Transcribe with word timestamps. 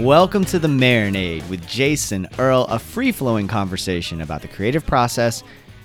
Welcome 0.00 0.46
to 0.46 0.58
the 0.58 0.66
Marinade 0.66 1.46
with 1.50 1.68
Jason 1.68 2.26
Earle, 2.38 2.64
a 2.68 2.78
free 2.78 3.12
flowing 3.12 3.46
conversation 3.46 4.22
about 4.22 4.40
the 4.40 4.48
creative 4.48 4.86
process 4.86 5.42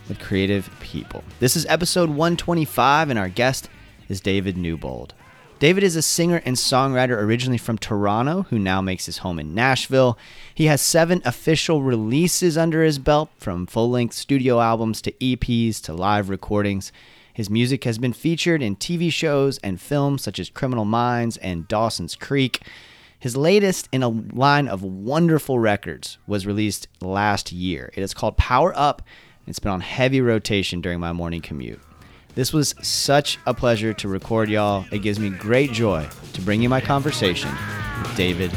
with 0.08 0.20
creative 0.20 0.70
people. 0.80 1.22
This 1.42 1.58
is 1.58 1.66
episode 1.66 2.08
125, 2.08 3.10
and 3.10 3.20
our 3.20 3.28
guest 3.28 3.68
is 4.08 4.22
David 4.22 4.56
Newbould. 4.56 5.12
David 5.60 5.84
is 5.84 5.98
a 5.98 6.02
singer 6.02 6.42
and 6.46 6.56
songwriter 6.56 7.22
originally 7.22 7.58
from 7.58 7.78
Toronto 7.78 8.44
who 8.44 8.58
now 8.58 8.80
makes 8.80 9.06
his 9.06 9.18
home 9.18 9.38
in 9.38 9.54
Nashville. 9.54 10.18
He 10.56 10.68
has 10.68 10.80
seven 10.80 11.22
official 11.26 11.84
releases 11.84 12.58
under 12.58 12.84
his 12.84 13.00
belt, 13.00 13.30
from 13.38 13.68
full 13.68 13.90
length 13.90 14.16
studio 14.16 14.62
albums 14.62 15.02
to 15.02 15.12
EPs 15.12 15.82
to 15.82 15.94
live 15.94 16.30
recordings. 16.30 16.94
His 17.34 17.50
music 17.50 17.84
has 17.84 17.98
been 17.98 18.14
featured 18.14 18.62
in 18.62 18.78
TV 18.78 19.12
shows 19.12 19.58
and 19.58 19.82
films 19.82 20.22
such 20.22 20.40
as 20.40 20.50
Criminal 20.50 20.86
Minds 20.86 21.36
and 21.36 21.68
Dawson's 21.68 22.16
Creek. 22.16 22.62
His 23.26 23.36
latest 23.36 23.90
in 23.92 24.04
a 24.04 24.10
line 24.10 24.68
of 24.68 24.84
wonderful 24.84 25.58
records 25.58 26.20
was 26.28 26.46
released 26.46 26.88
last 27.02 27.52
year. 27.52 27.90
It 27.96 28.04
is 28.04 28.14
called 28.14 28.38
Power 28.38 28.72
Up, 28.78 29.02
and 29.40 29.50
it's 29.50 29.58
been 29.58 29.72
on 29.72 29.82
heavy 29.82 30.22
rotation 30.22 30.80
during 30.80 31.00
my 31.00 31.12
morning 31.12 31.42
commute. 31.42 31.82
This 32.36 32.54
was 32.54 32.76
such 32.84 33.40
a 33.48 33.54
pleasure 33.56 33.96
to 33.96 34.08
record, 34.08 34.48
y'all. 34.48 34.86
It 34.92 35.00
gives 35.00 35.18
me 35.18 35.32
great 35.32 35.72
joy 35.72 36.08
to 36.34 36.42
bring 36.42 36.62
you 36.62 36.70
my 36.70 36.82
conversation 36.82 37.50
with 38.04 38.16
David 38.16 38.52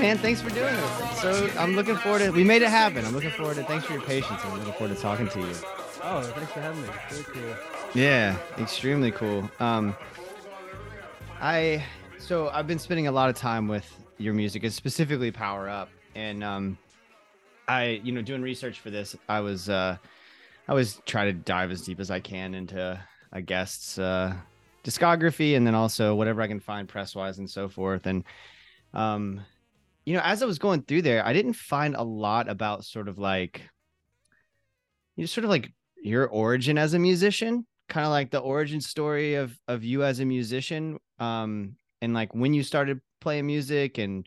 man, 0.00 0.18
thanks 0.18 0.40
for 0.40 0.50
doing 0.50 0.74
this. 0.74 1.20
So 1.20 1.50
I'm 1.58 1.76
looking 1.76 1.96
forward 1.96 2.20
to. 2.20 2.30
We 2.30 2.42
made 2.42 2.62
it 2.62 2.70
happen. 2.70 3.04
I'm 3.04 3.12
looking 3.12 3.30
forward 3.30 3.56
to. 3.56 3.64
Thanks 3.64 3.84
for 3.84 3.92
your 3.92 4.02
patience. 4.02 4.40
I'm 4.44 4.58
looking 4.58 4.72
forward 4.72 4.96
to 4.96 5.00
talking 5.00 5.28
to 5.28 5.38
you. 5.40 5.54
Oh, 6.02 6.22
thanks 6.34 6.52
for 6.52 6.60
having 6.60 6.80
me. 6.80 6.88
Very 7.10 7.24
cool. 7.24 7.54
Yeah, 7.94 8.36
extremely 8.58 9.10
cool. 9.10 9.50
Um, 9.60 9.94
I 11.40 11.84
so 12.18 12.48
I've 12.48 12.66
been 12.66 12.78
spending 12.78 13.08
a 13.08 13.12
lot 13.12 13.28
of 13.28 13.36
time 13.36 13.68
with 13.68 13.86
your 14.16 14.32
music, 14.32 14.64
and 14.64 14.72
specifically 14.72 15.30
Power 15.30 15.68
Up, 15.68 15.90
and 16.14 16.42
um, 16.42 16.78
I 17.68 18.00
you 18.02 18.12
know 18.12 18.22
doing 18.22 18.40
research 18.40 18.80
for 18.80 18.88
this, 18.88 19.14
I 19.28 19.40
was 19.40 19.68
uh, 19.68 19.98
I 20.66 20.74
was 20.74 21.00
trying 21.04 21.26
to 21.26 21.32
dive 21.34 21.70
as 21.70 21.82
deep 21.82 22.00
as 22.00 22.10
I 22.10 22.20
can 22.20 22.54
into 22.54 22.98
a 23.32 23.42
guest's 23.42 23.98
uh, 23.98 24.34
discography, 24.82 25.56
and 25.56 25.66
then 25.66 25.74
also 25.74 26.14
whatever 26.14 26.40
I 26.40 26.48
can 26.48 26.60
find 26.60 26.88
press 26.88 27.14
wise 27.14 27.38
and 27.38 27.50
so 27.50 27.68
forth, 27.68 28.06
and 28.06 28.24
um, 28.94 29.42
you 30.04 30.14
know, 30.14 30.22
as 30.24 30.42
I 30.42 30.46
was 30.46 30.58
going 30.58 30.82
through 30.82 31.02
there, 31.02 31.24
I 31.24 31.32
didn't 31.32 31.54
find 31.54 31.94
a 31.94 32.02
lot 32.02 32.48
about 32.48 32.84
sort 32.84 33.08
of 33.08 33.18
like 33.18 33.62
you 35.16 35.22
know, 35.22 35.26
sort 35.26 35.44
of 35.44 35.50
like 35.50 35.72
your 36.02 36.26
origin 36.28 36.78
as 36.78 36.94
a 36.94 36.98
musician 36.98 37.66
kind 37.88 38.06
of 38.06 38.10
like 38.10 38.30
the 38.30 38.38
origin 38.38 38.80
story 38.80 39.34
of 39.34 39.54
of 39.66 39.82
you 39.82 40.04
as 40.04 40.20
a 40.20 40.24
musician 40.24 40.96
um 41.18 41.74
and 42.00 42.14
like 42.14 42.32
when 42.34 42.54
you 42.54 42.62
started 42.62 43.00
playing 43.20 43.44
music 43.44 43.98
and 43.98 44.26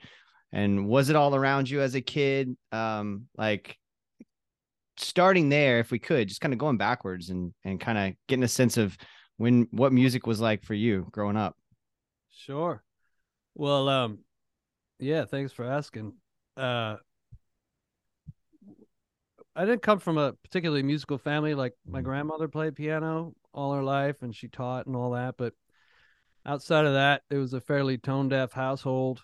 and 0.52 0.86
was 0.86 1.10
it 1.10 1.16
all 1.16 1.34
around 1.34 1.70
you 1.70 1.82
as 1.82 1.96
a 1.96 2.02
kid 2.02 2.56
um 2.74 3.24
like 3.38 3.78
starting 4.98 5.48
there 5.48 5.80
if 5.80 5.92
we 5.92 5.98
could 5.98 6.28
just 6.28 6.42
kind 6.42 6.54
of 6.54 6.60
going 6.60 6.78
backwards 6.78 7.30
and 7.30 7.54
and 7.64 7.80
kind 7.80 7.98
of 7.98 8.14
getting 8.28 8.44
a 8.44 8.50
sense 8.50 8.76
of 8.76 8.96
when 9.38 9.66
what 9.72 9.94
music 9.94 10.28
was 10.28 10.42
like 10.42 10.64
for 10.64 10.74
you 10.74 11.08
growing 11.12 11.38
up 11.38 11.56
Sure. 12.36 12.84
Well, 13.56 13.88
um, 13.88 14.20
yeah, 15.04 15.26
thanks 15.26 15.52
for 15.52 15.66
asking. 15.66 16.14
Uh, 16.58 16.98
I 19.56 19.66
didn't 19.66 19.82
come 19.82 20.00
from 20.00 20.18
a 20.18 20.34
particularly 20.34 20.84
musical 20.84 21.18
family. 21.18 21.54
Like 21.54 21.74
my 21.88 22.02
grandmother 22.02 22.48
played 22.48 22.76
piano 22.76 23.34
all 23.54 23.74
her 23.74 23.84
life 23.84 24.22
and 24.22 24.36
she 24.36 24.48
taught 24.48 24.88
and 24.88 24.96
all 24.96 25.12
that, 25.12 25.36
but 25.38 25.54
outside 26.46 26.86
of 26.86 26.94
that, 26.94 27.22
it 27.30 27.38
was 27.38 27.54
a 27.54 27.62
fairly 27.62 27.98
tone 27.98 28.30
deaf 28.30 28.52
household. 28.52 29.22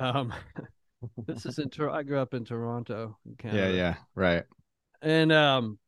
Um, 0.00 0.34
this 1.26 1.46
is 1.46 1.58
in 1.58 1.70
Tor- 1.70 1.90
I 1.90 2.02
grew 2.02 2.18
up 2.18 2.34
in 2.34 2.44
Toronto, 2.44 3.16
in 3.24 3.36
Canada. 3.36 3.68
Yeah, 3.70 3.74
yeah, 3.76 3.94
right 4.16 4.44
and 5.04 5.30
um 5.30 5.78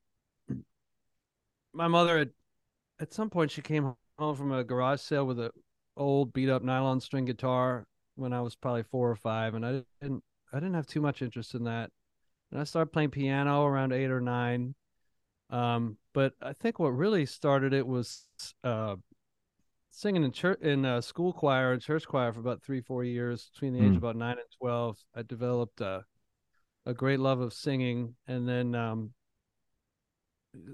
my 1.73 1.89
mother 1.89 2.19
had 2.19 2.31
at 3.01 3.13
some 3.13 3.31
point 3.31 3.51
she 3.51 3.63
came 3.63 3.95
home 4.19 4.37
from 4.37 4.53
a 4.53 4.63
garage 4.63 5.01
sale 5.01 5.27
with 5.27 5.41
a 5.41 5.51
old 5.97 6.33
beat 6.33 6.51
up 6.51 6.63
nylon 6.63 7.01
string 7.01 7.25
guitar 7.25 7.87
when 8.17 8.33
I 8.33 8.41
was 8.41 8.57
probably 8.57 8.83
four 8.85 9.11
or 9.11 9.17
five 9.17 9.55
and 9.55 9.65
I 9.65 9.83
didn't 10.01 10.25
I 10.53 10.57
didn't 10.59 10.75
have 10.75 10.87
too 10.87 11.01
much 11.01 11.23
interest 11.23 11.55
in 11.55 11.65
that. 11.65 11.91
And 12.51 12.61
I 12.61 12.65
started 12.65 12.93
playing 12.93 13.11
piano 13.11 13.65
around 13.65 13.93
eight 13.93 14.11
or 14.11 14.21
nine. 14.21 14.75
Um, 15.51 15.99
but 16.15 16.35
I 16.43 16.53
think 16.55 16.79
what 16.79 16.91
really 16.91 17.27
started 17.27 17.73
it 17.73 17.87
was 17.87 18.25
uh 18.65 18.97
singing 19.91 20.25
in 20.25 20.33
church 20.33 20.61
in 20.61 20.85
uh, 20.85 21.01
school 21.01 21.33
choir 21.33 21.73
and 21.73 21.81
church 21.83 22.07
choir 22.07 22.33
for 22.33 22.41
about 22.41 22.63
three, 22.63 22.81
four 22.83 23.05
years 23.05 23.51
between 23.55 23.73
the 23.75 23.81
age 23.83 23.95
Mm. 23.95 23.97
of 23.97 24.03
about 24.05 24.17
nine 24.17 24.39
and 24.39 24.49
twelve. 24.59 24.99
I 25.15 25.23
developed 25.23 25.81
uh 25.81 26.03
a 26.87 26.95
great 26.95 27.21
love 27.21 27.41
of 27.41 27.53
singing 27.53 28.15
and 28.29 28.49
then 28.49 28.75
um 28.75 29.13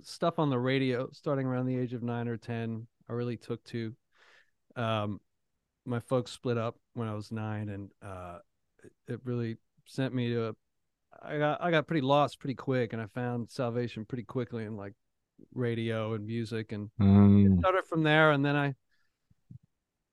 stuff 0.02 0.38
on 0.38 0.50
the 0.50 0.58
radio 0.58 1.08
starting 1.12 1.46
around 1.46 1.66
the 1.66 1.76
age 1.76 1.92
of 1.92 2.02
9 2.02 2.28
or 2.28 2.36
10 2.36 2.86
I 3.08 3.12
really 3.12 3.36
took 3.36 3.62
to 3.64 3.94
um 4.76 5.20
my 5.84 6.00
folks 6.00 6.30
split 6.30 6.58
up 6.58 6.76
when 6.94 7.08
I 7.08 7.14
was 7.14 7.32
9 7.32 7.68
and 7.68 7.90
uh 8.02 8.38
it, 9.06 9.20
really 9.24 9.56
sent 9.86 10.14
me 10.14 10.28
to 10.30 10.48
a, 10.48 10.52
I 11.22 11.38
got 11.38 11.62
I 11.62 11.70
got 11.70 11.86
pretty 11.86 12.00
lost 12.06 12.38
pretty 12.40 12.54
quick 12.54 12.92
and 12.92 13.00
I 13.00 13.06
found 13.06 13.50
salvation 13.50 14.04
pretty 14.04 14.24
quickly 14.24 14.64
in 14.64 14.76
like 14.76 14.94
radio 15.54 16.14
and 16.14 16.26
music 16.26 16.72
and 16.72 16.90
Mm. 17.00 17.58
started 17.58 17.84
from 17.86 18.02
there 18.02 18.30
and 18.30 18.44
then 18.44 18.56
I 18.56 18.74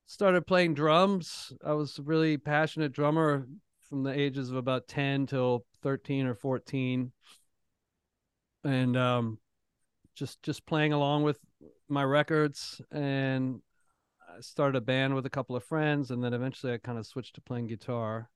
started 0.06 0.48
playing 0.48 0.74
drums. 0.74 1.54
I 1.64 1.74
was 1.74 2.00
a 2.00 2.04
really 2.04 2.38
passionate 2.38 2.92
drummer 2.92 3.48
from 3.82 4.04
the 4.04 4.12
ages 4.12 4.50
of 4.50 4.56
about 4.56 4.88
10 4.88 5.26
till 5.28 5.66
13 5.82 6.26
or 6.28 6.36
14 6.36 7.12
and 8.64 8.98
um 8.98 9.40
just 10.16 10.42
just 10.44 10.66
playing 10.66 10.94
along 10.94 11.24
with 11.24 11.40
my 11.88 12.04
records 12.04 12.82
and 12.92 13.62
I 14.40 14.42
started 14.42 14.78
a 14.78 14.82
band 14.82 15.16
with 15.16 15.26
a 15.26 15.30
couple 15.30 15.58
of 15.58 15.66
friends 15.66 16.12
and 16.12 16.24
then 16.24 16.34
eventually 16.34 16.72
I 16.72 16.78
kind 16.78 16.98
of 16.98 17.06
switched 17.06 17.36
to 17.36 17.42
playing 17.42 17.68
guitar 17.68 18.30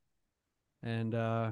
and 0.83 1.15
uh 1.15 1.51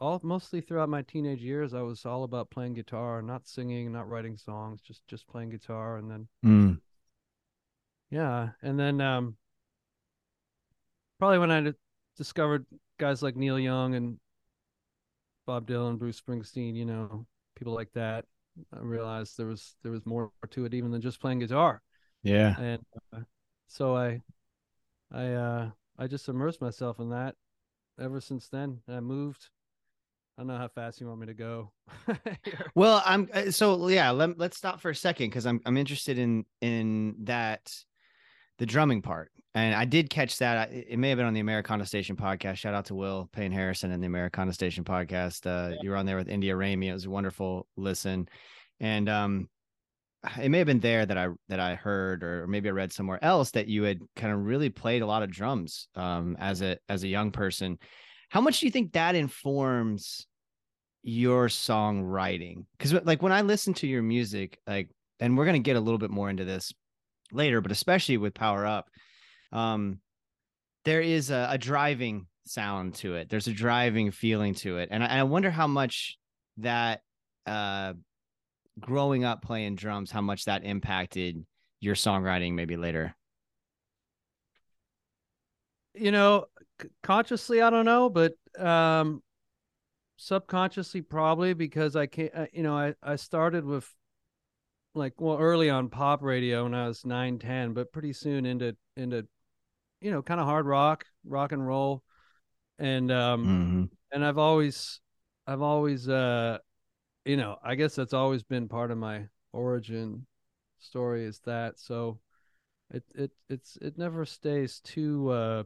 all 0.00 0.20
mostly 0.22 0.60
throughout 0.60 0.88
my 0.88 1.02
teenage 1.02 1.42
years 1.42 1.74
I 1.74 1.82
was 1.82 2.06
all 2.06 2.22
about 2.22 2.50
playing 2.50 2.74
guitar, 2.74 3.20
not 3.20 3.48
singing, 3.48 3.90
not 3.90 4.08
writing 4.08 4.36
songs, 4.36 4.80
just 4.80 5.06
just 5.08 5.26
playing 5.26 5.50
guitar 5.50 5.96
and 5.96 6.08
then 6.08 6.28
Mm. 6.44 6.80
yeah, 8.10 8.50
and 8.62 8.78
then 8.78 9.00
um, 9.00 9.36
probably 11.18 11.38
when 11.38 11.50
I 11.50 11.72
discovered 12.16 12.64
guys 12.98 13.22
like 13.22 13.36
Neil 13.36 13.58
Young 13.58 13.96
and 13.96 14.18
Bob 15.46 15.66
Dylan, 15.66 15.98
Bruce 15.98 16.20
Springsteen, 16.20 16.76
you 16.76 16.84
know, 16.84 17.26
people 17.56 17.74
like 17.74 17.92
that, 17.94 18.24
I 18.72 18.78
realized 18.78 19.36
there 19.36 19.46
was 19.46 19.74
there 19.82 19.92
was 19.92 20.06
more 20.06 20.30
to 20.50 20.64
it 20.64 20.74
even 20.74 20.92
than 20.92 21.00
just 21.00 21.20
playing 21.20 21.40
guitar. 21.40 21.82
Yeah. 22.22 22.56
And 22.58 22.84
uh, 23.12 23.20
so 23.70 23.96
I 23.96 24.20
I 25.12 25.26
uh 25.28 25.70
I 25.96 26.06
just 26.08 26.28
immersed 26.28 26.60
myself 26.60 26.98
in 26.98 27.10
that 27.10 27.36
ever 28.00 28.20
since 28.20 28.48
then. 28.48 28.80
And 28.86 28.96
I 28.96 29.00
moved. 29.00 29.48
I 30.36 30.42
don't 30.42 30.48
know 30.48 30.56
how 30.56 30.68
fast 30.68 31.00
you 31.00 31.06
want 31.06 31.20
me 31.20 31.26
to 31.26 31.34
go. 31.34 31.70
Well, 32.74 33.02
I'm 33.04 33.28
uh, 33.32 33.50
so 33.50 33.88
yeah. 33.88 34.10
Let, 34.10 34.38
let's 34.38 34.56
stop 34.56 34.80
for 34.80 34.90
a 34.90 34.94
second 34.94 35.28
because 35.28 35.46
I'm 35.46 35.60
I'm 35.66 35.76
interested 35.76 36.18
in 36.18 36.44
in 36.60 37.14
that 37.24 37.72
the 38.58 38.66
drumming 38.66 39.02
part, 39.02 39.30
and 39.54 39.74
I 39.74 39.84
did 39.84 40.10
catch 40.10 40.38
that. 40.38 40.72
It 40.72 40.98
may 40.98 41.10
have 41.10 41.18
been 41.18 41.26
on 41.26 41.34
the 41.34 41.40
Americana 41.40 41.86
Station 41.86 42.16
podcast. 42.16 42.56
Shout 42.56 42.74
out 42.74 42.86
to 42.86 42.94
Will 42.94 43.28
Payne 43.32 43.52
Harrison 43.52 43.90
and 43.92 44.02
the 44.02 44.06
Americana 44.06 44.52
Station 44.52 44.84
podcast. 44.84 45.46
Uh, 45.46 45.76
You 45.82 45.90
were 45.90 45.96
on 45.96 46.06
there 46.06 46.16
with 46.16 46.28
India 46.28 46.54
Ramey. 46.54 46.86
It 46.86 46.92
was 46.92 47.06
a 47.06 47.10
wonderful 47.10 47.66
listen, 47.76 48.28
and 48.80 49.08
um, 49.08 49.48
it 50.40 50.50
may 50.50 50.58
have 50.58 50.66
been 50.66 50.80
there 50.80 51.06
that 51.06 51.16
I 51.16 51.28
that 51.48 51.60
I 51.60 51.74
heard, 51.74 52.22
or 52.22 52.46
maybe 52.46 52.68
I 52.68 52.72
read 52.72 52.92
somewhere 52.92 53.22
else 53.24 53.52
that 53.52 53.68
you 53.68 53.84
had 53.84 54.00
kind 54.16 54.32
of 54.32 54.44
really 54.44 54.68
played 54.68 55.02
a 55.02 55.06
lot 55.06 55.22
of 55.22 55.30
drums 55.30 55.88
um, 55.94 56.36
as 56.38 56.60
a 56.62 56.76
as 56.88 57.02
a 57.02 57.08
young 57.08 57.30
person. 57.30 57.78
How 58.28 58.40
much 58.40 58.60
do 58.60 58.66
you 58.66 58.72
think 58.72 58.92
that 58.92 59.14
informs 59.14 60.26
your 61.02 61.48
songwriting? 61.48 62.66
Because 62.76 62.92
like 63.04 63.22
when 63.22 63.32
I 63.32 63.40
listen 63.40 63.74
to 63.74 63.86
your 63.86 64.02
music, 64.02 64.58
like, 64.66 64.90
and 65.20 65.36
we're 65.36 65.46
gonna 65.46 65.58
get 65.58 65.76
a 65.76 65.80
little 65.80 65.98
bit 65.98 66.10
more 66.10 66.28
into 66.28 66.44
this 66.44 66.72
later, 67.32 67.60
but 67.60 67.72
especially 67.72 68.18
with 68.18 68.34
Power 68.34 68.66
Up, 68.66 68.88
um, 69.52 70.00
there 70.84 71.00
is 71.00 71.30
a, 71.30 71.48
a 71.50 71.58
driving 71.58 72.26
sound 72.44 72.94
to 72.96 73.14
it. 73.14 73.30
There's 73.30 73.48
a 73.48 73.52
driving 73.52 74.10
feeling 74.10 74.54
to 74.56 74.78
it, 74.78 74.90
and 74.92 75.02
I, 75.02 75.20
I 75.20 75.22
wonder 75.22 75.50
how 75.50 75.66
much 75.66 76.18
that 76.58 77.00
uh 77.46 77.94
growing 78.78 79.24
up 79.24 79.42
playing 79.42 79.76
drums, 79.76 80.10
how 80.10 80.20
much 80.20 80.44
that 80.44 80.64
impacted 80.64 81.44
your 81.80 81.94
songwriting 81.94 82.54
maybe 82.54 82.76
later. 82.76 83.14
you 85.94 86.12
know, 86.12 86.46
c- 86.80 86.88
consciously, 87.02 87.60
I 87.62 87.70
don't 87.70 87.84
know, 87.84 88.08
but 88.08 88.34
um, 88.58 89.22
subconsciously, 90.16 91.02
probably 91.02 91.54
because 91.54 91.96
I 91.96 92.06
can't, 92.06 92.32
uh, 92.34 92.46
you 92.52 92.62
know, 92.62 92.76
I, 92.76 92.94
I 93.02 93.16
started 93.16 93.64
with 93.64 93.88
like, 94.94 95.20
well, 95.20 95.38
early 95.38 95.70
on 95.70 95.88
pop 95.88 96.22
radio 96.22 96.64
when 96.64 96.74
I 96.74 96.88
was 96.88 97.04
nine, 97.06 97.38
10, 97.38 97.72
but 97.72 97.92
pretty 97.92 98.12
soon 98.12 98.44
into, 98.46 98.76
into, 98.96 99.26
you 100.00 100.10
know, 100.10 100.22
kind 100.22 100.40
of 100.40 100.46
hard 100.46 100.66
rock, 100.66 101.04
rock 101.24 101.52
and 101.52 101.66
roll. 101.66 102.02
And, 102.78 103.10
um, 103.12 103.50
Mm-hmm. 103.50 103.84
and 104.12 104.24
I've 104.24 104.38
always, 104.38 105.00
I've 105.46 105.62
always, 105.62 106.08
uh, 106.08 106.58
you 107.24 107.36
know, 107.36 107.56
I 107.62 107.74
guess 107.74 107.94
that's 107.94 108.14
always 108.14 108.42
been 108.42 108.68
part 108.68 108.90
of 108.90 108.98
my 108.98 109.26
origin 109.52 110.26
story 110.78 111.24
is 111.24 111.40
that. 111.40 111.78
So 111.78 112.18
it, 112.90 113.04
it, 113.14 113.30
it's, 113.48 113.76
it 113.80 113.98
never 113.98 114.24
stays 114.24 114.80
too, 114.80 115.30
uh, 115.30 115.62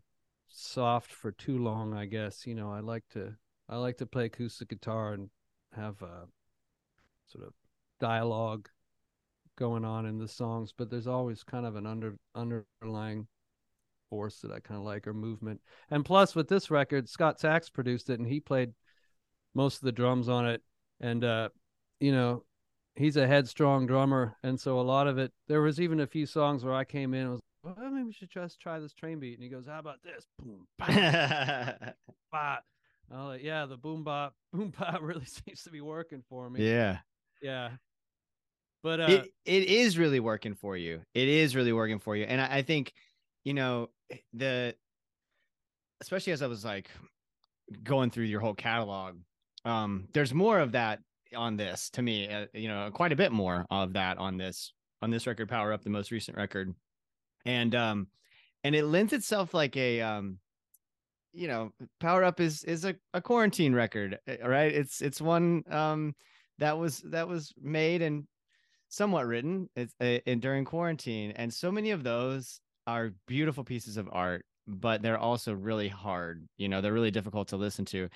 soft 0.49 1.13
for 1.13 1.33
too 1.33 1.59
long, 1.59 1.95
I 1.95 2.07
guess. 2.07 2.47
You 2.47 2.55
know, 2.55 2.73
I 2.73 2.81
like 2.81 3.05
to, 3.13 3.35
I 3.69 3.77
like 3.77 3.99
to 3.99 4.07
play 4.07 4.27
acoustic 4.27 4.69
guitar 4.69 5.15
and 5.15 5.31
have 5.75 6.01
a 6.03 6.27
sort 7.27 7.47
of 7.47 7.53
dialogue 8.01 8.69
going 9.57 9.85
on 9.85 10.07
in 10.07 10.19
the 10.19 10.29
songs, 10.29 10.73
but 10.77 10.91
there's 10.91 11.07
always 11.07 11.43
kind 11.43 11.67
of 11.67 11.77
an 11.77 11.87
under 11.87 12.17
underlying 12.35 13.27
force 14.11 14.41
that 14.41 14.53
I 14.53 14.61
kind 14.61 14.79
of 14.79 14.85
like 14.85 15.07
or 15.07 15.15
movement. 15.15 15.61
And 15.91 16.05
plus 16.05 16.35
with 16.35 16.49
this 16.49 16.71
record, 16.71 17.09
Scott 17.09 17.41
Sachs 17.41 17.71
produced 17.71 18.11
it 18.11 18.19
and 18.19 18.29
he 18.29 18.41
played 18.41 18.73
most 19.55 19.77
of 19.77 19.83
the 19.83 19.93
drums 19.93 20.29
on 20.29 20.47
it. 20.47 20.63
And 21.01 21.25
uh, 21.25 21.49
you 22.01 22.13
know, 22.13 22.45
he's 22.97 23.17
a 23.17 23.27
headstrong 23.27 23.87
drummer. 23.87 24.37
And 24.43 24.59
so 24.59 24.81
a 24.81 24.83
lot 24.83 25.07
of 25.07 25.19
it 25.19 25.33
there 25.49 25.63
was 25.63 25.81
even 25.81 26.01
a 26.01 26.07
few 26.07 26.27
songs 26.27 26.65
where 26.65 26.75
I 26.75 26.85
came 26.85 27.15
in 27.15 27.23
and 27.23 27.31
was 27.33 27.41
well, 27.63 27.75
maybe 27.91 28.05
we 28.05 28.13
should 28.13 28.31
just 28.31 28.61
try 28.61 28.79
this 28.79 28.93
train 28.93 29.19
beat. 29.19 29.35
And 29.35 29.43
he 29.43 29.49
goes, 29.49 29.67
How 29.67 29.79
about 29.79 30.03
this? 30.03 30.27
Boom, 30.39 30.67
bop, 30.79 30.89
bop. 32.33 32.65
I'm 33.11 33.27
like, 33.27 33.43
yeah, 33.43 33.67
the 33.67 33.77
boom 33.77 34.05
bop, 34.05 34.35
boom 34.53 34.73
bop 34.79 35.01
really 35.03 35.25
seems 35.47 35.63
to 35.63 35.71
be 35.71 35.81
working 35.81 36.23
for 36.29 36.49
me. 36.49 36.69
yeah. 36.69 36.99
Yeah. 37.43 37.71
But 38.83 39.01
uh 39.01 39.07
it 39.09 39.35
it 39.47 39.65
is 39.65 39.97
really 39.97 40.21
working 40.21 40.55
for 40.55 40.77
you. 40.77 41.01
It 41.15 41.29
is 41.29 41.57
really 41.57 41.73
working 41.73 41.99
for 41.99 42.17
you, 42.17 42.25
and 42.25 42.39
I, 42.39 42.59
I 42.59 42.63
think, 42.63 42.93
you 43.43 43.55
know, 43.55 43.89
the 44.35 44.75
especially 46.03 46.35
as 46.35 46.43
I 46.43 46.49
was 46.49 46.67
like 46.67 46.91
going 47.83 48.11
through 48.11 48.25
your 48.25 48.41
whole 48.41 48.55
catalog, 48.55 49.17
um, 49.65 50.09
there's 50.13 50.35
more 50.35 50.59
of 50.59 50.73
that 50.73 51.01
on 51.37 51.57
this 51.57 51.91
to 51.91 52.03
me. 52.03 52.29
Uh, 52.29 52.47
you 52.53 52.69
know, 52.69 52.91
quite 52.93 53.13
a 53.13 53.17
bit 53.17 53.33
more 53.33 53.67
of 53.71 53.95
that 53.95 54.19
on 54.19 54.37
this 54.37 54.73
on 55.03 55.11
this 55.11 55.27
record, 55.27 55.49
Power 55.49 55.73
Up, 55.73 55.83
the 55.83 55.91
most 55.91 56.11
recent 56.11 56.37
record, 56.37 56.75
and 57.45 57.75
um, 57.75 58.09
and 58.63 58.75
it 58.75 58.85
lends 58.85 59.13
itself 59.13 59.55
like 59.55 59.77
a 59.77 60.01
um, 60.01 60.39
you 61.33 61.49
know, 61.49 61.71
Power 62.01 62.25
Up 62.25 62.41
is 62.41 62.65
is 62.65 62.85
a, 62.85 62.95
a 63.13 63.21
quarantine 63.21 63.75
record, 63.75 64.19
uh, 64.29 64.49
right? 64.49 64.73
It's 64.73 65.03
it's 65.03 65.21
one 65.21 65.65
um 65.71 66.15
that 66.59 66.79
was 66.79 66.99
that 67.07 67.29
was 67.29 67.53
made 67.61 68.03
and 68.03 68.27
somewhat 68.89 69.27
written 69.27 69.69
it's 69.75 69.95
uh, 70.01 70.19
in 70.27 70.39
during 70.41 70.65
quarantine 70.65 71.33
and 71.33 71.53
so 71.53 71.71
many 71.71 71.91
of 71.91 72.05
those 72.05 72.61
are 72.87 73.13
beautiful 73.27 73.65
pieces 73.65 73.97
of 73.97 74.09
art 74.13 74.45
but 74.69 75.03
they're 75.03 75.19
also 75.19 75.53
really 75.53 75.89
hard 75.89 76.47
you 76.59 76.69
know 76.69 76.81
they're 76.81 76.93
really 76.93 77.11
difficult 77.11 77.49
to 77.49 77.57
listen 77.57 77.85
to 77.85 78.09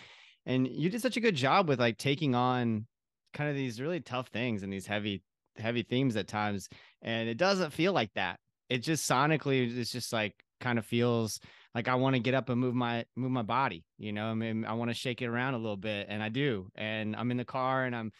and 0.48 0.66
you 0.66 0.90
did 0.90 1.00
such 1.00 1.16
a 1.16 1.20
good 1.20 1.36
job 1.36 1.68
with 1.68 1.78
like 1.78 1.98
taking 1.98 2.34
on 2.34 2.86
kind 3.34 3.48
of 3.48 3.54
these 3.54 3.80
really 3.80 4.00
tough 4.00 4.28
things 4.28 4.64
and 4.64 4.72
these 4.72 4.86
heavy 4.86 5.22
heavy 5.56 5.82
themes 5.82 6.16
at 6.16 6.26
times 6.26 6.68
and 7.02 7.28
it 7.28 7.36
doesn't 7.36 7.72
feel 7.72 7.92
like 7.92 8.12
that. 8.14 8.40
It 8.68 8.78
just 8.78 9.08
sonically 9.08 9.76
it's 9.78 9.92
just 9.92 10.12
like 10.12 10.34
kind 10.60 10.78
of 10.78 10.84
feels 10.84 11.38
like 11.74 11.86
I 11.86 11.94
want 11.94 12.16
to 12.16 12.20
get 12.20 12.34
up 12.34 12.48
and 12.48 12.60
move 12.60 12.74
my 12.74 13.04
move 13.14 13.30
my 13.30 13.42
body 13.42 13.84
you 13.98 14.12
know 14.12 14.26
I 14.26 14.34
mean 14.34 14.64
I 14.64 14.72
want 14.72 14.90
to 14.90 14.94
shake 14.94 15.22
it 15.22 15.26
around 15.26 15.54
a 15.54 15.58
little 15.58 15.76
bit 15.76 16.06
and 16.08 16.22
I 16.22 16.28
do 16.28 16.68
and 16.74 17.14
I'm 17.14 17.30
in 17.30 17.36
the 17.36 17.44
car 17.44 17.84
and 17.84 17.94
I'm 17.94 18.10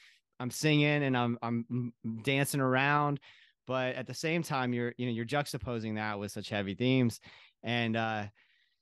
I'm 0.41 0.51
singing 0.51 1.03
and 1.03 1.17
I'm 1.17 1.39
I'm 1.43 1.93
dancing 2.23 2.61
around, 2.61 3.21
but 3.67 3.95
at 3.97 4.07
the 4.07 4.15
same 4.15 4.43
time 4.43 4.73
you're 4.73 4.95
you 4.97 5.07
know 5.07 5.13
you're 5.13 5.25
juxtaposing 5.25 5.97
that 5.97 6.19
with 6.19 6.33
such 6.33 6.49
heavy 6.49 6.75
themes, 6.75 7.21
and 7.63 7.97
uh, 7.97 8.25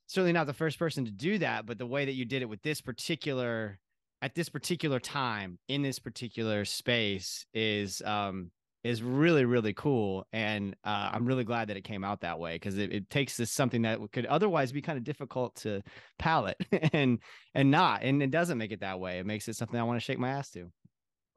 certainly 0.06 0.32
not 0.32 0.46
the 0.46 0.52
first 0.52 0.78
person 0.78 1.04
to 1.04 1.10
do 1.10 1.38
that. 1.38 1.66
But 1.66 1.78
the 1.78 1.86
way 1.86 2.04
that 2.04 2.14
you 2.14 2.24
did 2.24 2.42
it 2.42 2.48
with 2.48 2.62
this 2.62 2.80
particular 2.80 3.78
at 4.22 4.34
this 4.34 4.48
particular 4.48 4.98
time 4.98 5.58
in 5.68 5.82
this 5.82 5.98
particular 5.98 6.64
space 6.64 7.44
is 7.52 8.00
um 8.02 8.50
is 8.82 9.02
really 9.02 9.44
really 9.44 9.74
cool 9.74 10.26
and 10.32 10.74
uh, 10.84 11.10
i'm 11.12 11.26
really 11.26 11.44
glad 11.44 11.68
that 11.68 11.76
it 11.76 11.82
came 11.82 12.02
out 12.02 12.22
that 12.22 12.38
way 12.38 12.54
because 12.54 12.78
it, 12.78 12.92
it 12.92 13.10
takes 13.10 13.36
this 13.36 13.50
something 13.50 13.82
that 13.82 13.98
could 14.12 14.24
otherwise 14.24 14.72
be 14.72 14.80
kind 14.80 14.96
of 14.96 15.04
difficult 15.04 15.54
to 15.56 15.82
palate 16.18 16.56
and 16.94 17.18
and 17.54 17.70
not 17.70 18.02
and 18.02 18.22
it 18.22 18.30
doesn't 18.30 18.56
make 18.56 18.72
it 18.72 18.80
that 18.80 18.98
way 18.98 19.18
it 19.18 19.26
makes 19.26 19.48
it 19.48 19.56
something 19.56 19.78
i 19.78 19.82
want 19.82 20.00
to 20.00 20.04
shake 20.04 20.18
my 20.18 20.30
ass 20.30 20.50
to 20.50 20.70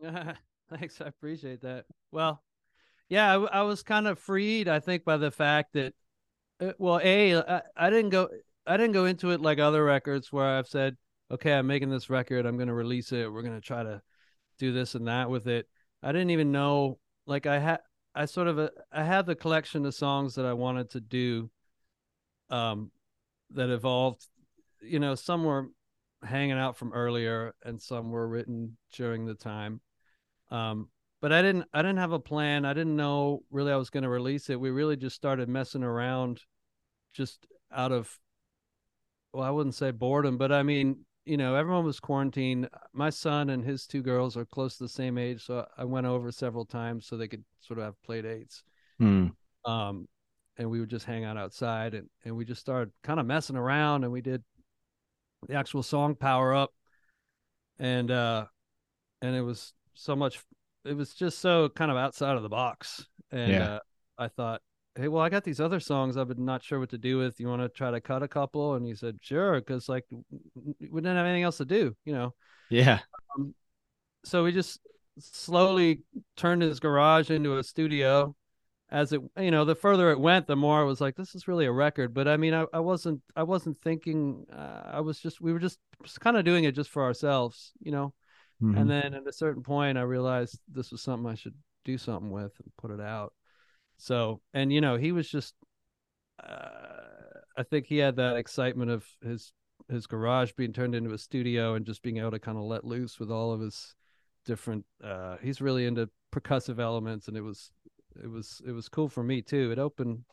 Thanks, 0.69 1.01
I 1.01 1.05
appreciate 1.07 1.61
that. 1.61 1.85
Well, 2.11 2.41
yeah, 3.09 3.45
I 3.51 3.63
was 3.63 3.81
kind 3.81 4.07
of 4.07 4.19
freed, 4.19 4.67
I 4.67 4.79
think, 4.79 5.03
by 5.03 5.17
the 5.17 5.31
fact 5.31 5.73
that, 5.73 5.93
uh, 6.61 6.73
well, 6.77 6.99
a 7.03 7.35
I, 7.35 7.61
I 7.75 7.89
didn't 7.89 8.11
go, 8.11 8.29
I 8.65 8.77
didn't 8.77 8.93
go 8.93 9.05
into 9.05 9.31
it 9.31 9.41
like 9.41 9.59
other 9.59 9.83
records 9.83 10.31
where 10.31 10.45
I've 10.45 10.67
said, 10.67 10.97
okay, 11.31 11.53
I'm 11.53 11.67
making 11.67 11.89
this 11.89 12.09
record, 12.09 12.45
I'm 12.45 12.57
going 12.57 12.67
to 12.67 12.73
release 12.73 13.11
it, 13.11 13.31
we're 13.31 13.41
going 13.41 13.59
to 13.59 13.61
try 13.61 13.83
to 13.83 14.01
do 14.57 14.71
this 14.71 14.95
and 14.95 15.07
that 15.07 15.29
with 15.29 15.47
it. 15.47 15.67
I 16.01 16.11
didn't 16.11 16.31
even 16.31 16.51
know, 16.51 16.99
like, 17.25 17.45
I 17.45 17.59
had, 17.59 17.79
I 18.15 18.25
sort 18.25 18.47
of, 18.47 18.59
uh, 18.59 18.69
I 18.91 19.03
had 19.03 19.25
the 19.25 19.35
collection 19.35 19.85
of 19.85 19.93
songs 19.93 20.35
that 20.35 20.45
I 20.45 20.53
wanted 20.53 20.91
to 20.91 21.01
do, 21.01 21.49
um, 22.49 22.91
that 23.51 23.69
evolved, 23.69 24.25
you 24.81 24.99
know, 24.99 25.15
some 25.15 25.43
were 25.43 25.69
hanging 26.23 26.57
out 26.57 26.77
from 26.77 26.93
earlier 26.93 27.53
and 27.63 27.81
some 27.81 28.11
were 28.11 28.27
written 28.27 28.77
during 28.93 29.25
the 29.25 29.33
time 29.33 29.79
um 30.51 30.89
but 31.21 31.31
i 31.31 31.41
didn't 31.41 31.65
i 31.73 31.81
didn't 31.81 31.97
have 31.97 32.11
a 32.11 32.19
plan 32.19 32.65
i 32.65 32.73
didn't 32.73 32.95
know 32.95 33.41
really 33.51 33.71
i 33.71 33.77
was 33.77 33.89
going 33.89 34.03
to 34.03 34.09
release 34.09 34.49
it 34.49 34.59
we 34.59 34.69
really 34.69 34.97
just 34.97 35.15
started 35.15 35.47
messing 35.47 35.83
around 35.83 36.41
just 37.13 37.47
out 37.73 37.91
of 37.91 38.19
well 39.33 39.43
i 39.43 39.49
wouldn't 39.49 39.75
say 39.75 39.91
boredom 39.91 40.37
but 40.37 40.51
i 40.51 40.63
mean 40.63 41.05
you 41.25 41.37
know 41.37 41.55
everyone 41.55 41.85
was 41.85 41.99
quarantined 41.99 42.67
my 42.93 43.09
son 43.09 43.49
and 43.49 43.63
his 43.63 43.85
two 43.85 44.01
girls 44.01 44.35
are 44.35 44.45
close 44.45 44.77
to 44.77 44.83
the 44.83 44.89
same 44.89 45.17
age 45.17 45.45
so 45.45 45.65
i 45.77 45.83
went 45.83 46.07
over 46.07 46.31
several 46.31 46.65
times 46.65 47.05
so 47.05 47.15
they 47.17 47.27
could 47.27 47.43
sort 47.59 47.79
of 47.79 47.85
have 47.85 48.01
play 48.03 48.21
dates 48.21 48.63
Hmm. 48.99 49.27
um 49.65 50.07
and 50.57 50.69
we 50.69 50.79
would 50.79 50.89
just 50.89 51.05
hang 51.05 51.23
out 51.23 51.37
outside 51.37 51.93
and 51.93 52.09
and 52.25 52.35
we 52.35 52.45
just 52.45 52.61
started 52.61 52.91
kind 53.03 53.19
of 53.19 53.25
messing 53.25 53.55
around 53.55 54.03
and 54.03 54.11
we 54.11 54.21
did 54.21 54.43
the 55.47 55.53
actual 55.55 55.83
song 55.83 56.15
power 56.15 56.53
up 56.53 56.71
and 57.77 58.11
uh 58.11 58.45
and 59.21 59.35
it 59.35 59.41
was 59.41 59.73
so 59.93 60.15
much 60.15 60.39
it 60.85 60.95
was 60.95 61.13
just 61.13 61.39
so 61.39 61.69
kind 61.69 61.91
of 61.91 61.97
outside 61.97 62.35
of 62.35 62.43
the 62.43 62.49
box 62.49 63.05
and 63.31 63.51
Yeah. 63.51 63.63
uh, 63.63 63.79
i 64.17 64.27
thought 64.27 64.61
hey 64.99 65.07
well 65.07 65.23
i 65.23 65.29
got 65.29 65.43
these 65.43 65.59
other 65.61 65.79
songs 65.79 66.17
i've 66.17 66.27
been 66.27 66.43
not 66.43 66.63
sure 66.63 66.79
what 66.79 66.89
to 66.89 66.97
do 66.97 67.17
with. 67.17 67.39
You 67.39 67.47
want 67.47 67.61
to 67.61 67.69
try 67.69 67.91
to 67.91 68.01
cut 68.01 68.23
a 68.23 68.27
couple? 68.27 68.75
And 68.75 68.85
he 68.85 68.95
said 68.95 69.17
sure 69.21 69.59
because 69.59 69.87
like 69.87 70.05
we 70.11 71.01
didn't 71.01 71.17
have 71.17 71.25
anything 71.25 71.43
else 71.43 71.57
to 71.57 71.65
do 71.65 71.95
you 72.05 72.13
know? 72.13 72.33
Yeah. 72.69 72.99
so 74.25 74.43
we 74.43 74.51
just 74.51 74.79
slowly 75.19 76.01
turned 76.37 76.61
his 76.61 76.79
garage 76.79 77.29
into 77.29 77.57
a 77.57 77.63
studio. 77.63 78.35
As 78.91 79.13
it 79.13 79.21
you 79.37 79.51
know 79.51 79.65
the 79.65 79.75
further 79.75 80.09
it 80.11 80.19
went 80.19 80.47
the 80.47 80.55
more 80.55 80.79
i 80.81 80.83
was 80.83 80.99
like 80.99 81.15
this 81.15 81.35
is 81.35 81.47
really 81.47 81.65
a 81.65 81.71
record. 81.71 82.13
But 82.13 82.27
i 82.27 82.37
mean 82.37 82.53
i, 82.53 82.65
I 82.73 82.79
wasn't 82.79 83.21
i 83.35 83.43
wasn't 83.43 83.77
thinking 83.77 84.45
uh, 84.51 84.81
i 84.85 84.99
was 84.99 85.19
just 85.19 85.39
we 85.39 85.53
were 85.53 85.59
just, 85.59 85.77
just 86.03 86.19
kind 86.19 86.37
of 86.37 86.43
doing 86.43 86.63
it 86.63 86.75
just 86.75 86.89
for 86.89 87.03
ourselves 87.03 87.71
you 87.79 87.91
know? 87.91 88.13
Mhm. 88.61 88.77
and 88.77 88.89
then 88.89 89.13
at 89.13 89.27
a 89.27 89.31
certain 89.31 89.63
point 89.63 89.97
i 89.97 90.01
realized 90.01 90.59
this 90.67 90.91
was 90.91 91.01
something 91.01 91.31
i 91.31 91.35
should 91.35 91.55
do 91.85 91.97
something 91.97 92.29
with 92.29 92.51
and 92.59 92.71
put 92.77 92.91
it 92.91 92.99
out 92.99 93.31
so 93.99 94.41
and 94.53 94.73
you 94.73 94.81
know 94.81 94.95
he 94.95 95.11
was 95.11 95.29
just 95.29 95.53
uh, 96.43 97.39
i 97.57 97.63
think 97.63 97.85
he 97.85 97.97
had 97.97 98.15
that 98.15 98.35
excitement 98.35 98.89
of 98.89 99.05
his 99.21 99.53
his 99.89 100.07
garage 100.07 100.51
being 100.53 100.73
turned 100.73 100.95
into 100.95 101.13
a 101.13 101.17
studio 101.17 101.75
and 101.75 101.85
just 101.85 102.01
being 102.01 102.17
able 102.17 102.31
to 102.31 102.39
kind 102.39 102.57
of 102.57 102.63
let 102.63 102.83
loose 102.83 103.19
with 103.19 103.29
all 103.31 103.51
of 103.51 103.59
his 103.59 103.95
different 104.45 104.85
uh 105.03 105.35
he's 105.41 105.61
really 105.61 105.85
into 105.85 106.09
percussive 106.31 106.79
elements 106.79 107.27
and 107.27 107.37
it 107.37 107.41
was 107.41 107.71
it 108.23 108.29
was 108.29 108.61
it 108.65 108.71
was 108.71 108.89
cool 108.89 109.07
for 109.07 109.23
me 109.23 109.41
too. 109.41 109.71
It 109.71 109.79
opened 109.79 110.23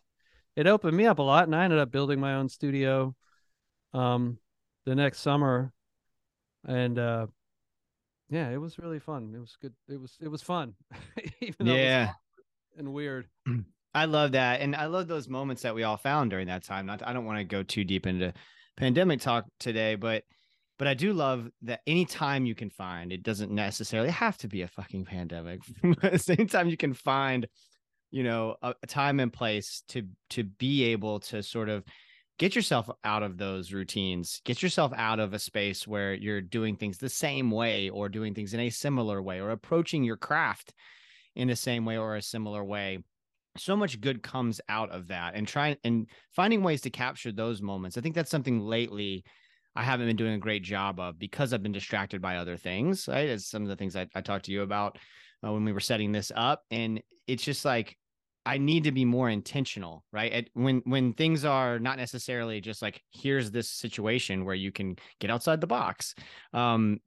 it 0.55 0.67
opened 0.67 0.97
me 0.97 1.07
up 1.07 1.19
a 1.19 1.23
lot 1.23 1.45
and 1.45 1.55
i 1.55 1.65
ended 1.65 1.79
up 1.79 1.91
building 1.91 2.19
my 2.21 2.35
own 2.35 2.49
studio 2.49 3.15
um 3.93 4.39
the 4.85 4.95
next 4.95 5.21
summer. 5.21 5.73
And 6.67 6.99
uh 6.99 7.27
yeah 8.29 8.51
it 8.51 8.57
was 8.57 8.79
really 8.79 8.99
fun. 8.99 9.33
It 9.35 9.41
was 9.41 9.57
good. 9.61 9.75
It 9.89 10.01
was 10.01 10.17
it 10.21 10.29
was 10.29 10.43
fun 10.43 10.75
even 11.41 11.67
though 11.67 11.73
it 11.73 11.75
was 11.75 11.83
yeah. 11.83 12.13
And 12.77 12.93
weird 12.93 13.27
I 13.97 14.05
love 14.05 14.33
that, 14.33 14.61
and 14.61 14.77
I 14.77 14.87
love 14.87 15.09
those 15.09 15.27
moments 15.27 15.63
that 15.63 15.75
we 15.75 15.83
all 15.83 15.97
found 15.97 16.29
during 16.29 16.49
that 16.49 16.65
time. 16.65 16.85
Not, 16.85 17.03
I 17.07 17.15
don't 17.15 17.25
want 17.25 17.39
to 17.39 17.45
go 17.45 17.63
too 17.63 17.83
deep 17.83 18.07
into 18.07 18.35
pandemic 18.77 19.23
talk 19.23 19.47
today, 19.59 19.95
but 19.95 20.23
but 20.79 20.87
I 20.87 20.93
do 20.93 21.15
love 21.15 21.49
that 21.63 21.81
any 21.87 22.05
time 22.05 22.45
you 22.45 22.55
can 22.55 22.69
find, 22.69 23.11
it 23.11 23.23
doesn't 23.23 23.51
necessarily 23.51 24.11
have 24.11 24.37
to 24.39 24.49
be 24.49 24.61
a 24.61 24.69
fucking 24.69 25.07
pandemic. 25.07 25.61
but 26.03 26.29
anytime 26.29 26.69
you 26.69 26.77
can 26.77 26.93
find, 26.93 27.49
you 28.11 28.23
know, 28.23 28.57
a, 28.61 28.75
a 28.83 28.87
time 28.87 29.19
and 29.19 29.33
place 29.33 29.83
to 29.89 30.03
to 30.31 30.45
be 30.45 30.85
able 30.85 31.21
to 31.21 31.43
sort 31.43 31.71
of 31.71 31.83
get 32.39 32.55
yourself 32.55 32.91
out 33.03 33.23
of 33.23 33.39
those 33.39 33.73
routines, 33.73 34.43
get 34.45 34.63
yourself 34.63 34.93
out 34.95 35.21
of 35.21 35.33
a 35.33 35.39
space 35.39 35.89
where 35.89 36.13
you're 36.13 36.43
doing 36.43 36.77
things 36.77 36.99
the 36.99 37.09
same 37.09 37.51
way 37.51 37.89
or 37.89 38.11
doing 38.11 38.35
things 38.35 38.53
in 38.53 38.61
a 38.61 38.69
similar 38.69 39.23
way 39.23 39.41
or 39.41 39.53
approaching 39.53 40.05
your 40.05 40.19
craft 40.19 40.75
in 41.37 41.49
the 41.49 41.57
same 41.57 41.85
way 41.85 41.97
or 41.99 42.17
a 42.17 42.23
similar 42.23 42.65
way. 42.65 42.99
So 43.59 43.77
much 43.77 44.01
good 44.01 44.23
comes 44.23 44.61
out 44.69 44.91
of 44.91 45.09
that 45.09 45.35
and 45.35 45.47
trying 45.47 45.77
and 45.85 46.09
finding 46.35 46.63
ways 46.63 46.83
to 46.83 46.91
capture 46.91 47.33
those 47.33 47.63
moments. 47.63 47.97
I 47.97 48.01
think 48.01 48.15
that's 48.15 48.31
something 48.31 48.61
lately 48.61 49.25
i 49.79 49.83
haven't 49.83 50.07
been 50.07 50.17
doing 50.17 50.33
a 50.33 50.39
great 50.39 50.63
job 50.63 50.99
of 50.99 51.19
because 51.19 51.53
i've 51.53 51.63
been 51.63 51.71
distracted 51.71 52.23
by 52.23 52.39
other 52.39 52.57
things 52.57 53.07
right? 53.09 53.29
As 53.29 53.47
some 53.47 53.63
of 53.63 53.69
the 53.69 53.77
things 53.77 53.95
i, 53.95 54.07
I 54.15 54.23
talked 54.23 54.47
to 54.47 54.53
you 54.53 54.63
about 54.63 54.97
uh, 55.45 55.53
when 55.53 55.65
we 55.65 55.73
were 55.73 55.81
setting 55.81 56.13
this 56.13 56.33
up. 56.35 56.63
And 56.71 57.03
it's 57.27 57.45
just 57.45 57.65
like 57.65 57.97
i 58.47 58.57
need 58.57 58.85
to 58.85 58.93
be 58.93 59.05
more 59.05 59.29
intentional 59.29 60.05
right 60.13 60.33
At, 60.33 60.49
when 60.55 60.83
when 60.85 61.13
things 61.13 61.45
are 61.45 61.79
not 61.79 61.99
necessarily 61.99 62.61
just 62.61 62.81
like 62.81 63.03
here's 63.13 63.51
this 63.51 63.69
situation 63.69 64.45
where 64.45 64.55
you 64.55 64.73
can 64.73 64.97
get 65.21 65.31
outside 65.31 65.61
the 65.61 65.67
box 65.67 66.15
um 66.55 67.01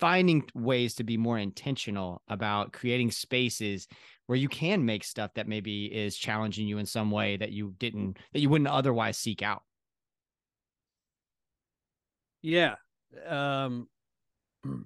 finding 0.00 0.44
ways 0.54 0.94
to 0.94 1.04
be 1.04 1.16
more 1.16 1.38
intentional 1.38 2.22
about 2.28 2.72
creating 2.72 3.10
spaces 3.10 3.86
where 4.26 4.38
you 4.38 4.48
can 4.48 4.84
make 4.84 5.04
stuff 5.04 5.32
that 5.34 5.48
maybe 5.48 5.86
is 5.86 6.16
challenging 6.16 6.66
you 6.66 6.78
in 6.78 6.86
some 6.86 7.10
way 7.10 7.36
that 7.36 7.52
you 7.52 7.74
didn't 7.78 8.18
that 8.32 8.40
you 8.40 8.48
wouldn't 8.48 8.68
otherwise 8.68 9.18
seek 9.18 9.42
out. 9.42 9.62
Yeah. 12.42 12.76
Um 13.26 13.88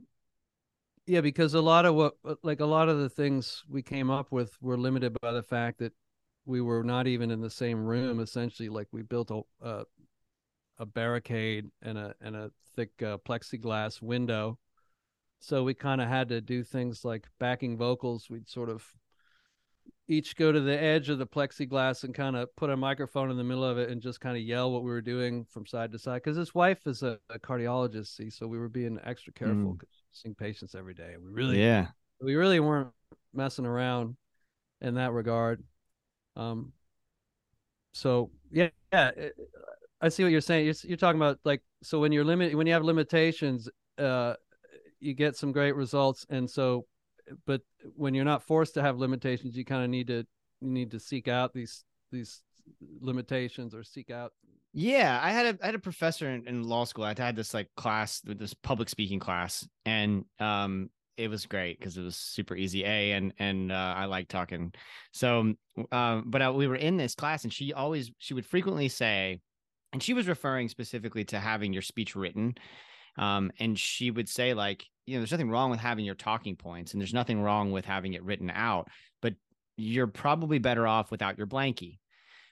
yeah, 1.09 1.23
because 1.23 1.55
a 1.55 1.61
lot 1.61 1.87
of 1.87 1.95
what 1.95 2.15
uh, 2.25 2.35
like 2.43 2.61
a 2.61 2.67
lot 2.67 2.91
of 2.91 2.99
the 2.99 3.09
things 3.09 3.65
we 3.69 3.83
came 3.83 4.11
up 4.11 4.31
with 4.31 4.57
were 4.61 4.77
limited 4.77 5.17
by 5.23 5.33
the 5.33 5.43
fact 5.43 5.79
that 5.79 5.95
we 6.45 6.61
were 6.61 6.85
not 6.85 7.07
even 7.07 7.31
in 7.31 7.41
the 7.41 7.51
same 7.51 7.85
room 7.85 8.21
essentially 8.21 8.69
like 8.69 8.89
we 8.93 9.03
built 9.03 9.31
a 9.31 9.41
a, 9.67 9.85
a 10.79 10.87
barricade 10.87 11.67
and 11.81 11.97
a 11.97 12.15
and 12.21 12.37
a 12.37 12.51
thick 12.77 12.91
uh, 13.03 13.17
plexiglass 13.27 14.03
window. 14.03 14.59
So 15.41 15.65
we 15.65 15.73
kind 15.73 16.03
of 16.03 16.09
had 16.09 16.29
to 16.29 16.43
do 16.43 16.63
things 16.63 17.05
like 17.05 17.27
backing 17.41 17.79
vocals. 17.79 18.29
We'd 18.29 18.49
sort 18.49 18.69
of 18.69 18.85
each 20.09 20.37
go 20.37 20.51
to 20.51 20.61
the 20.61 20.81
edge 20.83 21.11
of 21.11 21.19
the 21.19 21.27
plexiglass 21.27 22.05
and 22.05 22.15
kind 22.15 22.35
of 22.35 22.55
put 22.57 22.71
a 22.71 22.77
microphone 22.77 23.31
in 23.31 23.37
the 23.37 23.45
middle 23.45 23.65
of 23.65 23.77
it 23.79 23.91
and 23.91 24.01
just 24.01 24.21
kind 24.21 24.37
of 24.37 24.43
yell 24.43 24.73
what 24.73 24.83
we 24.83 24.91
were 24.91 25.03
doing 25.03 25.45
from 25.45 25.67
side 25.67 25.93
to 25.93 25.99
side. 25.99 26.23
Because 26.23 26.37
his 26.37 26.55
wife 26.55 26.87
is 26.87 27.03
a, 27.03 27.19
a 27.29 27.39
cardiologist, 27.39 28.17
see, 28.17 28.31
so 28.31 28.47
we 28.47 28.59
were 28.59 28.71
being 28.71 28.99
extra 29.05 29.33
careful 29.33 29.75
Mm. 29.75 29.81
seeing 30.13 30.35
patients 30.35 30.75
every 30.75 30.95
day. 30.95 31.15
We 31.23 31.31
really, 31.31 31.63
Yeah. 31.63 31.89
we 32.23 32.35
really 32.37 32.59
weren't 32.59 32.89
messing 33.35 33.67
around 33.67 34.17
in 34.81 34.95
that 34.95 35.13
regard. 35.13 35.63
Um. 36.37 36.73
So 37.93 38.31
yeah, 38.51 38.69
yeah, 38.93 39.09
it- 39.17 39.37
I 40.01 40.09
see 40.11 40.23
what 40.23 40.31
you're 40.31 40.41
saying. 40.41 40.65
You're, 40.65 40.75
you're 40.85 40.97
talking 40.97 41.19
about 41.21 41.41
like 41.45 41.61
so 41.83 41.99
when 41.99 42.13
you're 42.13 42.25
limit 42.25 42.55
when 42.55 42.67
you 42.69 42.73
have 42.73 42.85
limitations, 42.85 43.69
uh, 43.99 44.35
you 45.01 45.13
get 45.13 45.37
some 45.37 45.51
great 45.51 45.75
results, 45.75 46.25
and 46.31 46.49
so 46.49 46.87
but 47.47 47.63
when 47.95 48.15
you're 48.15 48.25
not 48.25 48.43
forced 48.43 48.75
to 48.75 48.83
have 48.83 48.99
limitations, 48.99 49.57
you 49.57 49.65
kind 49.65 49.85
of 49.85 49.91
need 49.91 50.09
to 50.09 50.27
you 50.61 50.71
need 50.71 50.91
to 50.91 51.01
seek 51.01 51.29
out 51.29 51.53
these 51.53 51.85
these 52.11 52.43
limitations 53.01 53.75
or 53.75 53.83
seek 53.83 54.11
out. 54.11 54.33
Yeah, 54.73 55.19
I 55.23 55.31
had 55.31 55.47
a 55.47 55.59
I 55.63 55.67
had 55.67 55.75
a 55.75 55.81
professor 55.81 56.29
in, 56.29 56.47
in 56.47 56.63
law 56.63 56.85
school. 56.85 57.05
I 57.05 57.15
had 57.17 57.37
this 57.37 57.55
like 57.55 57.69
class, 57.77 58.21
this 58.25 58.55
public 58.55 58.89
speaking 58.89 59.19
class, 59.19 59.67
and 59.87 60.25
um, 60.39 60.91
it 61.17 61.29
was 61.29 61.47
great 61.47 61.79
because 61.79 61.97
it 61.97 62.03
was 62.03 62.17
super 62.17 62.55
easy. 62.55 62.85
A 62.85 63.13
and 63.13 63.33
and 63.39 63.73
uh, 63.73 63.95
I 63.97 64.05
like 64.05 64.29
talking. 64.29 64.73
So, 65.13 65.55
um, 65.91 66.25
but 66.27 66.43
uh, 66.43 66.53
we 66.55 66.67
were 66.67 66.77
in 66.77 66.97
this 66.97 67.15
class, 67.15 67.45
and 67.45 67.53
she 67.53 67.73
always 67.73 68.11
she 68.19 68.35
would 68.35 68.47
frequently 68.47 68.89
say, 68.89 69.41
and 69.93 70.03
she 70.03 70.15
was 70.15 70.29
referring 70.29 70.69
specifically 70.69 71.25
to 71.27 71.41
having 71.41 71.73
your 71.73 71.83
speech 71.83 72.15
written. 72.15 72.55
Um, 73.19 73.51
and 73.59 73.79
she 73.79 74.11
would 74.11 74.29
say 74.29 74.55
like, 74.55 74.85
you 75.07 75.15
know, 75.15 75.21
there's 75.21 75.33
nothing 75.33 75.51
wrong 75.51 75.71
with 75.71 75.81
having 75.81 76.05
your 76.05 76.15
talking 76.15 76.57
points, 76.57 76.93
and 76.93 77.01
there's 77.01 77.15
nothing 77.15 77.41
wrong 77.41 77.73
with 77.73 77.85
having 77.85 78.13
it 78.13 78.23
written 78.23 78.51
out, 78.51 78.89
but 79.23 79.35
you're 79.77 80.07
probably 80.07 80.59
better 80.59 80.87
off 80.87 81.11
without 81.11 81.39
your 81.39 81.47
blankie 81.47 81.99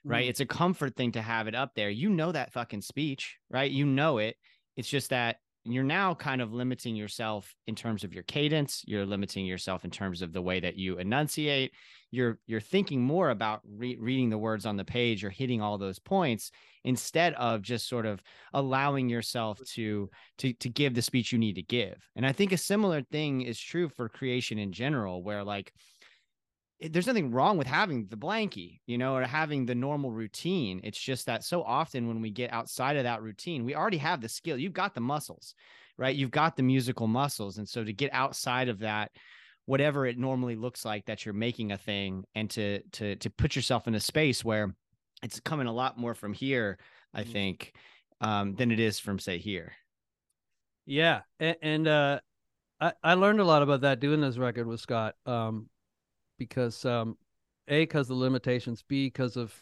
right? 0.06 0.28
It's 0.28 0.40
a 0.40 0.46
comfort 0.46 0.94
thing 0.94 1.12
to 1.12 1.23
have 1.23 1.49
it 1.49 1.54
up 1.54 1.73
there. 1.75 1.90
You 1.90 2.08
know 2.08 2.32
that 2.32 2.52
fucking 2.52 2.82
speech, 2.82 3.37
right? 3.50 3.70
You 3.70 3.85
know 3.85 4.18
it. 4.18 4.37
It's 4.76 4.88
just 4.88 5.11
that 5.11 5.37
you're 5.64 5.85
now 5.85 6.14
kind 6.14 6.40
of 6.40 6.52
limiting 6.52 6.94
yourself 6.94 7.52
in 7.66 7.75
terms 7.75 8.04
of 8.04 8.14
your 8.14 8.23
cadence. 8.23 8.85
You're 8.87 9.04
limiting 9.04 9.46
yourself 9.46 9.85
in 9.85 9.90
terms 9.90 10.23
of 10.23 10.32
the 10.32 10.42
way 10.42 10.61
that 10.61 10.76
you 10.76 10.99
enunciate. 10.99 11.73
You're 12.16 12.38
you're 12.46 12.61
thinking 12.61 13.02
more 13.02 13.30
about 13.30 13.61
re- 13.68 13.99
reading 14.00 14.30
the 14.30 14.38
words 14.38 14.64
on 14.64 14.76
the 14.76 14.85
page 14.85 15.23
or 15.23 15.30
hitting 15.30 15.61
all 15.61 15.78
those 15.78 15.99
points 15.99 16.50
instead 16.82 17.35
of 17.35 17.62
just 17.62 17.88
sort 17.88 18.06
of 18.06 18.23
allowing 18.54 19.08
yourself 19.08 19.61
to 19.75 20.08
to 20.38 20.52
to 20.54 20.68
give 20.68 20.94
the 20.94 21.02
speech 21.02 21.32
you 21.32 21.38
need 21.38 21.56
to 21.56 21.62
give. 21.62 21.96
And 22.16 22.26
I 22.26 22.32
think 22.32 22.52
a 22.52 22.56
similar 22.56 23.02
thing 23.02 23.42
is 23.42 23.61
true 23.61 23.88
for 23.88 24.08
creation 24.08 24.58
in 24.58 24.73
general, 24.73 25.23
where 25.23 25.44
like 25.44 25.73
there's 26.80 27.06
nothing 27.06 27.30
wrong 27.30 27.56
with 27.56 27.66
having 27.66 28.06
the 28.06 28.16
blankie, 28.16 28.80
you 28.87 28.99
know, 28.99 29.14
or 29.14 29.23
having 29.23 29.64
the 29.64 29.75
normal 29.75 30.11
routine. 30.11 30.80
It's 30.85 31.00
just 31.00 31.26
that 31.26 31.42
so 31.42 31.62
often 31.62 32.06
when 32.06 32.20
we 32.20 32.30
get 32.30 32.52
outside 32.52 32.96
of 32.96 33.04
that 33.04 33.23
routine, 33.23 33.64
we 33.64 33.75
already 33.75 33.96
have 33.99 34.20
the 34.20 34.28
skill. 34.28 34.58
You've 34.58 34.75
got 34.75 34.94
the 34.94 35.00
muscles, 35.00 35.54
right? 35.96 36.14
You've 36.14 36.30
got 36.30 36.56
the 36.56 36.62
musical 36.62 37.06
muscles. 37.06 37.56
And 37.56 37.68
so 37.68 37.82
to 37.82 37.92
get 37.92 38.12
outside 38.12 38.68
of 38.68 38.80
that, 38.80 39.11
whatever 39.66 40.06
it 40.06 40.18
normally 40.18 40.56
looks 40.56 40.85
like 40.85 41.06
that 41.06 41.25
you're 41.25 41.35
making 41.35 41.73
a 41.73 41.78
thing 41.78 42.25
and 42.35 42.49
to 42.50 42.80
to 42.92 43.16
to 43.16 43.30
put 43.30 43.54
yourself 43.54 43.87
in 43.87 43.94
a 43.94 44.00
space 44.00 44.44
where 44.44 44.75
it's 45.23 45.40
coming 45.40 45.66
a 45.66 45.73
lot 45.73 45.99
more 45.99 46.14
from 46.14 46.32
here, 46.32 46.78
I 47.14 47.25
Mhm. 47.25 47.32
think, 47.32 47.75
um, 48.20 48.54
than 48.54 48.70
it 48.70 48.80
is 48.80 48.99
from 48.99 49.18
say 49.18 49.38
here. 49.38 49.73
Yeah, 50.87 51.23
and, 51.40 51.56
and 51.62 51.88
uh, 51.88 52.20
I 52.80 52.92
I 53.02 53.14
learned 53.14 53.40
a 53.40 53.44
lot 53.44 53.62
about 53.62 53.80
that 53.82 54.00
doing 54.00 54.20
this 54.20 54.38
record 54.38 54.66
with 54.66 54.80
Scott. 54.80 55.14
Um, 55.26 55.68
because 56.38 56.85
um, 56.85 57.16
a 57.68 57.82
because 57.82 58.08
the 58.08 58.14
limitations, 58.14 58.82
b 58.82 59.06
because 59.06 59.37
of 59.37 59.54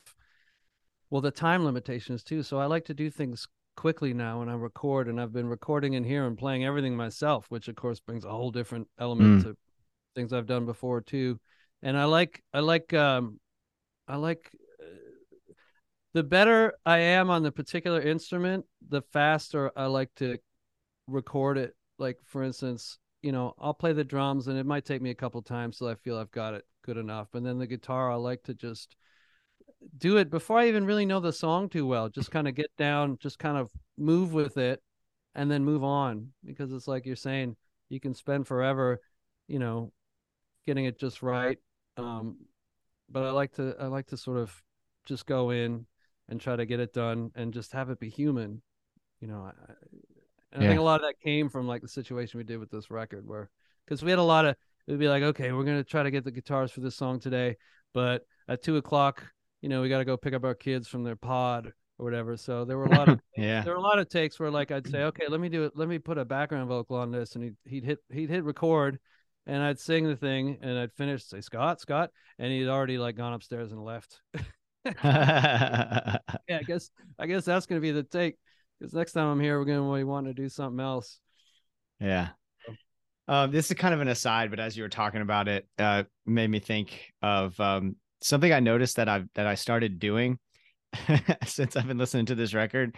well 1.10 1.20
the 1.22 1.30
time 1.30 1.64
limitations 1.64 2.22
too. 2.24 2.42
So 2.42 2.58
I 2.58 2.66
like 2.66 2.84
to 2.86 2.94
do 2.94 3.10
things 3.10 3.46
quickly 3.76 4.12
now 4.12 4.40
when 4.40 4.48
I 4.48 4.54
record, 4.54 5.08
and 5.08 5.20
I've 5.20 5.32
been 5.32 5.46
recording 5.48 5.94
in 5.94 6.04
here 6.04 6.26
and 6.26 6.36
playing 6.36 6.64
everything 6.64 6.96
myself, 6.96 7.46
which 7.50 7.68
of 7.68 7.76
course 7.76 8.00
brings 8.00 8.24
a 8.24 8.30
whole 8.30 8.50
different 8.50 8.88
element 8.98 9.42
to 9.42 9.56
things 10.14 10.32
I've 10.32 10.46
done 10.46 10.66
before 10.66 11.00
too. 11.00 11.38
And 11.82 11.96
I 11.96 12.04
like 12.04 12.42
I 12.52 12.60
like 12.60 12.92
um, 12.94 13.40
I 14.08 14.16
like. 14.16 14.50
The 16.14 16.22
better 16.22 16.74
I 16.86 16.98
am 16.98 17.28
on 17.28 17.42
the 17.42 17.50
particular 17.50 18.00
instrument, 18.00 18.66
the 18.88 19.02
faster 19.02 19.72
I 19.76 19.86
like 19.86 20.14
to 20.16 20.38
record 21.06 21.58
it 21.58 21.74
like 21.98 22.18
for 22.24 22.42
instance 22.42 22.98
you 23.22 23.32
know 23.32 23.54
i'll 23.58 23.74
play 23.74 23.92
the 23.92 24.04
drums 24.04 24.48
and 24.48 24.58
it 24.58 24.66
might 24.66 24.84
take 24.84 25.02
me 25.02 25.10
a 25.10 25.14
couple 25.14 25.40
times 25.42 25.78
till 25.78 25.88
i 25.88 25.94
feel 25.94 26.16
i've 26.16 26.30
got 26.30 26.54
it 26.54 26.64
good 26.82 26.96
enough 26.96 27.28
and 27.34 27.44
then 27.44 27.58
the 27.58 27.66
guitar 27.66 28.10
i 28.10 28.14
like 28.14 28.42
to 28.42 28.54
just 28.54 28.96
do 29.98 30.16
it 30.16 30.30
before 30.30 30.58
i 30.58 30.68
even 30.68 30.86
really 30.86 31.06
know 31.06 31.20
the 31.20 31.32
song 31.32 31.68
too 31.68 31.86
well 31.86 32.08
just 32.08 32.30
kind 32.30 32.48
of 32.48 32.54
get 32.54 32.70
down 32.78 33.18
just 33.20 33.38
kind 33.38 33.56
of 33.56 33.70
move 33.98 34.32
with 34.32 34.56
it 34.56 34.82
and 35.34 35.50
then 35.50 35.64
move 35.64 35.84
on 35.84 36.28
because 36.44 36.72
it's 36.72 36.88
like 36.88 37.04
you're 37.04 37.16
saying 37.16 37.54
you 37.90 38.00
can 38.00 38.14
spend 38.14 38.46
forever 38.46 39.00
you 39.46 39.58
know 39.58 39.92
getting 40.66 40.84
it 40.84 40.98
just 40.98 41.22
right 41.22 41.58
um 41.96 42.36
but 43.10 43.22
I 43.22 43.30
like 43.30 43.52
to 43.52 43.74
I 43.78 43.86
like 43.86 44.06
to 44.08 44.16
sort 44.16 44.38
of 44.38 44.62
just 45.04 45.26
go 45.26 45.50
in 45.50 45.86
and 46.28 46.40
try 46.40 46.56
to 46.56 46.66
get 46.66 46.80
it 46.80 46.92
done 46.92 47.30
and 47.34 47.52
just 47.52 47.72
have 47.72 47.90
it 47.90 48.00
be 48.00 48.08
human, 48.08 48.62
you 49.20 49.28
know. 49.28 49.42
I, 49.46 49.72
and 50.52 50.62
I 50.62 50.66
think 50.66 50.80
a 50.80 50.82
lot 50.82 50.96
of 50.96 51.02
that 51.02 51.20
came 51.22 51.48
from 51.48 51.66
like 51.66 51.82
the 51.82 51.88
situation 51.88 52.38
we 52.38 52.44
did 52.44 52.58
with 52.58 52.70
this 52.70 52.90
record, 52.90 53.26
where 53.26 53.50
because 53.84 54.02
we 54.02 54.10
had 54.10 54.18
a 54.18 54.22
lot 54.22 54.46
of 54.46 54.56
it 54.86 54.90
would 54.90 55.00
be 55.00 55.08
like, 55.08 55.22
okay, 55.22 55.52
we're 55.52 55.64
gonna 55.64 55.84
try 55.84 56.02
to 56.02 56.10
get 56.10 56.24
the 56.24 56.30
guitars 56.30 56.70
for 56.70 56.80
this 56.80 56.96
song 56.96 57.20
today, 57.20 57.56
but 57.92 58.22
at 58.48 58.62
two 58.62 58.76
o'clock, 58.76 59.24
you 59.60 59.68
know, 59.68 59.82
we 59.82 59.88
got 59.88 59.98
to 59.98 60.04
go 60.04 60.16
pick 60.16 60.34
up 60.34 60.44
our 60.44 60.54
kids 60.54 60.88
from 60.88 61.04
their 61.04 61.16
pod 61.16 61.72
or 61.98 62.04
whatever. 62.04 62.36
So 62.36 62.64
there 62.64 62.78
were 62.78 62.86
a 62.86 62.90
lot 62.96 63.08
of 63.08 63.20
Yeah. 63.36 63.62
there 63.62 63.72
were 63.72 63.78
a 63.78 63.82
lot 63.82 63.98
of 63.98 64.08
takes 64.08 64.38
where 64.38 64.50
like 64.50 64.70
I'd 64.70 64.86
say, 64.86 65.02
okay, 65.04 65.26
let 65.28 65.40
me 65.40 65.48
do 65.48 65.64
it. 65.64 65.72
Let 65.74 65.88
me 65.88 65.98
put 65.98 66.18
a 66.18 66.24
background 66.24 66.68
vocal 66.68 66.96
on 66.96 67.10
this, 67.10 67.34
and 67.34 67.44
he'd 67.44 67.56
he'd 67.64 67.84
hit 67.84 67.98
he'd 68.12 68.30
hit 68.30 68.44
record, 68.44 68.98
and 69.46 69.62
I'd 69.62 69.78
sing 69.78 70.06
the 70.06 70.16
thing, 70.16 70.58
and 70.62 70.78
I'd 70.78 70.92
finish, 70.92 71.24
say 71.24 71.40
Scott, 71.40 71.80
Scott, 71.80 72.10
and 72.38 72.52
he'd 72.52 72.68
already 72.68 72.98
like 72.98 73.16
gone 73.16 73.32
upstairs 73.32 73.72
and 73.72 73.84
left. 73.84 74.20
yeah, 75.02 76.18
I 76.50 76.62
guess 76.66 76.90
I 77.18 77.26
guess 77.26 77.46
that's 77.46 77.66
gonna 77.66 77.80
be 77.80 77.90
the 77.90 78.02
take, 78.02 78.36
because 78.78 78.92
next 78.92 79.12
time 79.12 79.28
I'm 79.28 79.40
here, 79.40 79.58
we're 79.58 79.64
gonna 79.64 79.96
be 79.96 80.04
wanting 80.04 80.34
to 80.34 80.42
do 80.42 80.48
something 80.48 80.80
else. 80.80 81.20
Yeah. 82.00 82.28
Um, 83.26 83.50
this 83.50 83.70
is 83.70 83.76
kind 83.78 83.94
of 83.94 84.02
an 84.02 84.08
aside, 84.08 84.50
but 84.50 84.60
as 84.60 84.76
you 84.76 84.82
were 84.82 84.90
talking 84.90 85.22
about 85.22 85.48
it, 85.48 85.66
uh, 85.78 86.04
made 86.26 86.50
me 86.50 86.58
think 86.58 87.12
of 87.22 87.58
um, 87.58 87.96
something 88.20 88.52
I 88.52 88.60
noticed 88.60 88.96
that 88.96 89.08
I've 89.08 89.28
that 89.34 89.46
I 89.46 89.54
started 89.54 89.98
doing 89.98 90.38
since 91.46 91.76
I've 91.76 91.88
been 91.88 91.98
listening 91.98 92.26
to 92.26 92.34
this 92.34 92.54
record 92.54 92.96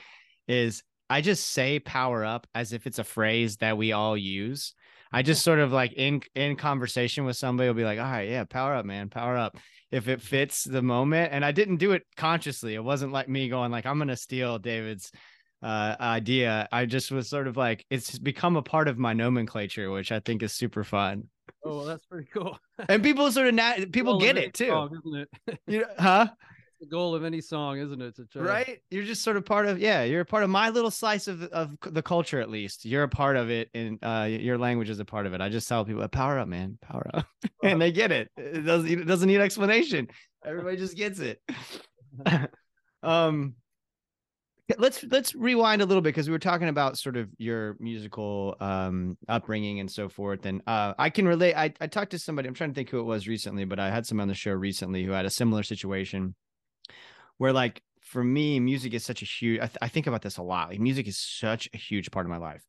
is 0.49 0.83
I 1.09 1.21
just 1.21 1.51
say 1.51 1.79
power 1.79 2.25
up 2.25 2.47
as 2.55 2.73
if 2.73 2.87
it's 2.87 2.99
a 2.99 3.05
phrase 3.05 3.59
that 3.59 3.79
we 3.79 3.93
all 3.93 4.17
use. 4.17 4.75
I 5.13 5.23
just 5.23 5.43
sort 5.43 5.59
of 5.59 5.73
like 5.73 5.93
in 5.93 6.23
in 6.35 6.57
conversation 6.57 7.25
with 7.25 7.37
somebody 7.37 7.69
will 7.69 7.75
be 7.75 7.85
like, 7.85 7.99
all 7.99 8.05
right, 8.05 8.29
yeah, 8.29 8.45
power 8.45 8.75
up, 8.75 8.85
man, 8.85 9.09
power 9.09 9.37
up. 9.37 9.57
If 9.93 10.09
it 10.09 10.21
fits 10.21 10.65
the 10.65 10.83
moment. 10.83 11.33
And 11.33 11.45
I 11.45 11.53
didn't 11.53 11.77
do 11.77 11.93
it 11.93 12.03
consciously. 12.17 12.75
It 12.75 12.83
wasn't 12.83 13.13
like 13.13 13.29
me 13.29 13.49
going 13.49 13.71
like, 13.71 13.87
I'm 13.87 13.99
gonna 13.99 14.17
steal 14.17 14.59
David's 14.59 15.13
uh 15.63 15.97
idea 15.99 16.69
i 16.71 16.85
just 16.85 17.11
was 17.11 17.31
sort 17.31 17.47
of 17.47 17.57
like 17.57 17.83
it's 17.89 18.19
become 18.19 18.57
a 18.57 18.63
part 18.63 18.89
of 18.89 18.99
my 18.99 19.15
nomenclature 19.15 19.91
which 19.91 20.13
i 20.13 20.21
think 20.21 20.43
is 20.43 20.53
super 20.53 20.85
fun 20.85 21.25
Oh, 21.65 21.79
well, 21.79 21.85
that's 21.87 22.05
pretty 22.05 22.29
cool. 22.33 22.59
and 22.89 23.03
people 23.03 23.33
sort 23.33 23.49
of 23.49 23.55
na- 23.55 23.77
people 23.91 24.17
of 24.17 24.21
get 24.21 24.37
it 24.37 24.53
too 24.53 24.89
it? 25.47 25.59
you 25.67 25.81
know, 25.81 25.87
huh 25.99 26.29
the 26.81 26.87
goal 26.87 27.15
of 27.15 27.25
any 27.25 27.41
song, 27.41 27.79
isn't 27.79 28.01
it? 28.01 28.17
To 28.17 28.25
try 28.27 28.43
right? 28.43 28.79
You're 28.91 29.05
just 29.05 29.23
sort 29.23 29.37
of 29.37 29.45
part 29.45 29.67
of 29.67 29.79
yeah 29.79 30.03
you're 30.05 30.21
a 30.21 30.27
part 30.27 30.43
of 30.43 30.51
my 30.51 30.71
little 30.71 30.91
slice 30.91 31.29
of 31.29 31.43
of 31.45 31.77
the 31.83 32.03
culture 32.03 32.41
at 32.41 32.51
least. 32.51 32.85
You're 32.85 33.05
a 33.05 33.09
part 33.09 33.37
of 33.37 33.51
it 33.51 33.71
and 33.75 33.99
uh 34.03 34.27
your 34.29 34.59
language 34.59 34.91
is 34.91 35.01
a 35.01 35.05
part 35.05 35.27
of 35.27 35.35
it. 35.35 35.41
I 35.41 35.49
just 35.49 35.69
tell 35.69 35.85
people 35.85 36.07
power 36.09 36.39
up 36.39 36.49
man 36.49 36.79
power 36.83 37.09
up. 37.15 37.27
And 37.63 37.81
they 37.81 37.91
get 37.91 38.13
it. 38.13 38.31
It 38.37 38.65
doesn't 38.65 38.89
it 38.89 39.05
doesn't 39.07 39.29
need 39.29 39.41
explanation. 39.41 40.09
Everybody 40.45 40.77
just 40.77 40.97
gets 40.97 41.21
it. 41.21 41.41
Um 43.03 43.55
let's 44.79 45.05
let's 45.05 45.33
rewind 45.35 45.81
a 45.81 45.87
little 45.87 46.01
bit 46.01 46.09
because 46.09 46.29
we 46.29 46.33
were 46.33 46.41
talking 46.41 46.69
about 46.69 46.99
sort 46.99 47.17
of 47.17 47.29
your 47.39 47.77
musical 47.79 48.57
um 48.61 49.17
upbringing 49.29 49.79
and 49.79 49.91
so 49.91 50.09
forth. 50.09 50.45
And 50.45 50.61
uh 50.67 50.95
i 50.99 51.09
can 51.11 51.29
relate 51.29 51.55
I, 51.55 51.73
I 51.81 51.87
talked 51.87 52.11
to 52.13 52.19
somebody 52.19 52.49
i'm 52.49 52.55
trying 52.55 52.71
to 52.71 52.75
think 52.75 52.91
who 52.91 52.99
it 52.99 53.05
was 53.05 53.29
recently 53.29 53.65
but 53.65 53.79
i 53.79 53.91
had 53.91 54.07
someone 54.07 54.23
on 54.23 54.29
the 54.29 54.35
show 54.35 54.53
recently 54.53 55.05
who 55.05 55.13
had 55.13 55.25
a 55.25 55.31
similar 55.31 55.63
situation 55.63 56.35
where 57.39 57.53
like 57.53 57.83
for 58.01 58.23
me 58.23 58.61
music 58.61 58.95
is 58.95 59.05
such 59.05 59.23
a 59.23 59.25
huge 59.25 59.59
I, 59.61 59.67
th- 59.67 59.79
I 59.83 59.89
think 59.89 60.07
about 60.07 60.23
this 60.23 60.37
a 60.37 60.43
lot 60.43 60.71
like 60.71 60.81
music 60.81 61.09
is 61.09 61.19
such 61.19 61.69
a 61.75 61.77
huge 61.77 62.11
part 62.11 62.27
of 62.27 62.31
my 62.31 62.39
life. 62.39 62.65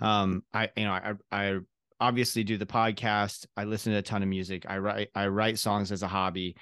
Um 0.00 0.42
i 0.52 0.68
you 0.76 0.84
know 0.84 0.92
i 0.92 1.12
i 1.30 1.58
obviously 2.00 2.44
do 2.44 2.58
the 2.58 2.66
podcast 2.66 3.46
i 3.56 3.64
listen 3.64 3.92
to 3.92 3.98
a 3.98 4.02
ton 4.02 4.22
of 4.22 4.28
music 4.28 4.66
i 4.68 4.76
write 4.76 5.08
i 5.14 5.26
write 5.28 5.58
songs 5.58 5.92
as 5.92 6.02
a 6.02 6.08
hobby. 6.08 6.56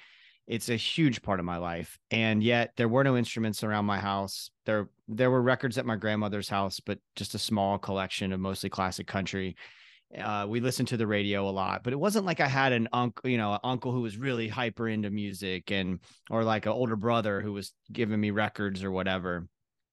It's 0.47 0.69
a 0.69 0.75
huge 0.75 1.23
part 1.23 1.39
of 1.39 1.45
my 1.45 1.57
life 1.57 1.97
and 2.11 2.43
yet 2.43 2.71
there 2.77 2.87
were 2.87 3.03
no 3.03 3.17
instruments 3.17 3.63
around 3.63 3.85
my 3.85 3.99
house. 3.99 4.51
There 4.65 4.89
there 5.07 5.31
were 5.31 5.41
records 5.41 5.77
at 5.79 5.87
my 5.87 5.95
grandmother's 5.95 6.49
house 6.49 6.79
but 6.79 6.99
just 7.15 7.33
a 7.33 7.39
small 7.39 7.79
collection 7.79 8.31
of 8.31 8.39
mostly 8.39 8.69
classic 8.69 9.07
country 9.07 9.55
uh, 10.17 10.45
we 10.47 10.59
listened 10.59 10.87
to 10.87 10.97
the 10.97 11.07
radio 11.07 11.47
a 11.47 11.51
lot 11.51 11.83
but 11.83 11.93
it 11.93 11.99
wasn't 11.99 12.25
like 12.25 12.39
i 12.39 12.47
had 12.47 12.71
an 12.71 12.87
uncle 12.93 13.29
you 13.29 13.37
know 13.37 13.53
an 13.53 13.59
uncle 13.63 13.91
who 13.91 14.01
was 14.01 14.17
really 14.17 14.47
hyper 14.47 14.87
into 14.87 15.09
music 15.09 15.71
and 15.71 15.99
or 16.29 16.43
like 16.43 16.65
an 16.65 16.71
older 16.71 16.95
brother 16.95 17.41
who 17.41 17.53
was 17.53 17.73
giving 17.91 18.19
me 18.19 18.31
records 18.31 18.83
or 18.83 18.91
whatever. 18.91 19.47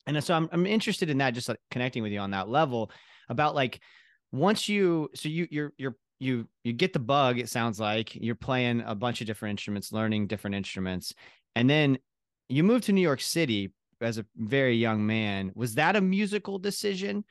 And 0.06 0.22
so 0.22 0.34
i'm, 0.34 0.48
I'm 0.52 0.66
interested 0.66 1.10
in 1.10 1.18
that 1.18 1.34
just 1.34 1.48
like 1.48 1.60
connecting 1.70 2.02
with 2.02 2.12
you 2.12 2.18
on 2.20 2.32
that 2.32 2.48
level 2.48 2.90
about 3.28 3.54
like 3.54 3.80
once 4.32 4.68
you 4.68 5.10
so 5.14 5.28
you 5.28 5.46
you're 5.50 5.72
you're 5.76 5.96
you 6.18 6.48
you 6.64 6.72
get 6.72 6.92
the 6.92 6.98
bug 6.98 7.38
it 7.38 7.48
sounds 7.48 7.78
like 7.78 8.14
you're 8.14 8.34
playing 8.34 8.82
a 8.84 8.94
bunch 8.94 9.20
of 9.20 9.26
different 9.26 9.52
instruments 9.52 9.92
learning 9.92 10.26
different 10.26 10.56
instruments 10.56 11.14
and 11.54 11.70
then 11.70 11.98
you 12.48 12.64
moved 12.64 12.84
to 12.84 12.92
new 12.92 13.00
york 13.00 13.20
city 13.20 13.72
as 14.02 14.18
a 14.18 14.26
very 14.36 14.76
young 14.76 15.06
man. 15.06 15.52
Was 15.54 15.74
that 15.76 15.96
a 15.96 16.00
musical 16.00 16.58
decision 16.58 17.24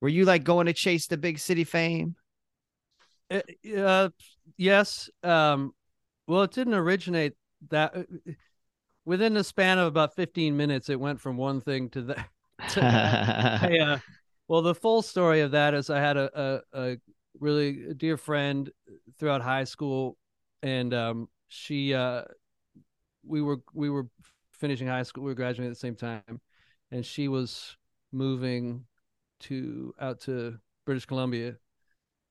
were 0.00 0.08
you 0.08 0.24
like 0.24 0.44
going 0.44 0.66
to 0.66 0.72
chase 0.72 1.06
the 1.06 1.16
big 1.16 1.38
city 1.38 1.64
fame 1.64 2.16
Uh, 3.30 4.08
yes. 4.56 5.10
Um, 5.22 5.74
well, 6.26 6.42
it 6.42 6.52
didn't 6.52 6.74
originate 6.74 7.34
that. 7.70 7.96
uh, 7.96 8.02
Within 9.04 9.34
the 9.34 9.44
span 9.44 9.78
of 9.78 9.86
about 9.86 10.16
15 10.16 10.56
minutes, 10.56 10.88
it 10.88 10.98
went 10.98 11.20
from 11.20 11.36
one 11.36 11.60
thing 11.60 11.90
to 11.92 12.02
that. 12.02 12.28
I, 12.80 13.78
uh, 13.78 13.98
well, 14.48 14.62
the 14.62 14.74
full 14.74 15.02
story 15.02 15.40
of 15.40 15.52
that 15.52 15.74
is 15.74 15.90
I 15.90 16.00
had 16.00 16.16
a, 16.16 16.62
a, 16.74 16.80
a 16.92 16.96
really 17.38 17.94
dear 17.94 18.16
friend 18.16 18.70
throughout 19.18 19.42
high 19.42 19.64
school, 19.64 20.16
and 20.62 20.92
um, 20.92 21.28
she, 21.48 21.94
uh, 21.94 22.22
we 23.24 23.42
were 23.42 23.58
we 23.72 23.90
were 23.90 24.06
finishing 24.52 24.86
high 24.86 25.02
school, 25.02 25.24
we 25.24 25.30
were 25.30 25.34
graduating 25.34 25.66
at 25.70 25.74
the 25.74 25.80
same 25.80 25.96
time, 25.96 26.40
and 26.90 27.04
she 27.04 27.28
was 27.28 27.76
moving 28.12 28.84
to 29.40 29.94
out 30.00 30.20
to 30.22 30.58
British 30.84 31.06
Columbia 31.06 31.56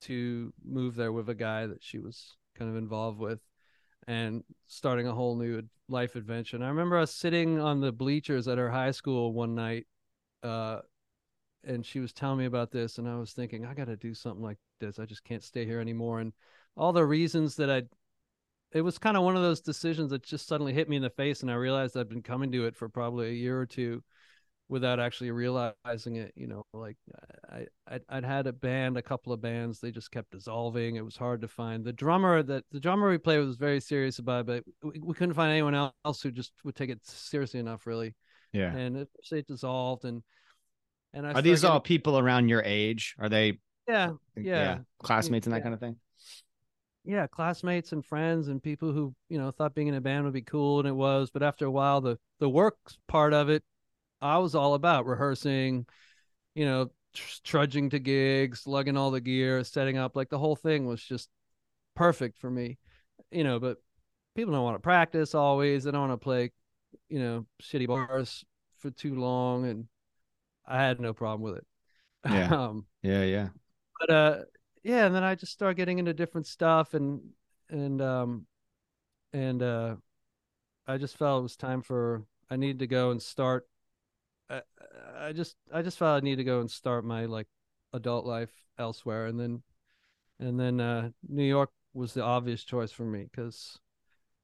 to 0.01 0.53
move 0.63 0.95
there 0.95 1.11
with 1.11 1.29
a 1.29 1.35
guy 1.35 1.67
that 1.67 1.83
she 1.83 1.99
was 1.99 2.35
kind 2.57 2.69
of 2.69 2.77
involved 2.77 3.19
with 3.19 3.39
and 4.07 4.43
starting 4.67 5.07
a 5.07 5.13
whole 5.13 5.35
new 5.35 5.63
life 5.89 6.15
adventure. 6.15 6.55
And 6.55 6.65
I 6.65 6.69
remember 6.69 6.97
us 6.97 7.13
sitting 7.13 7.59
on 7.59 7.81
the 7.81 7.91
bleachers 7.91 8.47
at 8.47 8.57
her 8.57 8.69
high 8.69 8.91
school 8.91 9.33
one 9.33 9.55
night 9.55 9.87
uh 10.43 10.79
and 11.63 11.83
she 11.83 11.99
was 11.99 12.13
telling 12.13 12.37
me 12.37 12.45
about 12.45 12.71
this 12.71 12.99
and 12.99 13.07
I 13.07 13.15
was 13.17 13.33
thinking 13.33 13.65
I 13.65 13.73
got 13.73 13.85
to 13.85 13.95
do 13.95 14.13
something 14.13 14.43
like 14.43 14.57
this. 14.79 14.99
I 14.99 15.05
just 15.05 15.23
can't 15.23 15.43
stay 15.43 15.65
here 15.65 15.79
anymore 15.79 16.19
and 16.19 16.33
all 16.77 16.93
the 16.93 17.05
reasons 17.05 17.55
that 17.55 17.69
I 17.69 17.83
it 18.71 18.81
was 18.81 18.97
kind 18.97 19.15
of 19.15 19.23
one 19.23 19.35
of 19.35 19.41
those 19.41 19.61
decisions 19.61 20.11
that 20.11 20.21
just 20.21 20.47
suddenly 20.47 20.73
hit 20.73 20.89
me 20.89 20.97
in 20.97 21.01
the 21.01 21.09
face 21.09 21.41
and 21.41 21.49
I 21.49 21.55
realized 21.55 21.97
I'd 21.97 22.09
been 22.09 22.21
coming 22.21 22.51
to 22.51 22.65
it 22.65 22.75
for 22.75 22.89
probably 22.89 23.29
a 23.29 23.33
year 23.33 23.59
or 23.59 23.65
two 23.65 24.03
without 24.67 24.99
actually 24.99 25.29
realizing 25.29 26.15
it 26.15 26.33
you 26.35 26.47
know 26.47 26.65
like 26.73 26.97
I, 27.51 27.67
I 27.87 27.99
i'd 28.09 28.25
had 28.25 28.47
a 28.47 28.53
band 28.53 28.97
a 28.97 29.01
couple 29.01 29.31
of 29.31 29.39
bands 29.39 29.79
they 29.79 29.91
just 29.91 30.09
kept 30.09 30.31
dissolving. 30.31 30.95
It 30.95 31.05
was 31.05 31.15
hard 31.15 31.41
to 31.41 31.47
find 31.47 31.85
the 31.85 31.93
drummer 31.93 32.41
that 32.43 32.63
the 32.71 32.79
drummer 32.79 33.09
we 33.09 33.19
played 33.19 33.37
with 33.39 33.47
was 33.47 33.57
very 33.57 33.79
serious 33.79 34.17
about 34.17 34.49
it 34.49 34.65
but 34.81 34.93
we, 34.93 34.99
we 34.99 35.13
couldn't 35.13 35.35
find 35.35 35.51
anyone 35.51 35.75
else 35.75 36.21
who 36.21 36.31
just 36.31 36.51
would 36.63 36.75
take 36.75 36.89
it 36.89 37.05
seriously 37.05 37.59
enough 37.59 37.85
really. 37.85 38.15
Yeah. 38.53 38.73
And 38.75 38.97
it, 38.97 39.09
it 39.31 39.47
dissolved 39.47 40.05
and 40.05 40.23
and 41.13 41.27
I 41.27 41.33
are 41.33 41.41
these 41.41 41.63
all 41.63 41.79
people 41.79 42.17
around 42.17 42.49
your 42.49 42.63
age? 42.63 43.15
Are 43.19 43.29
they 43.29 43.59
getting- 43.87 44.17
yeah. 44.35 44.43
yeah 44.43 44.77
classmates 44.99 45.45
and 45.45 45.53
that 45.53 45.57
Yeah. 45.57 45.63
kind 45.63 45.73
of 45.75 45.79
thing? 45.79 45.95
Yeah 47.03 47.27
classmates 47.27 47.91
and 47.91 48.03
friends 48.03 48.47
and 48.47 48.63
people 48.63 48.91
who 48.91 49.13
you 49.29 49.37
know 49.37 49.51
thought 49.51 49.75
being 49.75 49.89
in 49.89 49.93
a 49.93 50.01
band 50.01 50.23
would 50.23 50.33
be 50.33 50.41
cool 50.41 50.79
and 50.79 50.87
it 50.87 50.95
was 50.95 51.29
but 51.31 51.43
after 51.43 51.65
a 51.65 51.71
while 51.71 52.01
the 52.01 52.17
the 52.39 52.49
work 52.49 52.77
part 53.07 53.33
of 53.33 53.49
it 53.49 53.63
i 54.21 54.37
was 54.37 54.55
all 54.55 54.73
about 54.73 55.05
rehearsing 55.05 55.85
you 56.53 56.65
know 56.65 56.89
tr- 57.13 57.39
trudging 57.43 57.89
to 57.89 57.99
gigs 57.99 58.65
lugging 58.67 58.97
all 58.97 59.11
the 59.11 59.21
gear 59.21 59.63
setting 59.63 59.97
up 59.97 60.15
like 60.15 60.29
the 60.29 60.39
whole 60.39 60.55
thing 60.55 60.85
was 60.85 61.01
just 61.01 61.29
perfect 61.95 62.37
for 62.37 62.49
me 62.49 62.77
you 63.31 63.43
know 63.43 63.59
but 63.59 63.77
people 64.35 64.53
don't 64.53 64.63
want 64.63 64.75
to 64.75 64.79
practice 64.79 65.33
always 65.33 65.83
they 65.83 65.91
don't 65.91 66.09
want 66.09 66.19
to 66.19 66.23
play 66.23 66.51
you 67.09 67.19
know 67.19 67.45
shitty 67.61 67.87
bars 67.87 68.43
for 68.79 68.91
too 68.91 69.15
long 69.15 69.65
and 69.65 69.85
i 70.65 70.81
had 70.81 70.99
no 70.99 71.13
problem 71.13 71.41
with 71.41 71.57
it 71.57 71.65
Yeah. 72.31 72.47
um 72.65 72.85
yeah 73.01 73.23
yeah 73.23 73.47
but 73.99 74.09
uh 74.09 74.37
yeah 74.83 75.05
and 75.05 75.15
then 75.15 75.23
i 75.23 75.35
just 75.35 75.53
started 75.53 75.77
getting 75.77 75.99
into 75.99 76.13
different 76.13 76.47
stuff 76.47 76.93
and 76.93 77.21
and 77.69 78.01
um 78.01 78.45
and 79.33 79.61
uh 79.61 79.95
i 80.87 80.97
just 80.97 81.17
felt 81.17 81.39
it 81.39 81.43
was 81.43 81.55
time 81.55 81.81
for 81.81 82.23
i 82.49 82.55
needed 82.55 82.79
to 82.79 82.87
go 82.87 83.11
and 83.11 83.21
start 83.21 83.67
I, 84.49 84.61
I 85.17 85.33
just 85.33 85.55
i 85.73 85.81
just 85.81 85.97
felt 85.97 86.21
I 86.21 86.25
need 86.25 86.37
to 86.37 86.43
go 86.43 86.59
and 86.59 86.69
start 86.69 87.05
my 87.05 87.25
like 87.25 87.47
adult 87.93 88.25
life 88.25 88.51
elsewhere. 88.77 89.27
And 89.27 89.39
then 89.39 89.63
and 90.39 90.59
then 90.59 90.79
uh 90.81 91.09
new 91.27 91.43
york 91.45 91.71
was 91.93 92.13
the 92.13 92.23
obvious 92.23 92.63
choice 92.63 92.91
for 92.91 93.05
me 93.05 93.27
because 93.31 93.79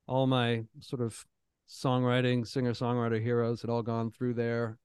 all 0.07 0.27
my 0.27 0.65
sort 0.79 1.01
of 1.01 1.25
songwriting 1.69 2.47
singer 2.47 2.73
songwriter 2.73 3.21
heroes 3.21 3.61
had 3.61 3.69
all 3.69 3.83
gone 3.83 4.11
through 4.11 4.35
there. 4.35 4.77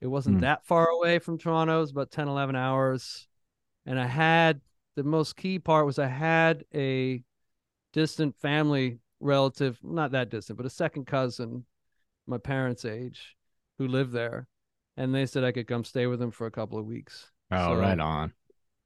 It 0.00 0.08
wasn't 0.08 0.36
Hmm. 0.36 0.40
that 0.40 0.66
far 0.66 0.88
away 0.88 1.18
from 1.18 1.38
toronto. 1.38 1.78
It 1.78 1.80
was 1.82 1.90
about 1.92 2.10
10 2.10 2.28
11 2.28 2.56
hours. 2.56 3.26
And 3.86 3.98
I 3.98 4.06
had 4.06 4.60
the 4.96 5.04
most 5.04 5.36
key 5.36 5.58
part 5.58 5.86
was 5.86 5.98
I 5.98 6.06
had 6.08 6.64
a 6.74 7.22
distant 7.92 8.36
family 8.36 8.98
relative, 9.20 9.78
not 9.82 10.12
that 10.12 10.30
distant, 10.30 10.56
but 10.56 10.66
a 10.66 10.70
second 10.70 11.06
cousin, 11.06 11.66
my 12.26 12.38
parents' 12.38 12.84
age, 12.84 13.36
who 13.78 13.86
lived 13.88 14.12
there, 14.12 14.46
and 14.96 15.14
they 15.14 15.26
said 15.26 15.44
I 15.44 15.52
could 15.52 15.66
come 15.66 15.84
stay 15.84 16.06
with 16.06 16.18
them 16.20 16.30
for 16.30 16.46
a 16.46 16.50
couple 16.50 16.78
of 16.78 16.86
weeks. 16.86 17.30
Oh, 17.50 17.74
So- 17.74 17.80
right 17.80 17.98
on. 17.98 18.32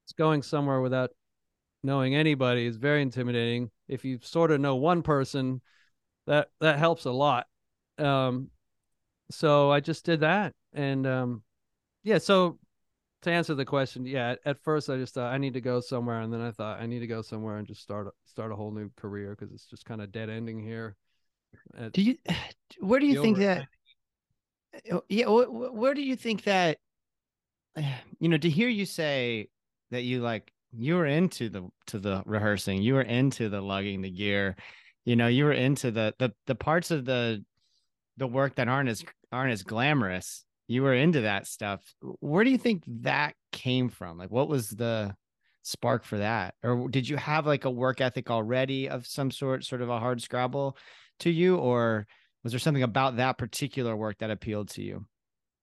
It's 0.05 0.13
going 0.15 0.43
somewhere 0.43 0.81
without 0.81 1.11
knowing 1.83 2.15
anybody 2.15 2.65
is 2.65 2.77
very 2.77 3.03
intimidating. 3.03 3.71
If 3.89 4.05
you 4.07 4.19
sort 4.23 4.51
of 4.51 4.61
know 4.61 4.77
one 4.77 5.03
person, 5.03 5.61
that 6.27 6.49
that 6.61 6.79
helps 6.79 7.05
a 7.05 7.11
lot. 7.11 7.47
Um, 7.99 8.49
so 9.31 9.71
I 9.71 9.81
just 9.81 10.05
did 10.07 10.21
that, 10.21 10.55
and 10.73 11.07
um, 11.07 11.43
yeah. 12.05 12.17
So 12.19 12.59
to 13.23 13.31
answer 13.31 13.55
the 13.55 13.67
question, 13.67 14.07
yeah. 14.07 14.31
At, 14.31 14.39
at 14.47 14.59
first, 14.59 14.89
I 14.89 14.97
just 14.97 15.13
thought 15.13 15.33
I 15.33 15.37
need 15.37 15.55
to 15.55 15.61
go 15.61 15.81
somewhere, 15.81 16.21
and 16.21 16.33
then 16.33 16.41
I 16.41 16.53
thought 16.53 16.81
I 16.81 16.87
need 16.87 17.01
to 17.01 17.07
go 17.07 17.21
somewhere 17.21 17.59
and 17.59 17.67
just 17.67 17.83
start 17.83 18.07
a- 18.07 18.13
start 18.31 18.51
a 18.51 18.57
whole 18.57 18.71
new 18.71 18.91
career 18.97 19.37
because 19.39 19.53
it's 19.53 19.67
just 19.67 19.85
kind 19.85 20.01
of 20.01 20.11
dead 20.11 20.31
ending 20.31 20.59
here. 20.59 20.97
At- 21.77 21.93
Do 21.93 22.01
you? 22.03 22.17
Where 22.81 22.99
do 23.01 23.07
you 23.07 23.21
think 23.21 23.37
that? 23.39 23.67
Oh, 24.93 25.03
Yeah, 25.09 25.27
wh- 25.27 25.47
wh- 25.47 25.75
where 25.75 25.95
do 25.95 26.03
you 26.03 26.17
think 26.17 26.45
that? 26.45 26.79
You 28.21 28.29
know, 28.29 28.39
to 28.39 28.51
hear 28.51 28.69
you 28.69 28.85
say 28.85 29.49
that 29.93 30.03
you 30.03 30.21
like 30.21 30.53
you 30.73 30.97
were 30.97 31.07
into 31.07 31.49
the 31.49 31.69
to 31.87 32.01
the 32.01 32.23
rehearsing, 32.27 32.83
you 32.83 32.95
were 32.95 33.03
into 33.03 33.49
the 33.49 33.61
lugging 33.61 34.03
the 34.03 34.11
gear, 34.11 34.57
you 35.05 35.15
know, 35.15 35.29
you 35.29 35.45
were 35.45 35.53
into 35.53 35.91
the 35.93 36.15
the 36.19 36.33
the 36.47 36.57
parts 36.57 36.91
of 36.91 37.05
the 37.05 37.45
the 38.17 38.27
work 38.27 38.57
that 38.57 38.69
aren't 38.69 38.89
as 38.89 39.05
aren't 39.33 39.53
as 39.53 39.63
glamorous. 39.63 40.45
You 40.67 40.83
were 40.83 40.95
into 40.95 41.23
that 41.23 41.47
stuff. 41.47 41.83
Where 42.21 42.45
do 42.45 42.51
you 42.51 42.59
think 42.59 42.83
that 43.03 43.35
came 43.53 43.89
from? 43.89 44.19
Like, 44.19 44.31
what 44.31 44.49
was 44.49 44.71
the 44.71 45.15
spark 45.63 46.05
for 46.05 46.19
that, 46.19 46.55
or 46.65 46.89
did 46.89 47.09
you 47.09 47.17
have 47.17 47.47
like 47.47 47.65
a 47.65 47.71
work 47.71 48.01
ethic 48.01 48.31
already 48.31 48.89
of 48.89 49.07
some 49.07 49.31
sort, 49.31 49.65
sort 49.65 49.83
of 49.83 49.91
a 49.91 50.01
hard 50.01 50.21
scrabble 50.23 50.77
to 51.21 51.31
you, 51.31 51.57
or 51.57 52.07
was 52.43 52.53
there 52.53 52.59
something 52.61 52.83
about 52.83 53.17
that 53.17 53.39
particular 53.39 53.97
work 53.97 54.19
that 54.19 54.31
appealed 54.31 54.69
to 54.71 54.83
you? 54.83 55.07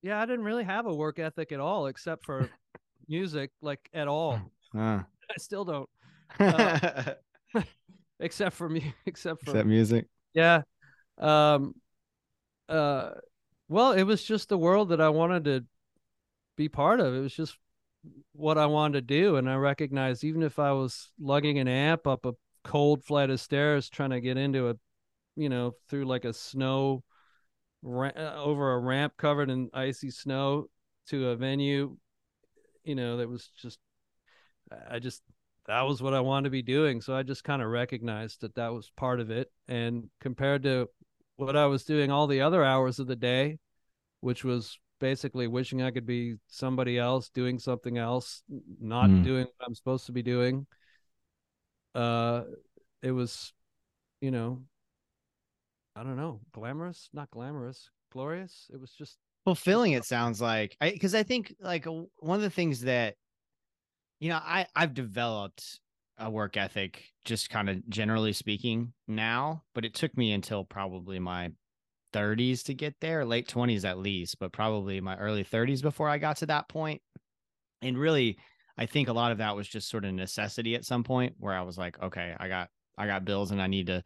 yeah, 0.01 0.21
I 0.21 0.25
didn't 0.25 0.45
really 0.45 0.63
have 0.63 0.85
a 0.85 0.93
work 0.93 1.19
ethic 1.19 1.51
at 1.51 1.59
all, 1.59 1.87
except 1.87 2.25
for 2.25 2.49
music, 3.07 3.51
like 3.61 3.89
at 3.93 4.07
all. 4.07 4.39
Uh, 4.77 5.03
I 5.29 5.37
still 5.37 5.63
don't, 5.63 5.89
Uh, 6.37 7.13
except 8.19 8.55
for 8.55 8.67
me, 8.69 8.93
except 9.05 9.43
for 9.45 9.53
that 9.53 9.65
music? 9.65 10.07
Yeah. 10.33 10.63
Um 11.17 11.75
uh 12.69 13.11
well, 13.69 13.93
it 13.93 14.03
was 14.03 14.23
just 14.23 14.49
the 14.49 14.57
world 14.57 14.89
that 14.89 15.01
I 15.01 15.09
wanted 15.09 15.45
to 15.45 15.65
be 16.57 16.69
part 16.69 16.99
of. 16.99 17.15
It 17.15 17.21
was 17.21 17.33
just 17.35 17.57
what 18.33 18.57
I 18.57 18.67
wanted 18.67 19.07
to 19.07 19.15
do 19.15 19.37
and 19.37 19.49
I 19.49 19.55
recognized 19.55 20.23
even 20.23 20.43
if 20.43 20.59
I 20.59 20.71
was 20.73 21.11
lugging 21.19 21.59
an 21.59 21.67
amp 21.67 22.07
up 22.07 22.25
a 22.25 22.33
cold 22.63 23.03
flight 23.03 23.29
of 23.29 23.39
stairs 23.39 23.89
trying 23.89 24.11
to 24.11 24.21
get 24.21 24.37
into 24.37 24.69
a 24.69 24.75
you 25.35 25.49
know, 25.49 25.75
through 25.89 26.05
like 26.05 26.25
a 26.25 26.33
snow 26.33 27.03
ra- 27.81 28.11
uh, 28.15 28.35
over 28.43 28.73
a 28.73 28.79
ramp 28.79 29.13
covered 29.17 29.49
in 29.49 29.69
icy 29.73 30.11
snow 30.11 30.67
to 31.07 31.29
a 31.29 31.35
venue, 31.35 31.97
you 32.83 32.95
know, 32.95 33.17
that 33.17 33.29
was 33.29 33.49
just 33.61 33.79
I 34.89 34.99
just 34.99 35.21
that 35.67 35.81
was 35.81 36.01
what 36.01 36.13
I 36.13 36.19
wanted 36.19 36.45
to 36.45 36.49
be 36.51 36.61
doing. 36.61 37.01
So 37.01 37.15
I 37.15 37.23
just 37.23 37.43
kind 37.43 37.61
of 37.61 37.69
recognized 37.69 38.41
that 38.41 38.55
that 38.55 38.73
was 38.73 38.91
part 38.95 39.19
of 39.19 39.31
it. 39.31 39.51
And 39.67 40.09
compared 40.21 40.63
to 40.63 40.89
what 41.37 41.55
I 41.55 41.65
was 41.65 41.83
doing 41.83 42.11
all 42.11 42.27
the 42.27 42.41
other 42.41 42.63
hours 42.63 42.99
of 42.99 43.07
the 43.07 43.15
day, 43.15 43.57
which 44.21 44.43
was 44.43 44.79
basically 44.99 45.47
wishing 45.47 45.81
I 45.81 45.91
could 45.91 46.05
be 46.05 46.35
somebody 46.47 46.97
else, 46.97 47.29
doing 47.29 47.59
something 47.59 47.97
else, 47.97 48.43
not 48.79 49.09
Mm. 49.09 49.23
doing 49.23 49.45
what 49.45 49.67
I'm 49.67 49.75
supposed 49.75 50.05
to 50.05 50.11
be 50.11 50.23
doing, 50.23 50.67
uh, 51.93 52.43
it 53.01 53.11
was, 53.11 53.53
you 54.21 54.31
know, 54.31 54.63
I 55.95 56.03
don't 56.03 56.17
know, 56.17 56.41
glamorous, 56.51 57.09
not 57.13 57.31
glamorous, 57.31 57.89
glorious. 58.11 58.69
It 58.73 58.79
was 58.79 58.91
just 58.91 59.17
fulfilling 59.45 59.93
it 59.93 60.03
sounds 60.05 60.41
like 60.41 60.75
i 60.81 60.89
because 60.89 61.15
i 61.15 61.23
think 61.23 61.55
like 61.61 61.85
one 61.85 62.35
of 62.35 62.41
the 62.41 62.49
things 62.49 62.81
that 62.81 63.15
you 64.19 64.27
know 64.27 64.39
i 64.43 64.65
i've 64.75 64.93
developed 64.93 65.79
a 66.17 66.29
work 66.29 66.57
ethic 66.57 67.03
just 67.23 67.49
kind 67.49 67.69
of 67.69 67.87
generally 67.87 68.33
speaking 68.33 68.91
now 69.07 69.61
but 69.73 69.85
it 69.85 69.93
took 69.93 70.15
me 70.17 70.33
until 70.33 70.63
probably 70.63 71.19
my 71.19 71.49
30s 72.13 72.63
to 72.63 72.73
get 72.73 72.95
there 73.01 73.25
late 73.25 73.47
20s 73.47 73.85
at 73.85 73.99
least 73.99 74.39
but 74.39 74.51
probably 74.51 74.99
my 74.99 75.15
early 75.17 75.43
30s 75.43 75.81
before 75.81 76.09
i 76.09 76.17
got 76.17 76.37
to 76.37 76.45
that 76.45 76.67
point. 76.69 77.01
point 77.01 77.23
and 77.81 77.97
really 77.97 78.37
i 78.77 78.85
think 78.85 79.09
a 79.09 79.13
lot 79.13 79.33
of 79.33 79.39
that 79.39 79.55
was 79.55 79.67
just 79.67 79.89
sort 79.89 80.05
of 80.05 80.13
necessity 80.13 80.75
at 80.75 80.85
some 80.85 81.03
point 81.03 81.35
where 81.37 81.53
i 81.53 81.61
was 81.61 81.77
like 81.77 82.01
okay 82.01 82.33
i 82.39 82.47
got 82.47 82.69
i 82.97 83.05
got 83.05 83.25
bills 83.25 83.51
and 83.51 83.61
i 83.61 83.67
need 83.67 83.87
to 83.87 84.01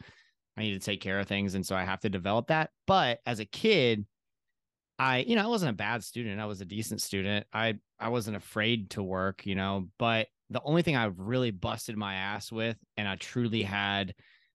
i 0.60 0.64
need 0.64 0.74
to 0.74 0.86
take 0.86 1.02
care 1.02 1.20
of 1.20 1.28
things 1.28 1.56
and 1.56 1.66
so 1.66 1.76
i 1.76 1.84
have 1.84 2.02
to 2.02 2.10
develop 2.10 2.48
that 2.48 2.70
but 2.86 3.20
as 3.26 3.40
a 3.40 3.46
kid 3.46 4.06
I, 5.02 5.20
you 5.20 5.38
know, 5.38 5.44
I 5.44 5.48
wasn't 5.48 5.70
a 5.70 5.76
bad 5.76 6.04
student. 6.04 6.42
I 6.42 6.46
was 6.46 6.60
a 6.60 6.66
decent 6.66 7.02
student. 7.02 7.48
I 7.54 7.76
I 8.00 8.10
wasn't 8.10 8.36
afraid 8.36 8.90
to 8.92 9.02
work, 9.02 9.46
you 9.46 9.56
know, 9.56 9.88
but 9.98 10.28
the 10.50 10.62
only 10.64 10.82
thing 10.82 10.98
I 10.98 11.06
really 11.16 11.52
busted 11.52 11.96
my 11.96 12.16
ass 12.16 12.52
with 12.52 12.78
and 12.98 13.08
I 13.08 13.16
truly 13.16 13.64
had 13.64 14.14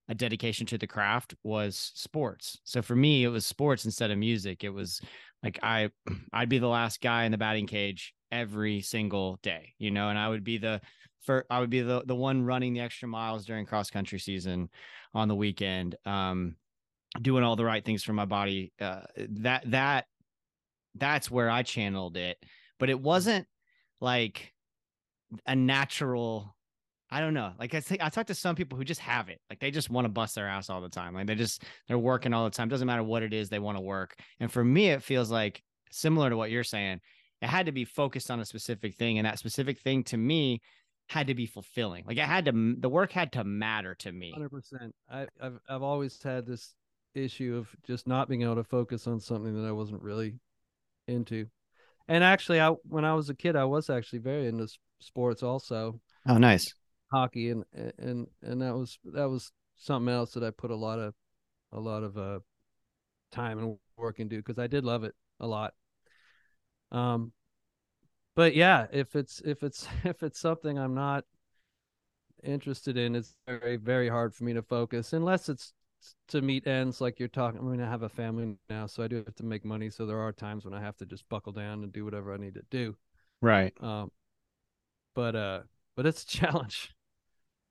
a 0.09 0.15
dedication 0.15 0.67
to 0.67 0.79
the 0.79 0.87
craft 0.87 1.35
was 1.43 1.93
sports. 1.95 2.59
So 2.65 2.83
for 2.83 2.95
me, 2.95 3.25
it 3.25 3.29
was 3.29 3.47
sports 3.47 3.87
instead 3.87 4.11
of 4.11 4.19
music. 4.19 4.65
It 4.65 4.71
was 4.71 5.01
like 5.43 5.59
I 5.63 5.91
I'd 6.33 6.51
be 6.51 6.59
the 6.59 6.69
last 6.69 7.01
guy 7.01 7.25
in 7.25 7.33
the 7.33 7.39
batting 7.39 7.67
cage 7.67 8.13
every 8.35 8.81
single 8.81 9.39
day, 9.43 9.75
you 9.79 9.93
know, 9.93 10.09
and 10.09 10.19
I 10.19 10.29
would 10.29 10.43
be 10.43 10.59
the 10.59 10.81
for 11.21 11.47
I 11.49 11.61
would 11.61 11.71
be 11.71 11.81
the 11.81 12.03
the 12.05 12.17
one 12.17 12.43
running 12.43 12.75
the 12.75 12.81
extra 12.81 13.09
miles 13.09 13.47
during 13.47 13.65
cross 13.65 13.91
country 13.91 14.19
season 14.19 14.69
on 15.15 15.29
the 15.29 15.35
weekend. 15.35 15.95
Um 16.05 16.57
doing 17.23 17.45
all 17.45 17.55
the 17.55 17.65
right 17.65 17.85
things 17.85 18.03
for 18.03 18.13
my 18.13 18.25
body. 18.25 18.73
Uh 18.81 19.03
that 19.17 19.71
that 19.71 20.07
that's 20.97 21.31
where 21.31 21.49
I 21.49 21.63
channeled 21.63 22.17
it. 22.17 22.39
But 22.79 22.91
it 22.91 23.01
wasn't 23.01 23.47
like 24.01 24.53
a 25.47 25.55
natural. 25.55 26.57
I 27.11 27.21
don't 27.21 27.35
know. 27.35 27.53
Like 27.57 27.75
I 27.75 27.81
think 27.81 28.03
I 28.03 28.09
talked 28.09 28.29
to 28.29 28.35
some 28.35 28.57
people 28.57 28.77
who 28.77 28.85
just 28.85 29.01
have 29.01 29.29
it. 29.29 29.41
Like 29.49 29.61
they 29.61 29.71
just 29.71 29.91
want 29.91 30.07
to 30.07 30.09
bust 30.09 30.35
their 30.35 30.49
ass 30.49 30.69
all 30.69 30.81
the 30.81 30.89
time. 30.89 31.15
Like 31.15 31.29
they 31.29 31.37
just 31.37 31.63
they're 31.87 31.99
working 31.99 32.35
all 32.35 32.45
the 32.45 32.51
time. 32.51 32.69
Doesn't 32.69 32.87
matter 32.87 33.05
what 33.05 33.23
it 33.23 33.33
is, 33.33 33.49
they 33.49 33.61
want 33.61 33.79
to 33.79 33.83
work. 33.83 34.17
And 34.41 34.51
for 34.51 34.65
me, 34.65 34.91
it 34.91 35.05
feels 35.05 35.31
like 35.31 35.63
similar 35.93 36.29
to 36.29 36.37
what 36.37 36.51
you're 36.51 36.65
saying. 36.65 37.01
It 37.45 37.49
had 37.51 37.67
to 37.67 37.73
be 37.73 37.85
focused 37.85 38.31
on 38.31 38.41
a 38.41 38.47
specific 38.47 38.95
thing, 38.95 39.19
and 39.19 39.27
that 39.27 39.39
specific 39.39 39.79
thing 39.79 40.03
to 40.05 40.17
me 40.17 40.63
had 41.11 41.27
to 41.27 41.35
be 41.35 41.45
fulfilling. 41.45 42.05
Like 42.07 42.17
it 42.17 42.25
had 42.25 42.47
to 42.47 42.75
the 42.79 42.89
work 42.89 43.13
had 43.13 43.33
to 43.33 43.45
matter 43.45 43.95
to 43.97 44.11
me. 44.11 44.33
Hundred 44.33 44.49
percent. 44.49 44.95
I, 45.11 45.27
I've 45.39 45.59
I've 45.69 45.83
always 45.83 46.23
had 46.23 46.47
this 46.47 46.75
issue 47.15 47.55
of 47.57 47.69
just 47.87 48.07
not 48.07 48.31
being 48.31 48.43
able 48.43 48.55
to 48.55 48.65
focus 48.65 49.07
on 49.07 49.21
something 49.21 49.55
that 49.61 49.69
I 49.69 49.73
wasn't 49.73 50.01
really 50.03 50.37
into. 51.07 51.47
And 52.09 52.25
actually, 52.25 52.63
I 52.63 52.71
when 52.89 53.05
I 53.05 53.13
was 53.13 53.29
a 53.29 53.35
kid, 53.35 53.57
I 53.57 53.67
was 53.67 53.91
actually 53.91 54.21
very 54.21 54.49
into 54.49 54.67
sports, 55.01 55.43
also 55.43 56.01
Oh, 56.27 56.39
nice. 56.39 56.73
hockey, 57.13 57.51
and 57.51 57.65
and 57.99 58.27
and 58.43 58.63
that 58.63 58.75
was 58.75 58.99
that 59.05 59.29
was 59.29 59.53
something 59.77 60.13
else 60.13 60.33
that 60.33 60.43
I 60.43 60.51
put 60.51 60.71
a 60.71 60.77
lot 60.77 60.99
of 60.99 61.13
a 61.73 61.81
lot 61.81 62.05
of 62.05 62.17
uh 62.17 62.39
time 63.33 63.59
and 63.59 63.79
work 63.99 64.19
into 64.19 64.39
because 64.39 64.59
I 64.59 64.67
did 64.67 64.83
love 64.83 65.05
it 65.05 65.15
a 65.41 65.47
lot. 65.47 65.75
Um, 66.95 67.33
but 68.37 68.55
yeah, 68.55 68.87
if 68.93 69.17
it's 69.17 69.41
if 69.45 69.63
it's 69.63 69.87
if 70.05 70.23
it's 70.23 70.39
something 70.39 70.79
I'm 70.79 70.95
not 70.95 71.25
interested 72.43 72.97
in, 72.97 73.17
it's 73.17 73.35
very 73.47 73.77
very 73.77 74.09
hard 74.09 74.35
for 74.35 74.45
me 74.45 74.55
to 74.55 74.63
focus 74.63 75.13
unless 75.13 75.49
it's 75.49 75.73
to 76.29 76.43
meet 76.43 76.67
ends 76.67 77.01
like 77.01 77.19
you're 77.19 77.29
talking. 77.29 77.61
I 77.61 77.65
mean, 77.65 77.81
I 77.81 77.89
have 77.89 78.03
a 78.03 78.09
family 78.09 78.57
now, 78.69 78.87
so 78.87 79.03
I 79.03 79.09
do 79.09 79.17
have 79.17 79.35
to 79.37 79.45
make 79.45 79.65
money. 79.65 79.91
So 79.91 80.07
there 80.07 80.21
are 80.21 80.33
times 80.33 80.65
when 80.65 80.75
I 80.75 80.81
have 80.81 80.97
to 80.99 81.07
just 81.07 81.29
buckle 81.29 81.53
down 81.53 81.83
and 81.83 81.93
do 81.93 82.05
whatever 82.05 82.33
I 82.33 82.37
need 82.37 82.55
to 82.55 82.65
do. 82.71 82.97
Right. 83.41 83.75
Um, 83.81 84.11
but 85.15 85.35
uh, 85.35 85.61
but 85.97 86.07
it's 86.07 86.23
a 86.23 86.27
challenge, 86.39 86.95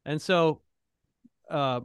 and 0.05 0.21
so, 0.21 0.61
uh, 1.49 1.81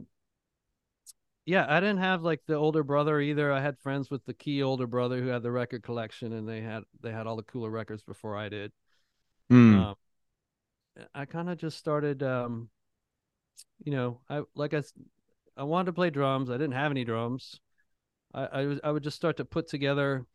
yeah, 1.49 1.65
I 1.67 1.79
didn't 1.79 1.97
have 1.97 2.21
like 2.21 2.41
the 2.45 2.53
older 2.53 2.83
brother 2.83 3.19
either. 3.19 3.51
I 3.51 3.59
had 3.59 3.79
friends 3.79 4.11
with 4.11 4.23
the 4.25 4.35
key 4.35 4.61
older 4.61 4.85
brother 4.85 5.19
who 5.19 5.29
had 5.29 5.41
the 5.41 5.49
record 5.49 5.81
collection, 5.81 6.31
and 6.33 6.47
they 6.47 6.61
had 6.61 6.83
they 7.01 7.11
had 7.11 7.25
all 7.25 7.35
the 7.35 7.41
cooler 7.41 7.71
records 7.71 8.03
before 8.03 8.37
I 8.37 8.49
did. 8.49 8.71
Mm. 9.51 9.73
Um, 9.73 9.95
I 11.15 11.25
kind 11.25 11.49
of 11.49 11.57
just 11.57 11.79
started, 11.79 12.21
um, 12.21 12.69
you 13.83 13.91
know, 13.91 14.19
I 14.29 14.43
like 14.53 14.75
I, 14.75 14.83
I 15.57 15.63
wanted 15.63 15.87
to 15.87 15.93
play 15.93 16.11
drums. 16.11 16.51
I 16.51 16.53
didn't 16.53 16.73
have 16.73 16.91
any 16.91 17.03
drums. 17.03 17.59
I 18.31 18.45
I, 18.45 18.65
was, 18.65 18.79
I 18.83 18.91
would 18.91 19.03
just 19.03 19.17
start 19.17 19.37
to 19.37 19.45
put 19.45 19.67
together, 19.67 20.27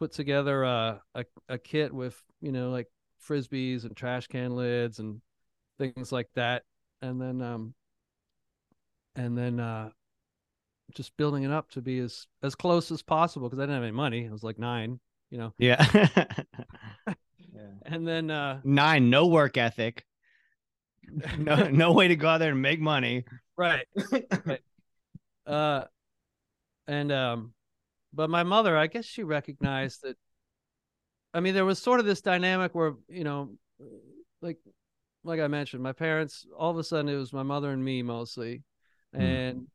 put 0.00 0.10
together 0.10 0.64
a, 0.64 1.00
a 1.14 1.24
a 1.48 1.58
kit 1.58 1.94
with 1.94 2.20
you 2.40 2.50
know 2.50 2.70
like 2.70 2.88
frisbees 3.24 3.84
and 3.84 3.96
trash 3.96 4.26
can 4.26 4.56
lids 4.56 4.98
and 4.98 5.20
things 5.78 6.10
like 6.10 6.28
that, 6.34 6.64
and 7.02 7.20
then 7.20 7.40
um, 7.40 7.74
and 9.16 9.36
then 9.36 9.60
uh, 9.60 9.90
just 10.94 11.16
building 11.16 11.42
it 11.42 11.50
up 11.50 11.70
to 11.70 11.80
be 11.80 11.98
as 11.98 12.26
as 12.42 12.54
close 12.54 12.90
as 12.90 13.02
possible 13.02 13.48
because 13.48 13.60
I 13.60 13.62
didn't 13.62 13.76
have 13.76 13.84
any 13.84 13.92
money. 13.92 14.26
I 14.28 14.32
was 14.32 14.42
like 14.42 14.58
nine, 14.58 15.00
you 15.30 15.38
know, 15.38 15.52
yeah. 15.58 15.84
and 17.86 18.06
then 18.06 18.30
uh, 18.30 18.60
Nine, 18.64 19.10
no 19.10 19.26
work 19.26 19.56
ethic. 19.56 20.04
No, 21.36 21.68
no 21.68 21.92
way 21.92 22.08
to 22.08 22.16
go 22.16 22.28
out 22.28 22.38
there 22.38 22.52
and 22.52 22.62
make 22.62 22.80
money. 22.80 23.24
right. 23.56 23.86
right. 24.46 24.60
Uh, 25.44 25.84
and 26.86 27.10
um, 27.10 27.54
but 28.12 28.30
my 28.30 28.44
mother, 28.44 28.76
I 28.76 28.86
guess 28.86 29.04
she 29.04 29.24
recognized 29.24 30.02
that. 30.02 30.16
I 31.34 31.40
mean, 31.40 31.54
there 31.54 31.64
was 31.64 31.80
sort 31.80 32.00
of 32.00 32.06
this 32.06 32.20
dynamic 32.20 32.74
where 32.74 32.94
you 33.08 33.24
know, 33.24 33.50
like, 34.40 34.58
like 35.24 35.40
I 35.40 35.48
mentioned, 35.48 35.82
my 35.82 35.92
parents. 35.92 36.46
All 36.56 36.70
of 36.70 36.78
a 36.78 36.84
sudden, 36.84 37.08
it 37.08 37.16
was 37.16 37.32
my 37.32 37.42
mother 37.42 37.70
and 37.70 37.84
me 37.84 38.02
mostly, 38.02 38.62
Hmm. 39.14 39.20
and 39.20 39.66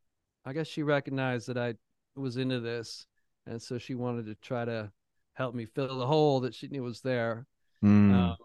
I 0.46 0.54
guess 0.54 0.68
she 0.68 0.84
recognized 0.84 1.48
that 1.48 1.58
I 1.58 1.76
was 2.16 2.38
into 2.38 2.60
this, 2.60 3.06
and 3.46 3.62
so 3.62 3.78
she 3.78 3.96
wanted 3.96 4.26
to 4.28 4.36
try 4.36 4.66
to 4.66 4.92
help 5.34 5.54
me 5.54 5.66
fill 5.66 5.98
the 6.00 6.08
hole 6.08 6.40
that 6.42 6.56
she 6.56 6.68
knew 6.68 6.84
was 6.84 7.02
there. 7.02 7.46
Mm. 7.84 8.14
Um, 8.14 8.38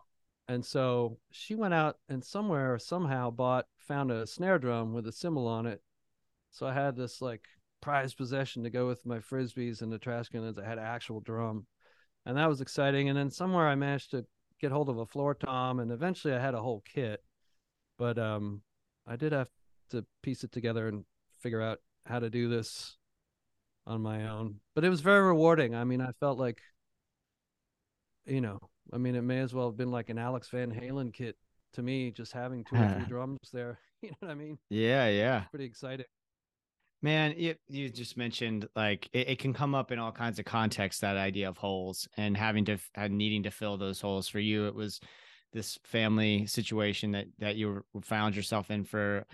and 0.49 0.65
so 0.65 1.19
she 1.31 1.55
went 1.55 1.73
out 1.73 1.97
and 2.09 2.23
somewhere 2.23 2.79
somehow 2.79 3.31
bought 3.31 3.67
found 3.79 4.11
a 4.11 4.27
snare 4.27 4.59
drum 4.59 4.93
with 4.93 5.07
a 5.07 5.13
cymbal 5.13 5.47
on 5.47 5.67
it. 5.67 5.81
So 6.51 6.67
I 6.67 6.75
had 6.75 6.97
this 6.97 7.23
like 7.23 7.45
prized 7.81 8.19
possession 8.19 8.63
to 8.65 8.71
go 8.71 8.87
with 8.87 9.07
my 9.07 9.19
frisbees 9.19 9.81
and 9.81 9.91
the 9.91 9.99
trash 9.99 10.29
cans. 10.29 10.59
I 10.59 10.65
had 10.65 10.79
an 10.79 10.85
actual 10.85 11.21
drum, 11.21 11.67
and 12.27 12.37
that 12.37 12.49
was 12.49 12.61
exciting. 12.61 13.09
And 13.09 13.17
then 13.17 13.31
somewhere 13.31 13.69
I 13.69 13.75
managed 13.75 14.11
to 14.11 14.27
get 14.61 14.73
hold 14.73 14.89
of 14.89 14.99
a 14.99 15.07
floor 15.07 15.35
tom, 15.35 15.81
and 15.81 15.91
eventually 15.91 16.35
I 16.35 16.41
had 16.41 16.55
a 16.55 16.63
whole 16.63 16.83
kit. 16.85 17.23
But 17.97 18.19
um, 18.19 18.63
I 19.07 19.17
did 19.17 19.33
have 19.33 19.49
to 19.93 20.05
piece 20.23 20.45
it 20.45 20.53
together 20.53 20.89
and 20.89 21.05
figure 21.41 21.63
out 21.63 21.79
how 22.07 22.19
to 22.19 22.29
do 22.31 22.49
this 22.49 22.97
on 23.87 24.01
my 24.01 24.29
own. 24.29 24.57
But 24.75 24.85
it 24.85 24.91
was 24.91 25.01
very 25.01 25.23
rewarding. 25.23 25.75
I 25.75 25.85
mean, 25.85 26.01
I 26.01 26.13
felt 26.21 26.39
like, 26.39 26.61
you 28.27 28.41
know, 28.41 28.59
I 28.93 28.99
mean, 28.99 29.15
it 29.15 29.23
may 29.23 29.39
as 29.39 29.55
well 29.55 29.69
have 29.69 29.77
been 29.77 29.91
like 29.91 30.09
an 30.11 30.19
Alex 30.19 30.49
Van 30.49 30.71
Halen 30.73 31.13
kit 31.13 31.37
to 31.75 31.83
me, 31.83 32.11
just 32.11 32.33
having 32.33 32.65
two 32.65 32.77
or 32.77 32.89
three 32.89 33.05
drums 33.09 33.39
there. 33.53 33.79
You 34.03 34.11
know 34.11 34.17
what 34.27 34.31
I 34.33 34.35
mean? 34.35 34.59
yeah, 34.69 35.09
yeah. 35.09 35.45
Pretty 35.53 35.65
exciting. 35.65 36.07
Man, 37.03 37.35
you 37.37 37.55
you 37.69 37.89
just 37.89 38.17
mentioned 38.17 38.69
like 38.75 39.09
it, 39.13 39.29
it 39.29 39.39
can 39.39 39.53
come 39.53 39.77
up 39.77 39.93
in 39.93 40.01
all 40.01 40.11
kinds 40.11 40.41
of 40.41 40.45
contexts. 40.45 41.03
That 41.03 41.17
idea 41.17 41.49
of 41.49 41.57
holes 41.57 42.09
and 42.17 42.37
having 42.37 42.65
to 42.65 42.79
and 42.97 43.17
needing 43.17 43.45
to 43.45 43.53
fill 43.53 43.77
those 43.77 44.01
holes. 44.01 44.27
For 44.27 44.41
you, 44.41 44.67
it 44.67 44.75
was 44.75 44.99
this 45.53 45.79
family 45.85 46.47
situation 46.47 47.13
that 47.13 47.27
that 47.39 47.55
you 47.55 47.85
found 48.03 48.35
yourself 48.35 48.73
in. 48.73 48.83
For 48.83 49.25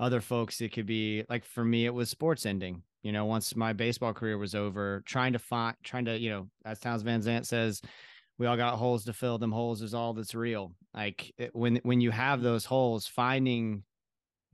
other 0.00 0.20
folks, 0.20 0.60
it 0.60 0.72
could 0.72 0.86
be 0.86 1.24
like 1.28 1.44
for 1.44 1.64
me, 1.64 1.86
it 1.86 1.94
was 1.94 2.10
sports 2.10 2.46
ending. 2.46 2.82
You 3.02 3.12
know, 3.12 3.24
once 3.26 3.54
my 3.56 3.72
baseball 3.72 4.12
career 4.12 4.38
was 4.38 4.54
over, 4.54 5.02
trying 5.06 5.32
to 5.32 5.38
find, 5.38 5.76
trying 5.82 6.04
to, 6.06 6.18
you 6.18 6.30
know, 6.30 6.48
as 6.64 6.80
Townes 6.80 7.02
Van 7.02 7.22
Zandt 7.22 7.46
says, 7.46 7.80
we 8.38 8.46
all 8.46 8.56
got 8.56 8.76
holes 8.76 9.04
to 9.04 9.12
fill. 9.12 9.38
Them 9.38 9.52
holes 9.52 9.82
is 9.82 9.94
all 9.94 10.14
that's 10.14 10.34
real. 10.34 10.72
Like 10.94 11.32
it- 11.38 11.54
when 11.54 11.76
when 11.82 12.00
you 12.00 12.10
have 12.10 12.42
those 12.42 12.64
holes, 12.64 13.06
finding 13.06 13.84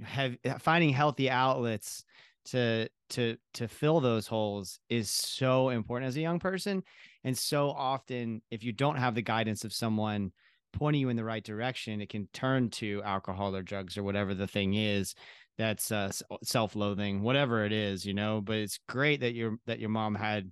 have 0.03 0.37
finding 0.61 0.91
healthy 0.91 1.31
outlets 1.31 2.05
to 2.47 2.89
to 3.11 3.37
to 3.55 3.69
fill 3.69 4.01
those 4.01 4.27
holes 4.27 4.81
is 4.89 5.09
so 5.09 5.71
important 5.71 6.09
as 6.09 6.17
a 6.17 6.21
young 6.21 6.39
person 6.39 6.83
and 7.23 7.37
so 7.37 7.71
often 7.71 8.43
if 8.51 8.63
you 8.63 8.73
don't 8.73 8.97
have 8.97 9.15
the 9.15 9.23
guidance 9.23 9.65
of 9.65 9.73
someone 9.73 10.33
pointing 10.75 11.01
you 11.01 11.09
in 11.09 11.17
the 11.17 11.25
right 11.25 11.45
direction 11.45 12.01
it 12.01 12.09
can 12.09 12.29
turn 12.33 12.69
to 12.71 13.03
alcohol 13.05 13.55
or 13.55 13.63
drugs 13.63 13.97
or 13.97 14.03
whatever 14.03 14.35
the 14.35 14.47
thing 14.47 14.75
is 14.75 15.15
that's 15.57 15.93
uh, 15.93 16.11
self-loathing 16.43 17.23
whatever 17.23 17.65
it 17.65 17.73
is 17.73 18.05
you 18.05 18.15
know 18.15 18.41
but 18.41 18.57
it's 18.57 18.79
great 18.89 19.21
that 19.21 19.35
your 19.35 19.57
that 19.67 19.79
your 19.79 19.91
mom 19.91 20.15
had 20.15 20.51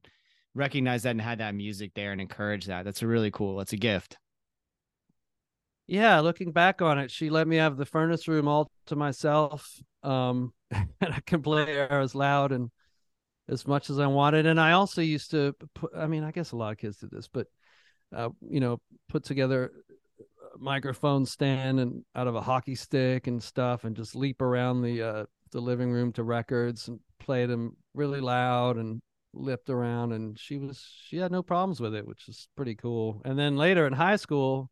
recognized 0.55 1.05
that 1.05 1.11
and 1.11 1.21
had 1.21 1.39
that 1.39 1.55
music 1.55 1.93
there 1.95 2.13
and 2.13 2.21
encouraged 2.21 2.69
that 2.69 2.85
that's 2.85 3.03
a 3.03 3.07
really 3.07 3.31
cool 3.31 3.57
That's 3.57 3.73
a 3.73 3.77
gift 3.77 4.17
Yeah, 5.87 6.21
looking 6.21 6.53
back 6.53 6.81
on 6.81 6.99
it, 6.99 7.11
she 7.11 7.29
let 7.29 7.47
me 7.47 7.57
have 7.57 7.77
the 7.77 7.85
furnace 7.85 8.29
room 8.29 8.49
all 8.49 8.71
to 8.87 8.97
myself. 8.97 9.79
Um, 10.03 10.53
and 10.71 10.87
I 11.01 11.21
can 11.27 11.43
play 11.43 11.65
there 11.67 12.01
as 12.01 12.15
loud 12.15 12.53
and 12.53 12.71
as 13.49 13.67
much 13.67 13.91
as 13.91 13.99
I 13.99 14.07
wanted. 14.07 14.47
And 14.47 14.61
I 14.61 14.73
also 14.73 15.03
used 15.03 15.33
to 15.33 15.55
put, 15.75 15.91
I 15.97 16.07
mean, 16.07 16.25
I 16.25 16.31
guess 16.31 16.53
a 16.53 16.57
lot 16.57 16.73
of 16.73 16.79
kids 16.79 16.99
did 16.99 17.11
this, 17.11 17.29
but, 17.29 17.47
uh, 18.15 18.31
you 18.49 18.61
know, 18.61 18.81
put 19.09 19.25
together 19.25 19.73
microphone 20.63 21.27
stand 21.27 21.81
and 21.81 22.05
out 22.15 22.27
of 22.27 22.35
a 22.35 22.41
hockey 22.41 22.75
stick 22.75 23.27
and 23.27 23.43
stuff 23.43 23.85
and 23.85 23.97
just 23.97 24.15
leap 24.15 24.41
around 24.41 24.83
the, 24.83 25.03
uh, 25.03 25.25
the 25.51 25.61
living 25.61 25.91
room 25.93 26.13
to 26.13 26.23
records 26.23 26.89
and 26.89 27.01
play 27.19 27.47
them 27.47 27.77
really 27.95 28.21
loud 28.21 28.77
and 28.77 29.01
lipped 29.35 29.69
around. 29.69 30.13
And 30.13 30.39
she 30.39 30.59
was, 30.59 30.85
she 31.07 31.19
had 31.19 31.33
no 31.33 31.43
problems 31.43 31.81
with 31.81 31.95
it, 31.95 32.07
which 32.07 32.29
is 32.29 32.49
pretty 32.57 32.75
cool. 32.75 33.21
And 33.25 33.39
then 33.39 33.57
later 33.57 33.87
in 33.87 33.93
high 33.93 34.17
school, 34.17 34.71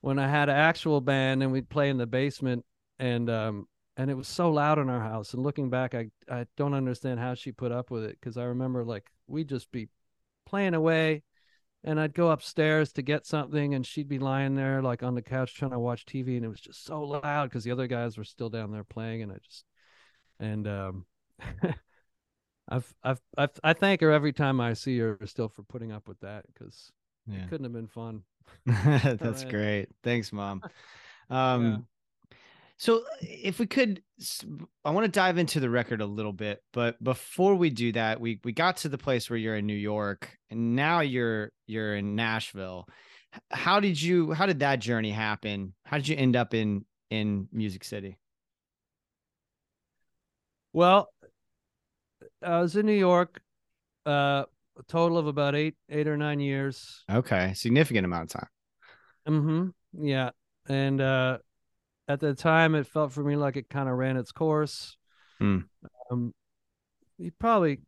when 0.00 0.18
I 0.18 0.28
had 0.28 0.48
an 0.48 0.56
actual 0.56 1.00
band 1.00 1.42
and 1.42 1.50
we'd 1.50 1.68
play 1.68 1.90
in 1.90 1.96
the 1.96 2.06
basement 2.06 2.64
and 2.98 3.28
um 3.28 3.66
and 3.96 4.10
it 4.10 4.14
was 4.14 4.28
so 4.28 4.50
loud 4.50 4.78
in 4.78 4.88
our 4.88 5.00
house 5.00 5.34
and 5.34 5.42
looking 5.42 5.68
back 5.68 5.94
I 5.94 6.10
I 6.30 6.46
don't 6.56 6.74
understand 6.74 7.18
how 7.18 7.34
she 7.34 7.52
put 7.52 7.72
up 7.72 7.90
with 7.90 8.04
it 8.04 8.16
cuz 8.22 8.36
I 8.36 8.44
remember 8.44 8.84
like 8.84 9.10
we'd 9.26 9.48
just 9.48 9.70
be 9.72 9.88
playing 10.46 10.74
away 10.74 11.24
and 11.86 12.00
I'd 12.00 12.14
go 12.14 12.30
upstairs 12.30 12.92
to 12.94 13.02
get 13.02 13.24
something 13.24 13.74
and 13.74 13.86
she'd 13.86 14.08
be 14.08 14.18
lying 14.18 14.56
there 14.56 14.82
like 14.82 15.02
on 15.02 15.14
the 15.14 15.22
couch 15.22 15.54
trying 15.54 15.70
to 15.70 15.78
watch 15.78 16.04
TV 16.04 16.36
and 16.36 16.44
it 16.44 16.48
was 16.48 16.60
just 16.60 16.84
so 16.84 17.02
loud 17.02 17.50
cuz 17.50 17.64
the 17.64 17.70
other 17.70 17.86
guys 17.86 18.18
were 18.18 18.24
still 18.24 18.50
down 18.50 18.72
there 18.72 18.84
playing 18.84 19.22
and 19.22 19.32
I 19.32 19.36
just 19.38 19.64
and 20.40 20.66
um 20.66 21.06
I've, 22.68 22.92
I've 23.02 23.20
I've 23.38 23.50
I 23.62 23.72
thank 23.72 24.00
her 24.00 24.10
every 24.10 24.32
time 24.32 24.60
I 24.60 24.72
see 24.74 24.98
her 24.98 25.18
still 25.24 25.48
for 25.48 25.62
putting 25.62 25.92
up 25.92 26.08
with 26.08 26.20
that 26.20 26.44
cuz 26.54 26.92
yeah 27.26 27.36
it 27.36 27.48
couldn't 27.48 27.64
have 27.64 27.72
been 27.72 27.86
fun. 27.86 28.24
that's 28.66 29.22
Alright. 29.22 29.48
great 29.48 29.88
thanks 30.02 30.32
mom 30.32 30.62
um 31.30 31.86
So, 32.78 33.04
if 33.20 33.58
we 33.58 33.66
could, 33.66 34.02
I 34.84 34.90
want 34.90 35.06
to 35.06 35.10
dive 35.10 35.38
into 35.38 35.60
the 35.60 35.70
record 35.70 36.02
a 36.02 36.06
little 36.06 36.32
bit, 36.32 36.62
but 36.72 37.02
before 37.02 37.54
we 37.54 37.70
do 37.70 37.92
that, 37.92 38.20
we 38.20 38.38
we 38.44 38.52
got 38.52 38.78
to 38.78 38.90
the 38.90 38.98
place 38.98 39.30
where 39.30 39.38
you're 39.38 39.56
in 39.56 39.66
New 39.66 39.74
York, 39.74 40.36
and 40.50 40.76
now 40.76 41.00
you're 41.00 41.52
you're 41.66 41.96
in 41.96 42.14
Nashville. 42.14 42.86
How 43.50 43.80
did 43.80 44.00
you? 44.00 44.32
How 44.32 44.44
did 44.44 44.60
that 44.60 44.80
journey 44.80 45.10
happen? 45.10 45.74
How 45.84 45.96
did 45.96 46.08
you 46.08 46.16
end 46.16 46.36
up 46.36 46.52
in 46.52 46.84
in 47.10 47.48
Music 47.50 47.82
City? 47.82 48.18
Well, 50.74 51.08
I 52.42 52.60
was 52.60 52.76
in 52.76 52.84
New 52.84 52.92
York, 52.92 53.40
uh, 54.04 54.44
a 54.78 54.82
total 54.88 55.16
of 55.16 55.26
about 55.26 55.54
eight, 55.54 55.74
eight 55.88 56.06
or 56.06 56.18
nine 56.18 56.40
years. 56.40 57.04
Okay, 57.10 57.54
significant 57.54 58.04
amount 58.04 58.34
of 58.34 58.40
time. 58.40 58.48
Mm-hmm. 59.26 60.06
Yeah, 60.06 60.30
and 60.68 61.00
uh, 61.00 61.38
at 62.08 62.20
the 62.20 62.34
time, 62.34 62.74
it 62.74 62.86
felt 62.86 63.12
for 63.12 63.22
me 63.22 63.36
like 63.36 63.56
it 63.56 63.68
kind 63.68 63.88
of 63.88 63.96
ran 63.96 64.16
its 64.16 64.32
course. 64.32 64.96
Hmm. 65.38 65.58
Um, 66.10 66.34
you 67.18 67.30
probably, 67.38 67.80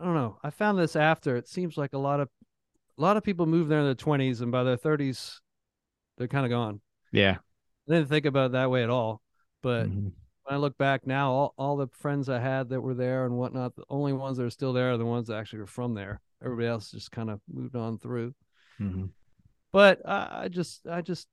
I 0.00 0.04
don't 0.04 0.14
know. 0.14 0.38
I 0.42 0.50
found 0.50 0.78
this 0.78 0.96
after. 0.96 1.36
It 1.36 1.48
seems 1.48 1.76
like 1.76 1.92
a 1.92 1.98
lot 1.98 2.20
of, 2.20 2.28
a 2.98 3.02
lot 3.02 3.16
of 3.16 3.22
people 3.24 3.46
move 3.46 3.68
there 3.68 3.78
in 3.78 3.84
their 3.86 3.94
twenties, 3.94 4.40
and 4.40 4.52
by 4.52 4.64
their 4.64 4.76
thirties, 4.76 5.40
they're 6.18 6.28
kind 6.28 6.44
of 6.44 6.50
gone. 6.50 6.80
Yeah. 7.10 7.38
I 7.88 7.94
didn't 7.94 8.08
think 8.08 8.26
about 8.26 8.46
it 8.46 8.52
that 8.52 8.70
way 8.70 8.82
at 8.82 8.90
all, 8.90 9.22
but 9.62 9.86
Mhm. 9.88 10.12
when 10.44 10.54
I 10.54 10.56
look 10.56 10.76
back 10.78 11.06
now, 11.06 11.32
all, 11.32 11.54
all 11.56 11.76
the 11.76 11.88
friends 11.88 12.28
I 12.28 12.38
had 12.38 12.68
that 12.68 12.80
were 12.80 12.94
there 12.94 13.24
and 13.24 13.36
whatnot, 13.36 13.74
the 13.76 13.84
only 13.88 14.12
ones 14.12 14.36
that 14.36 14.44
are 14.44 14.50
still 14.50 14.72
there 14.72 14.92
are 14.92 14.98
the 14.98 15.04
ones 15.06 15.28
that 15.28 15.36
actually 15.36 15.60
are 15.60 15.66
from 15.66 15.94
there. 15.94 16.20
Everybody 16.44 16.68
else 16.68 16.90
just 16.90 17.10
kind 17.10 17.30
of 17.30 17.40
moved 17.52 17.76
on 17.76 17.98
through. 17.98 18.34
Mhm. 18.78 19.10
But 19.72 20.06
I, 20.06 20.42
I 20.44 20.48
just, 20.48 20.86
I 20.86 21.00
just, 21.00 21.28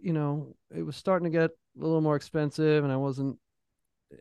you 0.00 0.12
know, 0.12 0.54
it 0.74 0.82
was 0.82 0.96
starting 0.96 1.30
to 1.30 1.38
get 1.38 1.50
a 1.50 1.84
little 1.84 2.00
more 2.00 2.16
expensive, 2.16 2.84
and 2.84 2.92
I 2.92 2.96
wasn't, 2.96 3.38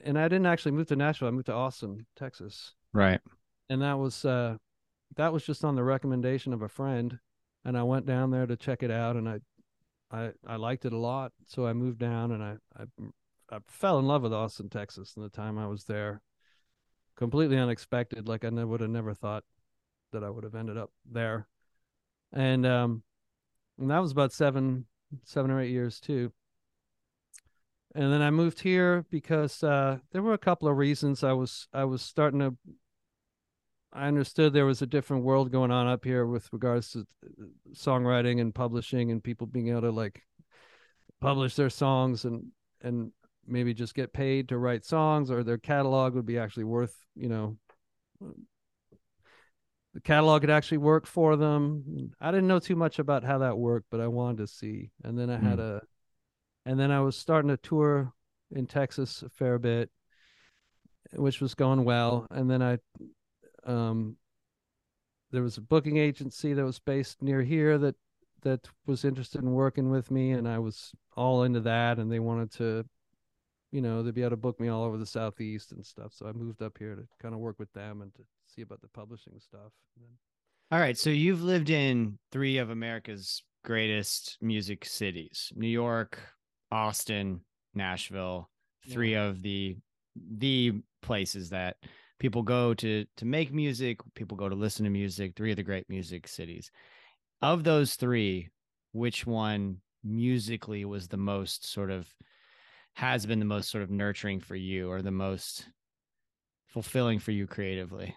and 0.04 0.20
I 0.20 0.28
didn't 0.28 0.46
actually 0.46 0.74
move 0.74 0.88
to 0.88 0.96
Nashville. 0.96 1.30
I 1.30 1.32
moved 1.32 1.46
to 1.48 1.54
Austin, 1.54 2.06
Texas, 2.18 2.74
Right. 2.94 3.22
and 3.70 3.82
that 3.82 3.98
was, 3.98 4.26
uh, 4.26 4.58
that 5.16 5.32
was 5.32 5.46
just 5.46 5.64
on 5.64 5.76
the 5.76 5.84
recommendation 5.84 6.54
of 6.54 6.62
a 6.62 6.70
friend, 6.70 7.18
and 7.64 7.78
I 7.78 7.84
went 7.84 8.06
down 8.06 8.32
there 8.32 8.46
to 8.46 8.58
check 8.58 8.84
it 8.84 8.92
out, 8.92 9.16
and 9.16 9.30
I, 9.30 9.40
I, 10.12 10.32
I 10.46 10.58
liked 10.58 10.86
it 10.86 10.94
a 10.94 10.98
lot, 10.98 11.32
so 11.48 11.66
I 11.66 11.74
moved 11.74 12.00
down, 12.00 12.32
and 12.32 12.44
I, 12.44 12.56
I 12.78 12.86
I 13.54 13.60
fell 13.68 14.00
in 14.00 14.08
love 14.08 14.22
with 14.22 14.32
Austin, 14.32 14.70
Texas, 14.70 15.16
in 15.18 15.24
the 15.24 15.30
time 15.30 15.58
I 15.58 15.68
was 15.68 15.84
there. 15.84 16.22
Completely 17.18 17.58
unexpected. 17.58 18.26
Like 18.26 18.46
I 18.46 18.50
ne- 18.50 18.64
would 18.64 18.80
have 18.80 18.90
never 18.90 19.14
thought 19.14 19.44
that 20.14 20.24
I 20.24 20.30
would 20.30 20.46
have 20.46 20.56
ended 20.56 20.78
up 20.78 20.90
there. 21.06 21.48
And 22.32 22.66
um, 22.66 23.04
and 23.82 23.90
that 23.90 24.00
was 24.00 24.12
about 24.12 24.32
seven, 24.32 24.86
seven 25.24 25.52
or 25.52 25.60
eight 25.60 25.72
years 25.72 26.00
too. 26.00 26.32
And 27.94 28.14
then 28.14 28.22
I 28.22 28.30
moved 28.30 28.62
here 28.62 29.06
because 29.10 29.62
uh, 29.64 29.98
there 30.12 30.22
were 30.22 30.34
a 30.34 30.38
couple 30.38 30.70
of 30.70 30.78
reasons. 30.78 31.24
I 31.24 31.34
was 31.34 31.68
I 31.74 31.84
was 31.84 32.02
starting 32.02 32.40
to. 32.40 32.56
I 33.92 34.08
understood 34.08 34.54
there 34.54 34.66
was 34.66 34.82
a 34.82 34.88
different 34.88 35.26
world 35.26 35.52
going 35.52 35.72
on 35.72 35.88
up 35.88 36.06
here 36.06 36.26
with 36.26 36.48
regards 36.54 36.92
to 36.92 37.06
songwriting 37.74 38.40
and 38.40 38.56
publishing 38.56 39.12
and 39.12 39.22
people 39.22 39.48
being 39.48 39.68
able 39.68 39.82
to 39.82 39.92
like 39.92 40.22
publish 41.20 41.56
their 41.56 41.70
songs 41.70 42.24
and 42.24 42.46
and 42.82 43.12
maybe 43.46 43.74
just 43.74 43.94
get 43.94 44.14
paid 44.14 44.48
to 44.48 44.58
write 44.58 44.86
songs 44.86 45.30
or 45.30 45.44
their 45.44 45.58
catalog 45.58 46.14
would 46.14 46.26
be 46.26 46.38
actually 46.38 46.64
worth 46.64 46.96
you 47.16 47.28
know 47.28 47.58
the 49.94 50.02
catalog 50.02 50.42
could 50.42 50.50
actually 50.50 50.78
work 50.78 51.06
for 51.06 51.36
them 51.36 52.12
i 52.20 52.32
didn't 52.32 52.48
know 52.48 52.60
too 52.60 52.76
much 52.76 53.00
about 53.00 53.24
how 53.24 53.38
that 53.40 53.58
worked 53.58 53.88
but 53.92 54.00
i 54.00 54.08
wanted 54.08 54.38
to 54.38 54.48
see 54.48 54.92
and 55.04 55.18
then 55.18 55.30
i 55.30 55.38
had 55.38 55.60
a 55.60 55.82
and 56.66 56.80
then 56.80 56.92
i 56.92 57.00
was 57.00 57.16
starting 57.16 57.50
to 57.50 57.58
tour 57.58 58.14
in 58.52 58.66
texas 58.66 59.22
a 59.22 59.30
fair 59.30 59.58
bit 59.58 59.90
which 61.14 61.42
was 61.42 61.54
going 61.54 61.84
well. 61.84 62.28
And 62.32 62.50
then 62.50 62.62
I, 62.62 62.78
um, 63.66 64.18
there 65.32 65.44
was 65.44 65.58
a 65.58 65.62
booking 65.62 65.98
agency 65.98 66.54
that 66.54 66.66
was 66.66 66.80
based 66.80 67.22
near 67.22 67.42
here 67.42 67.78
that 67.78 67.96
that 68.44 68.68
was 68.88 69.06
interested 69.06 69.42
in 69.42 69.52
working 69.52 69.92
with 69.92 70.10
me, 70.10 70.32
and 70.32 70.48
I 70.48 70.58
was 70.58 70.94
all 71.16 71.44
into 71.44 71.60
that. 71.62 72.00
And 72.00 72.12
they 72.12 72.20
wanted 72.20 72.52
to, 72.54 72.86
you 73.72 73.82
know, 73.82 74.02
they'd 74.02 74.16
be 74.16 74.22
able 74.22 74.32
to 74.32 74.38
book 74.38 74.60
me 74.60 74.68
all 74.68 74.84
over 74.84 74.98
the 74.98 75.06
southeast 75.06 75.72
and 75.72 75.86
stuff. 75.86 76.14
So 76.14 76.28
I 76.28 76.32
moved 76.32 76.62
up 76.62 76.78
here 76.80 76.96
to 76.96 77.04
kind 77.22 77.36
of 77.36 77.40
work 77.40 77.60
with 77.60 77.72
them 77.74 78.02
and 78.02 78.14
to 78.16 78.24
see 78.54 78.62
about 78.62 78.82
the 78.82 78.88
publishing 78.88 79.40
stuff. 79.40 79.72
All 80.72 80.80
right. 80.80 80.98
So 80.98 81.10
you've 81.10 81.44
lived 81.44 81.70
in 81.70 82.18
three 82.32 82.58
of 82.58 82.70
America's 82.70 83.44
greatest 83.64 84.38
music 84.42 84.86
cities: 84.86 85.52
New 85.56 85.68
York, 85.68 86.20
Austin, 86.72 87.42
Nashville. 87.74 88.50
Three 88.90 89.14
of 89.14 89.42
the 89.44 89.78
the 90.16 90.82
places 91.04 91.52
that 91.52 91.78
people 92.20 92.42
go 92.42 92.74
to 92.74 93.06
to 93.18 93.26
make 93.26 93.54
music, 93.54 94.00
people 94.16 94.36
go 94.38 94.50
to 94.50 94.56
listen 94.56 94.86
to 94.86 94.90
music. 94.90 95.34
Three 95.36 95.52
of 95.52 95.58
the 95.58 95.64
great 95.64 95.88
music 95.88 96.28
cities. 96.28 96.72
Of 97.42 97.64
those 97.64 97.96
three, 97.96 98.50
which 98.92 99.26
one 99.26 99.78
musically 100.04 100.84
was 100.86 101.08
the 101.08 101.18
most 101.18 101.72
sort 101.72 101.92
of 101.92 102.08
has 102.94 103.26
been 103.26 103.40
the 103.40 103.46
most 103.46 103.70
sort 103.70 103.84
of 103.84 103.92
nurturing 103.92 104.40
for 104.40 104.56
you, 104.56 104.90
or 104.90 105.02
the 105.02 105.12
most 105.12 105.68
fulfilling 106.68 107.20
for 107.20 107.32
you 107.32 107.48
creatively? 107.48 108.16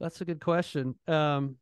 That's 0.00 0.20
a 0.20 0.24
good 0.24 0.40
question. 0.40 0.94
Um, 1.06 1.56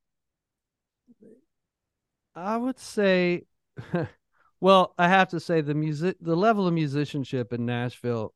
I 2.34 2.56
would 2.56 2.78
say, 2.78 3.44
well, 4.60 4.94
I 4.96 5.08
have 5.08 5.28
to 5.30 5.40
say 5.40 5.60
the 5.60 5.74
music, 5.74 6.16
the 6.20 6.36
level 6.36 6.66
of 6.66 6.74
musicianship 6.74 7.52
in 7.52 7.66
Nashville 7.66 8.32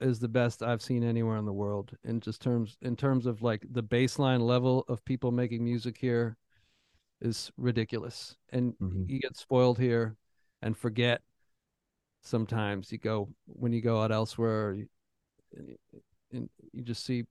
is 0.00 0.18
the 0.18 0.28
best 0.28 0.62
I've 0.62 0.82
seen 0.82 1.02
anywhere 1.04 1.36
in 1.36 1.46
the 1.46 1.52
world 1.52 1.92
in 2.04 2.20
just 2.20 2.42
terms 2.42 2.76
in 2.82 2.96
terms 2.96 3.24
of 3.24 3.40
like 3.40 3.64
the 3.70 3.82
baseline 3.82 4.40
level 4.40 4.84
of 4.88 5.04
people 5.04 5.32
making 5.32 5.64
music 5.64 5.96
here 5.96 6.36
is 7.22 7.50
ridiculous 7.56 8.36
and 8.50 8.74
Mhm. 8.78 9.08
you 9.08 9.20
get 9.20 9.38
spoiled 9.38 9.78
here 9.78 10.16
and 10.60 10.76
forget 10.76 11.22
sometimes 12.20 12.92
you 12.92 12.98
go 12.98 13.28
when 13.46 13.72
you 13.72 13.80
go 13.80 14.02
out 14.02 14.12
elsewhere 14.12 14.74
you, 14.74 14.88
and 16.32 16.50
you 16.72 16.82
just 16.82 17.04
see 17.04 17.24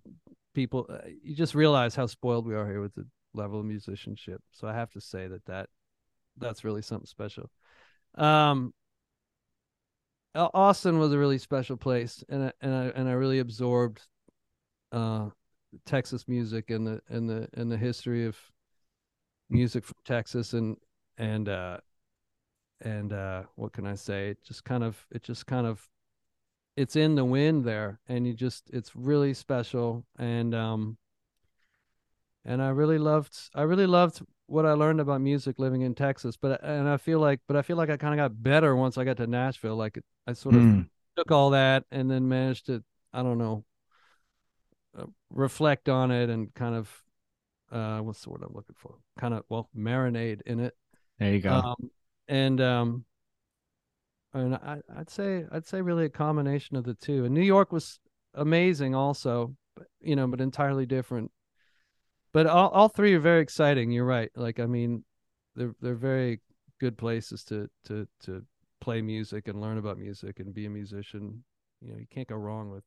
people 0.56 0.88
uh, 0.90 1.08
you 1.24 1.36
just 1.36 1.54
realize 1.54 1.96
how 1.96 2.08
spoiled 2.08 2.48
we 2.48 2.56
are 2.56 2.66
here 2.66 2.82
with 2.82 2.96
the 2.96 3.06
level 3.34 3.60
of 3.60 3.66
musicianship. 3.66 4.42
So 4.52 4.68
i 4.68 4.74
have 4.74 4.92
to 4.92 5.02
say 5.02 5.28
that 5.28 5.46
that 5.46 5.70
that's 6.38 6.64
really 6.64 6.82
something 6.82 7.06
special. 7.06 7.50
Um 8.16 8.74
austin 10.36 11.00
was 11.00 11.14
a 11.14 11.18
really 11.18 11.38
special 11.38 11.78
place 11.78 12.22
and 12.28 12.44
I, 12.44 12.52
and 12.60 12.76
i 12.76 12.84
and 12.88 13.08
i 13.08 13.14
really 13.14 13.40
absorbed 13.40 14.02
uh 14.92 15.30
texas 15.86 16.28
music 16.28 16.72
and 16.72 16.86
the 16.86 17.02
and 17.08 17.30
the 17.30 17.48
and 17.54 17.72
the 17.72 17.78
history 17.78 18.26
of 18.26 18.38
music 19.50 19.86
from 19.86 19.96
texas 20.04 20.52
and 20.52 20.76
and 21.18 21.48
uh 21.48 21.78
and 22.82 23.14
uh 23.14 23.44
what 23.56 23.74
can 23.74 23.88
i 23.88 23.96
say? 23.96 24.30
It 24.30 24.44
just 24.44 24.64
kind 24.64 24.84
of 24.84 25.06
it 25.12 25.24
just 25.24 25.46
kind 25.48 25.66
of 25.66 25.88
it's 26.78 26.96
in 26.96 27.16
the 27.16 27.26
wind 27.26 27.64
there 27.66 28.00
and 28.08 28.28
you 28.28 28.34
just 28.34 28.70
it's 28.74 28.96
really 28.96 29.34
special 29.34 30.06
and 30.20 30.54
um 30.54 30.98
and 32.44 32.62
i 32.62 32.70
really 32.70 32.98
loved 32.98 33.34
i 33.56 33.62
really 33.62 33.88
loved 33.88 34.22
what 34.48 34.66
i 34.66 34.74
learned 34.74 35.00
about 35.00 35.22
music 35.22 35.58
living 35.58 35.82
in 35.82 35.96
texas 35.96 36.38
but 36.38 36.62
and 36.64 36.88
i 36.88 36.98
feel 36.98 37.20
like 37.20 37.40
but 37.48 37.56
i 37.58 37.62
feel 37.62 37.78
like 37.78 37.90
i 37.90 37.98
kind 37.98 38.14
of 38.14 38.24
got 38.24 38.44
better 38.44 38.76
once 38.76 38.98
i 38.98 39.04
got 39.04 39.18
to 39.18 39.26
nashville 39.28 39.76
like 39.76 39.98
i 40.28 40.34
sort 40.34 40.56
of 40.56 40.62
Mm. 40.64 40.90
took 41.18 41.32
all 41.32 41.52
that 41.52 41.86
and 41.92 42.12
then 42.12 42.28
managed 42.28 42.66
to 42.66 42.84
i 43.14 43.24
don't 43.24 43.38
know 43.38 43.64
uh, 44.98 45.06
reflect 45.30 45.90
on 45.90 46.12
it 46.12 46.30
and 46.30 46.54
kind 46.54 46.76
of 46.76 47.04
uh 47.72 48.00
what's 48.00 48.22
the 48.24 48.30
word 48.30 48.44
i'm 48.44 48.54
looking 48.54 48.76
for 48.78 48.96
kind 49.18 49.34
of 49.34 49.44
well 49.50 49.70
marinate 49.76 50.42
in 50.46 50.60
it 50.60 50.76
There 51.20 51.32
you 51.34 51.40
go. 51.40 51.52
um, 51.52 51.90
and 52.28 52.60
um, 52.62 53.06
and 54.36 54.56
I, 54.56 54.82
I'd 54.96 55.10
say 55.10 55.46
I'd 55.52 55.66
say 55.66 55.82
really 55.82 56.06
a 56.06 56.10
combination 56.10 56.76
of 56.76 56.84
the 56.84 56.94
two. 56.94 57.26
And 57.26 57.34
New 57.34 57.42
York 57.42 57.72
was 57.72 58.00
amazing, 58.34 58.94
also, 58.94 59.56
you 60.02 60.16
know, 60.16 60.28
but 60.28 60.42
entirely 60.42 60.86
different. 60.86 61.32
But 62.34 62.48
all 62.48 62.70
all 62.70 62.90
three 62.90 63.14
are 63.14 63.20
very 63.20 63.42
exciting. 63.42 63.92
You're 63.92 64.06
right. 64.06 64.30
Like 64.36 64.60
I 64.60 64.66
mean, 64.66 65.06
they're 65.56 65.74
they're 65.82 65.96
very 65.96 66.42
good 66.80 66.98
places 66.98 67.44
to 67.46 67.70
to 67.86 68.08
to 68.24 68.44
play 68.82 69.02
music 69.02 69.48
and 69.48 69.62
learn 69.62 69.78
about 69.78 69.98
music 69.98 70.40
and 70.40 70.54
be 70.54 70.66
a 70.66 70.70
musician. 70.70 71.44
You 71.82 71.94
know, 71.94 71.98
you 71.98 72.08
can't 72.10 72.28
go 72.28 72.36
wrong 72.36 72.72
with 72.72 72.84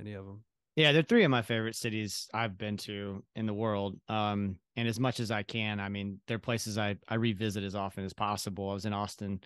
any 0.00 0.12
of 0.12 0.26
them. 0.26 0.44
Yeah, 0.76 0.92
they're 0.92 1.02
three 1.02 1.22
of 1.24 1.30
my 1.30 1.42
favorite 1.42 1.76
cities 1.76 2.28
I've 2.34 2.58
been 2.58 2.76
to 2.78 3.22
in 3.36 3.46
the 3.46 3.54
world. 3.54 3.98
Um, 4.08 4.56
and 4.76 4.88
as 4.88 4.98
much 4.98 5.20
as 5.20 5.30
I 5.30 5.44
can, 5.44 5.78
I 5.78 5.88
mean, 5.88 6.20
they're 6.26 6.38
places 6.38 6.76
I 6.76 6.96
I 7.08 7.14
revisit 7.14 7.64
as 7.64 7.74
often 7.74 8.04
as 8.04 8.12
possible. 8.12 8.68
I 8.70 8.74
was 8.74 8.84
in 8.84 8.92
Austin. 8.92 9.40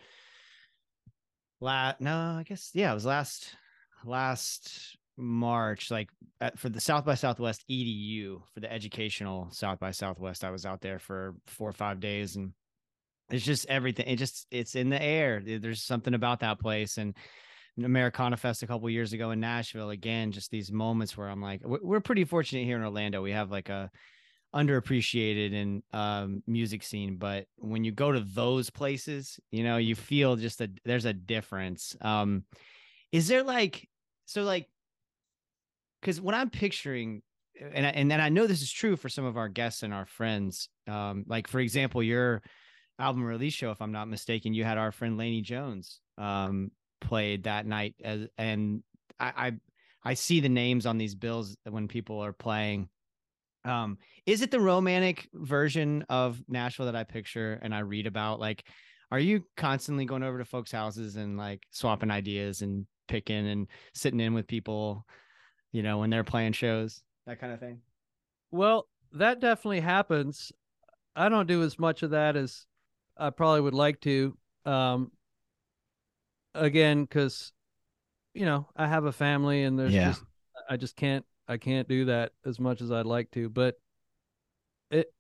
La 1.61 1.95
no, 1.99 2.37
I 2.39 2.45
guess 2.45 2.71
yeah, 2.75 2.91
it 2.91 2.95
was 2.95 3.05
last 3.05 3.57
last 4.05 4.97
March, 5.17 5.91
like 5.91 6.09
at, 6.41 6.59
for 6.59 6.69
the 6.69 6.81
South 6.81 7.05
by 7.05 7.15
Southwest 7.15 7.65
EDU 7.69 8.41
for 8.55 8.61
the 8.61 8.73
educational 8.73 9.49
South 9.51 9.81
by 9.81 9.91
Southwest. 9.91 10.45
I 10.45 10.51
was 10.51 10.65
out 10.65 10.81
there 10.81 10.99
for 10.99 11.35
four 11.47 11.69
or 11.69 11.73
five 11.73 11.99
days, 11.99 12.37
and 12.37 12.53
it's 13.31 13.45
just 13.45 13.67
everything. 13.69 14.07
It 14.07 14.17
just 14.17 14.47
it's 14.51 14.77
in 14.77 14.89
the 14.89 15.03
air. 15.03 15.43
There's 15.45 15.83
something 15.83 16.15
about 16.15 16.41
that 16.41 16.61
place, 16.61 16.97
and 16.99 17.15
Americana 17.85 18.37
Fest 18.37 18.63
a 18.63 18.67
couple 18.67 18.89
years 18.89 19.13
ago 19.13 19.33
in 19.33 19.41
Nashville. 19.41 19.91
Again, 19.91 20.31
just 20.31 20.51
these 20.51 20.71
moments 20.71 21.17
where 21.17 21.29
I'm 21.29 21.43
like, 21.43 21.63
we're 21.65 22.01
pretty 22.01 22.25
fortunate 22.25 22.65
here 22.65 22.77
in 22.77 22.85
Orlando. 22.85 23.21
We 23.21 23.33
have 23.33 23.51
like 23.51 23.69
a 23.69 23.91
underappreciated 24.55 25.53
in 25.53 25.83
um 25.93 26.43
music 26.47 26.83
scene, 26.83 27.17
but 27.17 27.47
when 27.57 27.85
you 27.85 27.93
go 27.93 28.13
to 28.13 28.21
those 28.21 28.71
places, 28.71 29.39
you 29.51 29.63
know, 29.63 29.77
you 29.77 29.95
feel 29.95 30.37
just 30.37 30.61
a 30.61 30.71
there's 30.85 31.05
a 31.05 31.13
difference. 31.13 31.97
Um, 32.01 32.45
is 33.13 33.29
there 33.29 33.43
like 33.43 33.89
so 34.27 34.43
like 34.43 34.69
because 36.01 36.21
when 36.21 36.35
I'm 36.35 36.51
picturing 36.51 37.23
and 37.61 37.87
I, 37.87 37.91
and 37.91 38.11
then 38.11 38.21
I 38.21 38.29
know 38.29 38.47
this 38.47 38.63
is 38.63 38.71
true 38.71 38.97
for 38.97 39.09
some 39.09 39.25
of 39.25 39.37
our 39.37 39.49
guests 39.49 39.83
and 39.83 39.93
our 39.93 40.07
friends. 40.07 40.69
Um, 40.87 41.25
like 41.27 41.49
for 41.49 41.61
example, 41.61 42.03
your 42.03 42.43
album 42.99 43.25
release 43.25 43.55
show, 43.55 43.71
if 43.71 43.83
I'm 43.83 43.93
not 43.93 44.09
mistaken, 44.09 44.55
you 44.55 44.65
had 44.65 44.79
our 44.79 44.93
friend 44.93 45.19
Laney 45.19 45.43
Jones 45.43 46.01
um 46.17 46.71
played 47.01 47.45
that 47.45 47.65
night 47.65 47.95
as 48.03 48.27
and 48.39 48.83
I, 49.21 49.33
I 49.37 49.53
I 50.05 50.15
see 50.15 50.41
the 50.41 50.49
names 50.49 50.87
on 50.87 50.99
these 50.99 51.15
bills 51.15 51.57
when 51.69 51.89
people 51.89 52.21
are 52.21 52.33
playing. 52.33 52.89
Um, 53.65 53.99
is 54.27 54.43
it 54.43 54.51
the 54.51 54.61
romantic 54.61 55.29
version 55.35 56.05
of 56.09 56.43
Nashville 56.49 56.87
that 56.87 56.97
I 56.97 57.05
picture 57.05 57.59
and 57.63 57.75
I 57.75 57.81
read 57.81 58.07
about? 58.07 58.41
Like, 58.41 58.65
are 59.11 59.19
you 59.19 59.45
constantly 59.57 60.05
going 60.05 60.23
over 60.23 60.39
to 60.39 60.45
folks' 60.45 60.73
houses 60.73 61.17
and 61.17 61.37
like 61.37 61.63
swapping 61.71 62.11
ideas 62.11 62.63
and 62.63 62.87
picking 63.09 63.49
and 63.49 63.67
sitting 63.95 64.21
in 64.21 64.35
with 64.35 64.47
people, 64.47 65.05
you 65.73 65.83
know, 65.83 65.99
when 65.99 66.11
they're 66.11 66.25
playing 66.25 66.53
shows, 66.53 67.03
that 67.27 67.41
kind 67.41 67.53
of 67.53 67.61
thing? 67.61 67.81
Well, 68.51 68.87
that 69.13 69.41
definitely 69.41 69.81
happens. 69.81 70.53
I 71.17 71.29
don't 71.29 71.49
do 71.49 71.63
as 71.63 71.79
much 71.79 72.03
of 72.03 72.11
that 72.11 72.37
as 72.37 72.67
I 73.17 73.31
probably 73.31 73.63
would 73.63 73.75
like 73.75 74.01
to. 74.03 74.37
Um, 74.65 75.11
again, 76.55 77.03
because 77.03 77.53
you 78.35 78.45
know 78.45 78.69
I 78.77 78.87
have 78.87 79.05
a 79.05 79.13
family, 79.13 79.65
and 79.65 79.79
there's 79.79 79.95
Yeah. 79.95 80.11
just 80.11 80.23
I 80.69 80.77
just 80.77 80.97
can't 80.97 81.25
I 81.49 81.57
can't 81.57 81.89
do 81.89 82.07
that 82.07 82.33
as 82.45 82.61
much 82.61 82.83
as 82.83 82.93
I'd 82.93 83.07
like 83.07 83.31
to. 83.33 83.49
But 83.49 83.75
it, 84.91 85.13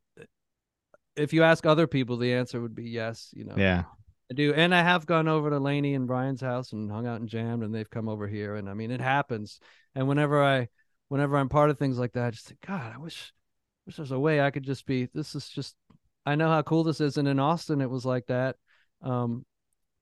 if 1.16 1.32
you 1.32 1.42
ask 1.42 1.66
other 1.66 1.86
people, 1.86 2.16
the 2.16 2.34
answer 2.34 2.60
would 2.60 2.74
be 2.74 2.90
yes. 2.90 3.30
You 3.34 3.44
know, 3.44 3.54
Yeah. 3.56 3.84
I 4.30 4.34
do, 4.34 4.52
and 4.52 4.74
I 4.74 4.82
have 4.82 5.06
gone 5.06 5.26
over 5.26 5.48
to 5.48 5.58
Laney 5.58 5.94
and 5.94 6.06
Brian's 6.06 6.42
house 6.42 6.72
and 6.72 6.90
hung 6.90 7.06
out 7.06 7.20
and 7.20 7.30
jammed, 7.30 7.62
and 7.62 7.74
they've 7.74 7.88
come 7.88 8.10
over 8.10 8.28
here, 8.28 8.56
and 8.56 8.68
I 8.68 8.74
mean, 8.74 8.90
it 8.90 9.00
happens. 9.00 9.58
And 9.94 10.06
whenever 10.06 10.44
I, 10.44 10.68
whenever 11.08 11.38
I'm 11.38 11.48
part 11.48 11.70
of 11.70 11.78
things 11.78 11.98
like 11.98 12.12
that, 12.12 12.26
I 12.26 12.30
just 12.32 12.46
think, 12.46 12.60
God, 12.60 12.92
I 12.94 12.98
wish, 12.98 13.32
wish 13.86 13.96
there's 13.96 14.10
a 14.10 14.18
way 14.18 14.42
I 14.42 14.50
could 14.50 14.64
just 14.64 14.84
be. 14.84 15.08
This 15.14 15.34
is 15.34 15.48
just, 15.48 15.76
I 16.26 16.34
know 16.34 16.48
how 16.48 16.60
cool 16.60 16.84
this 16.84 17.00
is, 17.00 17.16
and 17.16 17.26
in 17.26 17.38
Austin 17.38 17.80
it 17.80 17.88
was 17.88 18.04
like 18.04 18.26
that. 18.26 18.56
Um, 19.00 19.46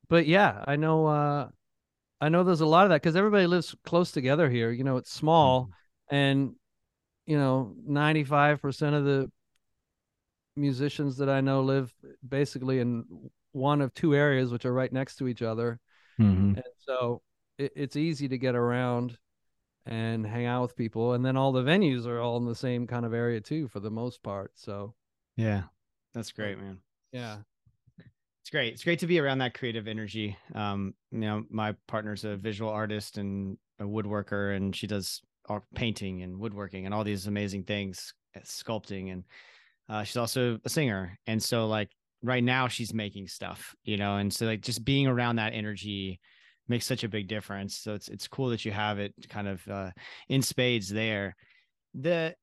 but 0.09 0.27
yeah, 0.27 0.64
I 0.66 0.74
know, 0.74 1.07
uh, 1.07 1.49
I 2.20 2.29
know 2.29 2.43
there's 2.43 2.62
a 2.62 2.66
lot 2.66 2.85
of 2.85 2.91
that 2.91 3.03
because 3.03 3.14
everybody 3.14 3.47
lives 3.47 3.77
close 3.85 4.11
together 4.11 4.51
here. 4.51 4.72
You 4.72 4.83
know, 4.83 4.97
it's 4.97 5.12
small, 5.12 5.70
and 6.11 6.55
you 7.27 7.37
know, 7.37 7.75
95% 7.89 8.95
of 8.95 9.05
the 9.05 9.31
musicians 10.55 11.17
that 11.19 11.29
I 11.29 11.41
know 11.41 11.63
live 11.63 11.93
basically 12.27 12.79
in 12.81 13.05
one 13.53 13.81
of 13.81 13.93
two 13.95 14.15
areas, 14.15 14.51
which 14.53 14.65
are 14.65 14.73
right 14.73 14.93
next 14.93 15.17
to 15.17 15.29
each 15.29 15.43
other. 15.43 15.81
Mhm. 16.19 16.55
And 16.57 16.65
so 16.79 17.23
it, 17.59 17.73
it's 17.75 17.97
easy 17.97 18.29
to 18.29 18.39
get 18.39 18.55
around 18.55 19.19
and 19.87 20.27
hang 20.27 20.47
out 20.47 20.63
with 20.63 20.77
people. 20.77 21.13
And 21.15 21.25
then 21.25 21.37
all 21.37 21.53
the 21.53 21.63
venues 21.63 22.07
are 22.07 22.21
all 22.21 22.37
in 22.39 22.45
the 22.47 22.55
same 22.55 22.87
kind 22.87 23.05
of 23.05 23.13
area 23.13 23.41
too, 23.41 23.69
for 23.69 23.81
the 23.81 23.91
most 23.91 24.23
part. 24.23 24.53
So 24.55 24.95
Yeah. 25.37 25.65
That's 26.15 26.33
great, 26.33 26.59
man. 26.59 26.79
yeah. 27.13 27.39
It's 28.41 28.51
great. 28.51 28.73
It's 28.73 28.85
great 28.85 29.01
to 29.01 29.07
be 29.09 29.19
around 29.19 29.39
that 29.39 29.55
creative 29.55 29.89
energy. 29.89 30.37
Um, 30.55 30.95
you 31.11 31.19
know, 31.19 31.45
my 31.51 31.73
partner's 31.89 32.25
a 32.25 32.37
visual 32.37 32.71
artist 32.71 33.19
and 33.19 33.59
a 33.81 33.85
woodworker 33.85 34.57
and 34.57 34.75
she 34.75 34.87
does 34.87 35.21
art, 35.49 35.64
painting 35.74 36.22
and 36.22 36.38
woodworking 36.38 36.84
and 36.84 36.94
all 36.94 37.05
these 37.05 37.26
amazing 37.26 37.64
things, 37.64 38.14
uh, 38.36 38.40
sculpting, 38.40 39.12
and 39.12 39.24
uh, 39.88 40.03
she's 40.05 40.16
also 40.16 40.59
a 40.64 40.68
singer. 40.68 41.18
And 41.26 41.42
so 41.42 41.66
like 41.66 41.90
right 42.22 42.42
now 42.44 42.68
she's 42.68 42.92
making 42.92 43.28
stuff, 43.28 43.74
you 43.84 43.97
know, 43.97 44.16
and 44.16 44.32
so 44.32 44.47
like 44.47 44.61
just 44.61 44.84
being 44.84 45.07
around 45.07 45.36
that 45.36 45.53
energy 45.53 46.20
makes 46.68 46.86
such 46.86 47.05
a 47.05 47.09
big 47.09 47.28
difference. 47.28 47.76
So 47.78 47.94
it's 47.94 48.09
it's 48.09 48.28
cool 48.28 48.49
that 48.51 48.64
you 48.64 48.72
have 48.72 48.99
it 48.99 49.14
kind 49.28 49.49
of 49.49 49.66
uh, 49.68 49.90
in 50.28 50.42
spades 50.42 50.88
there. 50.88 51.36
The 51.94 52.34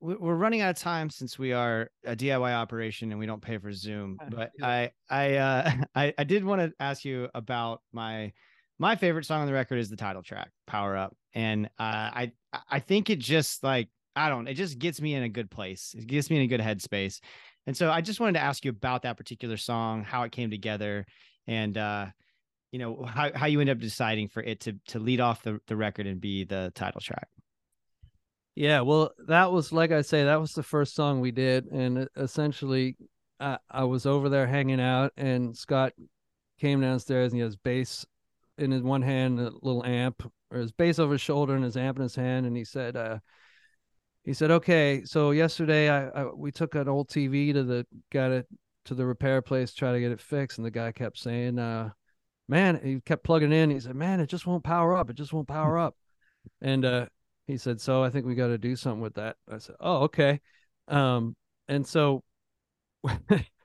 we- 0.00 0.16
we're 0.16 0.34
running 0.34 0.60
out 0.60 0.70
of 0.70 0.78
time 0.78 1.10
since 1.10 1.38
we 1.38 1.52
are 1.52 1.90
a 2.04 2.14
DIY 2.16 2.52
operation 2.54 3.10
and 3.10 3.18
we 3.18 3.26
don't 3.26 3.42
pay 3.42 3.58
for 3.58 3.72
Zoom. 3.72 4.18
Uh, 4.20 4.28
But. 4.30 4.50
I 4.62 4.90
I 5.10 5.34
uh, 5.36 5.70
I 5.94 6.14
I 6.16 6.24
did 6.24 6.44
want 6.44 6.60
to 6.62 6.72
ask 6.80 7.04
you 7.04 7.28
about 7.34 7.82
my 7.92 8.32
my 8.78 8.96
favorite 8.96 9.24
song 9.24 9.40
on 9.40 9.46
the 9.46 9.52
record 9.52 9.78
is 9.78 9.88
the 9.88 9.96
title 9.96 10.22
track, 10.22 10.50
Power 10.66 10.96
Up, 10.96 11.16
and 11.34 11.66
uh, 11.78 12.10
I 12.12 12.32
I 12.68 12.80
think 12.80 13.10
it 13.10 13.18
just 13.18 13.62
like 13.62 13.88
I 14.14 14.28
don't 14.28 14.48
it 14.48 14.54
just 14.54 14.78
gets 14.78 15.00
me 15.00 15.14
in 15.14 15.22
a 15.22 15.28
good 15.28 15.50
place. 15.50 15.94
It 15.96 16.06
gets 16.06 16.30
me 16.30 16.36
in 16.36 16.42
a 16.42 16.46
good 16.46 16.60
headspace. 16.60 17.20
And 17.66 17.76
so 17.76 17.90
I 17.90 18.00
just 18.00 18.20
wanted 18.20 18.34
to 18.34 18.42
ask 18.44 18.64
you 18.64 18.70
about 18.70 19.02
that 19.02 19.16
particular 19.16 19.56
song, 19.56 20.04
how 20.04 20.22
it 20.22 20.32
came 20.32 20.50
together, 20.50 21.04
and 21.46 21.76
uh, 21.76 22.06
you 22.70 22.78
know 22.78 23.04
how, 23.04 23.30
how 23.34 23.46
you 23.46 23.60
end 23.60 23.70
up 23.70 23.78
deciding 23.78 24.28
for 24.28 24.42
it 24.42 24.60
to 24.60 24.74
to 24.88 24.98
lead 24.98 25.20
off 25.20 25.42
the, 25.42 25.58
the 25.66 25.76
record 25.76 26.06
and 26.06 26.20
be 26.20 26.44
the 26.44 26.72
title 26.74 27.00
track. 27.00 27.28
Yeah, 28.54 28.80
well, 28.82 29.12
that 29.26 29.52
was 29.52 29.72
like 29.72 29.92
I 29.92 30.02
say, 30.02 30.24
that 30.24 30.40
was 30.40 30.52
the 30.52 30.62
first 30.62 30.94
song 30.94 31.20
we 31.20 31.30
did, 31.30 31.66
and 31.66 32.08
essentially, 32.16 32.96
I, 33.40 33.58
I 33.70 33.84
was 33.84 34.06
over 34.06 34.28
there 34.28 34.46
hanging 34.46 34.80
out, 34.80 35.12
and 35.16 35.56
Scott 35.56 35.92
came 36.58 36.80
downstairs 36.80 37.32
and 37.32 37.38
he 37.38 37.44
has 37.44 37.56
bass 37.56 38.06
in 38.58 38.70
his 38.70 38.82
one 38.82 39.02
hand, 39.02 39.38
a 39.40 39.50
little 39.62 39.84
amp, 39.84 40.30
or 40.50 40.58
his 40.58 40.72
bass 40.72 40.98
over 40.98 41.12
his 41.12 41.20
shoulder 41.20 41.54
and 41.54 41.64
his 41.64 41.76
amp 41.76 41.98
in 41.98 42.02
his 42.02 42.16
hand, 42.16 42.46
and 42.46 42.56
he 42.56 42.64
said, 42.64 42.96
uh, 42.96 43.18
he 44.24 44.32
said, 44.32 44.50
okay, 44.50 45.02
so 45.04 45.30
yesterday 45.30 45.88
I, 45.88 46.08
I 46.08 46.24
we 46.34 46.50
took 46.50 46.74
an 46.74 46.88
old 46.88 47.08
TV 47.08 47.52
to 47.52 47.62
the 47.62 47.86
got 48.10 48.32
it 48.32 48.46
to 48.86 48.94
the 48.94 49.06
repair 49.06 49.42
place, 49.42 49.72
try 49.72 49.92
to 49.92 50.00
get 50.00 50.12
it 50.12 50.20
fixed, 50.20 50.58
and 50.58 50.64
the 50.66 50.70
guy 50.70 50.92
kept 50.92 51.18
saying, 51.18 51.58
uh, 51.58 51.90
man, 52.48 52.80
he 52.82 53.00
kept 53.00 53.24
plugging 53.24 53.52
in. 53.52 53.70
He 53.70 53.80
said, 53.80 53.94
man, 53.94 54.20
it 54.20 54.28
just 54.28 54.46
won't 54.46 54.64
power 54.64 54.96
up. 54.96 55.10
It 55.10 55.16
just 55.16 55.32
won't 55.32 55.48
power 55.48 55.78
up, 55.78 55.96
and 56.60 56.84
uh 56.84 57.06
he 57.46 57.56
said, 57.56 57.80
"So 57.80 58.02
I 58.02 58.10
think 58.10 58.26
we 58.26 58.34
got 58.34 58.48
to 58.48 58.58
do 58.58 58.76
something 58.76 59.00
with 59.00 59.14
that." 59.14 59.36
I 59.50 59.58
said, 59.58 59.76
"Oh, 59.80 60.04
okay." 60.04 60.40
Um, 60.88 61.36
and 61.68 61.86
so 61.86 62.22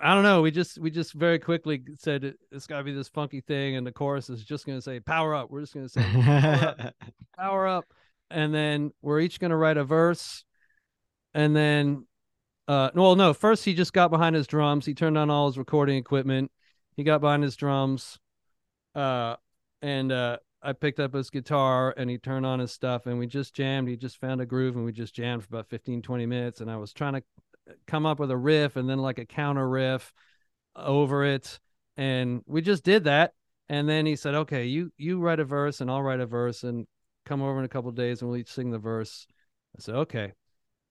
I 0.00 0.14
don't 0.14 0.22
know. 0.22 0.42
We 0.42 0.50
just 0.50 0.78
we 0.78 0.90
just 0.90 1.14
very 1.14 1.38
quickly 1.38 1.82
said 1.98 2.24
it, 2.24 2.38
it's 2.52 2.66
got 2.66 2.78
to 2.78 2.84
be 2.84 2.92
this 2.92 3.08
funky 3.08 3.40
thing, 3.40 3.76
and 3.76 3.86
the 3.86 3.92
chorus 3.92 4.28
is 4.28 4.44
just 4.44 4.66
going 4.66 4.76
to 4.76 4.82
say 4.82 5.00
"power 5.00 5.34
up." 5.34 5.50
We're 5.50 5.62
just 5.62 5.74
going 5.74 5.86
to 5.86 5.92
say 5.92 6.02
"power 6.02 6.64
up," 6.68 6.94
"power 7.38 7.66
up," 7.66 7.84
and 8.30 8.54
then 8.54 8.92
we're 9.00 9.20
each 9.20 9.40
going 9.40 9.50
to 9.50 9.56
write 9.56 9.78
a 9.78 9.84
verse, 9.84 10.44
and 11.32 11.56
then, 11.56 12.06
uh, 12.68 12.90
well, 12.94 13.16
no, 13.16 13.32
first 13.32 13.64
he 13.64 13.72
just 13.72 13.94
got 13.94 14.10
behind 14.10 14.36
his 14.36 14.46
drums. 14.46 14.84
He 14.84 14.92
turned 14.92 15.16
on 15.16 15.30
all 15.30 15.46
his 15.46 15.56
recording 15.56 15.96
equipment. 15.96 16.50
He 16.96 17.02
got 17.02 17.22
behind 17.22 17.42
his 17.42 17.56
drums, 17.56 18.18
uh, 18.94 19.36
and 19.80 20.12
uh, 20.12 20.38
I 20.62 20.72
picked 20.72 20.98
up 20.98 21.14
his 21.14 21.30
guitar 21.30 21.94
and 21.96 22.10
he 22.10 22.18
turned 22.18 22.44
on 22.44 22.58
his 22.58 22.72
stuff 22.72 23.06
and 23.06 23.20
we 23.20 23.28
just 23.28 23.54
jammed. 23.54 23.88
He 23.88 23.96
just 23.96 24.18
found 24.18 24.40
a 24.40 24.46
groove 24.46 24.74
and 24.74 24.84
we 24.84 24.90
just 24.90 25.14
jammed 25.14 25.44
for 25.44 25.54
about 25.54 25.68
15, 25.68 26.02
20 26.02 26.26
minutes. 26.26 26.60
And 26.60 26.68
I 26.68 26.76
was 26.76 26.92
trying 26.92 27.12
to 27.14 27.22
come 27.86 28.06
up 28.06 28.18
with 28.18 28.30
a 28.30 28.36
riff 28.36 28.76
and 28.76 28.88
then 28.88 28.98
like 28.98 29.18
a 29.18 29.26
counter 29.26 29.68
riff 29.68 30.12
over 30.74 31.24
it. 31.24 31.58
And 31.96 32.42
we 32.46 32.62
just 32.62 32.84
did 32.84 33.04
that. 33.04 33.32
And 33.68 33.88
then 33.88 34.06
he 34.06 34.16
said, 34.16 34.34
okay, 34.34 34.66
you, 34.66 34.92
you 34.96 35.18
write 35.18 35.40
a 35.40 35.44
verse 35.44 35.80
and 35.80 35.90
I'll 35.90 36.02
write 36.02 36.20
a 36.20 36.26
verse 36.26 36.62
and 36.62 36.86
come 37.24 37.42
over 37.42 37.58
in 37.58 37.64
a 37.64 37.68
couple 37.68 37.90
of 37.90 37.96
days 37.96 38.20
and 38.20 38.30
we'll 38.30 38.38
each 38.38 38.52
sing 38.52 38.70
the 38.70 38.78
verse. 38.78 39.26
I 39.76 39.80
said, 39.80 39.94
okay. 39.96 40.32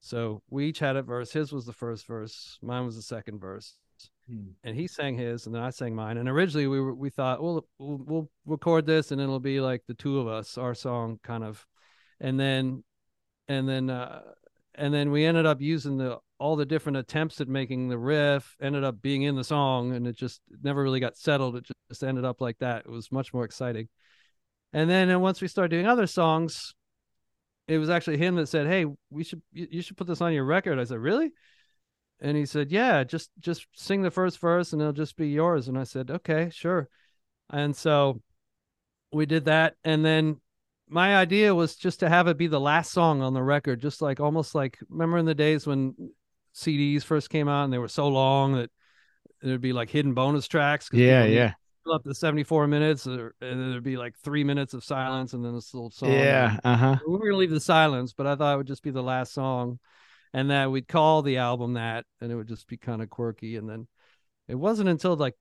So 0.01 0.41
we 0.49 0.67
each 0.67 0.80
had 0.80 0.95
a 0.95 1.01
verse. 1.01 1.32
His 1.32 1.51
was 1.51 1.65
the 1.65 1.73
first 1.73 2.05
verse. 2.05 2.59
Mine 2.61 2.86
was 2.86 2.95
the 2.95 3.01
second 3.01 3.39
verse 3.39 3.78
and 4.63 4.76
he 4.76 4.88
sang 4.88 5.17
his, 5.17 5.45
and 5.45 5.53
then 5.53 5.61
I 5.61 5.69
sang 5.69 5.95
mine. 5.95 6.17
And 6.17 6.28
originally 6.28 6.67
we 6.67 6.80
were 6.80 6.95
we 6.95 7.09
thought, 7.09 7.41
well, 7.41 7.65
we'll, 7.78 7.97
we'll 8.05 8.30
record 8.45 8.86
this, 8.86 9.11
and 9.11 9.21
it'll 9.21 9.39
be 9.39 9.59
like 9.59 9.84
the 9.88 9.93
two 9.93 10.19
of 10.19 10.28
us, 10.28 10.57
our 10.57 10.73
song, 10.73 11.19
kind 11.23 11.43
of. 11.43 11.65
And 12.19 12.39
then, 12.39 12.84
and 13.47 13.67
then, 13.67 13.89
uh, 13.89 14.21
and 14.73 14.93
then 14.93 15.11
we 15.11 15.26
ended 15.26 15.45
up 15.45 15.61
using 15.61 15.97
the 15.97 16.19
all 16.39 16.55
the 16.55 16.65
different 16.65 16.97
attempts 16.97 17.39
at 17.41 17.47
making 17.47 17.88
the 17.88 17.97
riff 17.97 18.55
ended 18.61 18.83
up 18.83 19.01
being 19.01 19.23
in 19.23 19.36
the 19.36 19.43
song, 19.43 19.93
and 19.93 20.05
it 20.07 20.15
just 20.15 20.41
never 20.61 20.83
really 20.83 20.99
got 20.99 21.17
settled. 21.17 21.55
It 21.55 21.67
just 21.89 22.03
ended 22.03 22.25
up 22.25 22.41
like 22.41 22.57
that. 22.59 22.86
It 22.86 22.91
was 22.91 23.11
much 23.11 23.33
more 23.33 23.45
exciting. 23.45 23.88
And 24.73 24.89
then, 24.89 25.09
and 25.09 25.21
once 25.21 25.41
we 25.41 25.47
started 25.47 25.69
doing 25.69 25.88
other 25.88 26.07
songs, 26.07 26.73
it 27.67 27.77
was 27.77 27.89
actually 27.89 28.17
him 28.17 28.36
that 28.36 28.47
said, 28.47 28.67
"Hey, 28.67 28.86
we 29.09 29.23
should 29.23 29.41
you, 29.51 29.67
you 29.71 29.81
should 29.81 29.97
put 29.97 30.07
this 30.07 30.21
on 30.21 30.33
your 30.33 30.45
record." 30.45 30.79
I 30.79 30.83
said, 30.83 30.99
"Really?" 30.99 31.31
and 32.19 32.38
he 32.38 32.45
said 32.45 32.71
yeah 32.71 33.03
just 33.03 33.29
just 33.39 33.67
sing 33.73 34.01
the 34.01 34.11
first 34.11 34.39
verse 34.39 34.73
and 34.73 34.81
it'll 34.81 34.93
just 34.93 35.17
be 35.17 35.29
yours 35.29 35.67
and 35.67 35.77
i 35.77 35.83
said 35.83 36.09
okay 36.09 36.49
sure 36.51 36.88
and 37.49 37.75
so 37.75 38.21
we 39.11 39.25
did 39.25 39.45
that 39.45 39.75
and 39.83 40.03
then 40.03 40.39
my 40.88 41.15
idea 41.17 41.53
was 41.53 41.75
just 41.75 41.99
to 42.01 42.09
have 42.09 42.27
it 42.27 42.38
be 42.38 42.47
the 42.47 42.59
last 42.59 42.91
song 42.91 43.21
on 43.21 43.33
the 43.33 43.43
record 43.43 43.81
just 43.81 44.01
like 44.01 44.19
almost 44.19 44.55
like 44.55 44.77
remember 44.89 45.17
in 45.17 45.25
the 45.25 45.36
days 45.36 45.67
when 45.67 45.95
cds 46.55 47.03
first 47.03 47.29
came 47.29 47.47
out 47.47 47.65
and 47.65 47.73
they 47.73 47.77
were 47.77 47.87
so 47.87 48.07
long 48.07 48.53
that 48.53 48.71
there'd 49.41 49.61
be 49.61 49.73
like 49.73 49.89
hidden 49.89 50.13
bonus 50.13 50.47
tracks. 50.47 50.89
yeah, 50.91 51.25
yeah, 51.25 51.53
up 51.93 52.03
to 52.03 52.13
74 52.13 52.67
minutes 52.67 53.05
or, 53.05 53.35
and 53.41 53.59
then 53.61 53.71
there'd 53.71 53.83
be 53.83 53.97
like 53.97 54.15
three 54.23 54.43
minutes 54.43 54.73
of 54.73 54.83
silence 54.83 55.33
and 55.33 55.45
then 55.45 55.53
this 55.53 55.73
little 55.73 55.91
song 55.91 56.11
yeah. 56.11 56.57
Uh 56.63 56.75
huh. 56.75 56.97
we 57.05 57.13
were 57.13 57.25
gonna 57.25 57.37
leave 57.37 57.51
the 57.51 57.59
silence, 57.59 58.13
but 58.13 58.25
I 58.25 58.35
thought 58.35 58.53
it 58.53 58.57
would 58.57 58.67
just 58.67 58.83
be 58.83 58.91
the 58.91 59.03
last 59.03 59.33
song, 59.33 59.79
and 60.33 60.49
that 60.51 60.71
we'd 60.71 60.87
call 60.87 61.21
the 61.21 61.37
album 61.37 61.73
that, 61.73 62.05
and 62.21 62.31
it 62.31 62.35
would 62.35 62.47
just 62.47 62.67
be 62.67 62.77
kind 62.77 63.01
of 63.01 63.09
quirky. 63.09 63.55
And 63.55 63.69
then 63.69 63.87
it 64.47 64.55
wasn't 64.55 64.89
until 64.89 65.15
like 65.15 65.35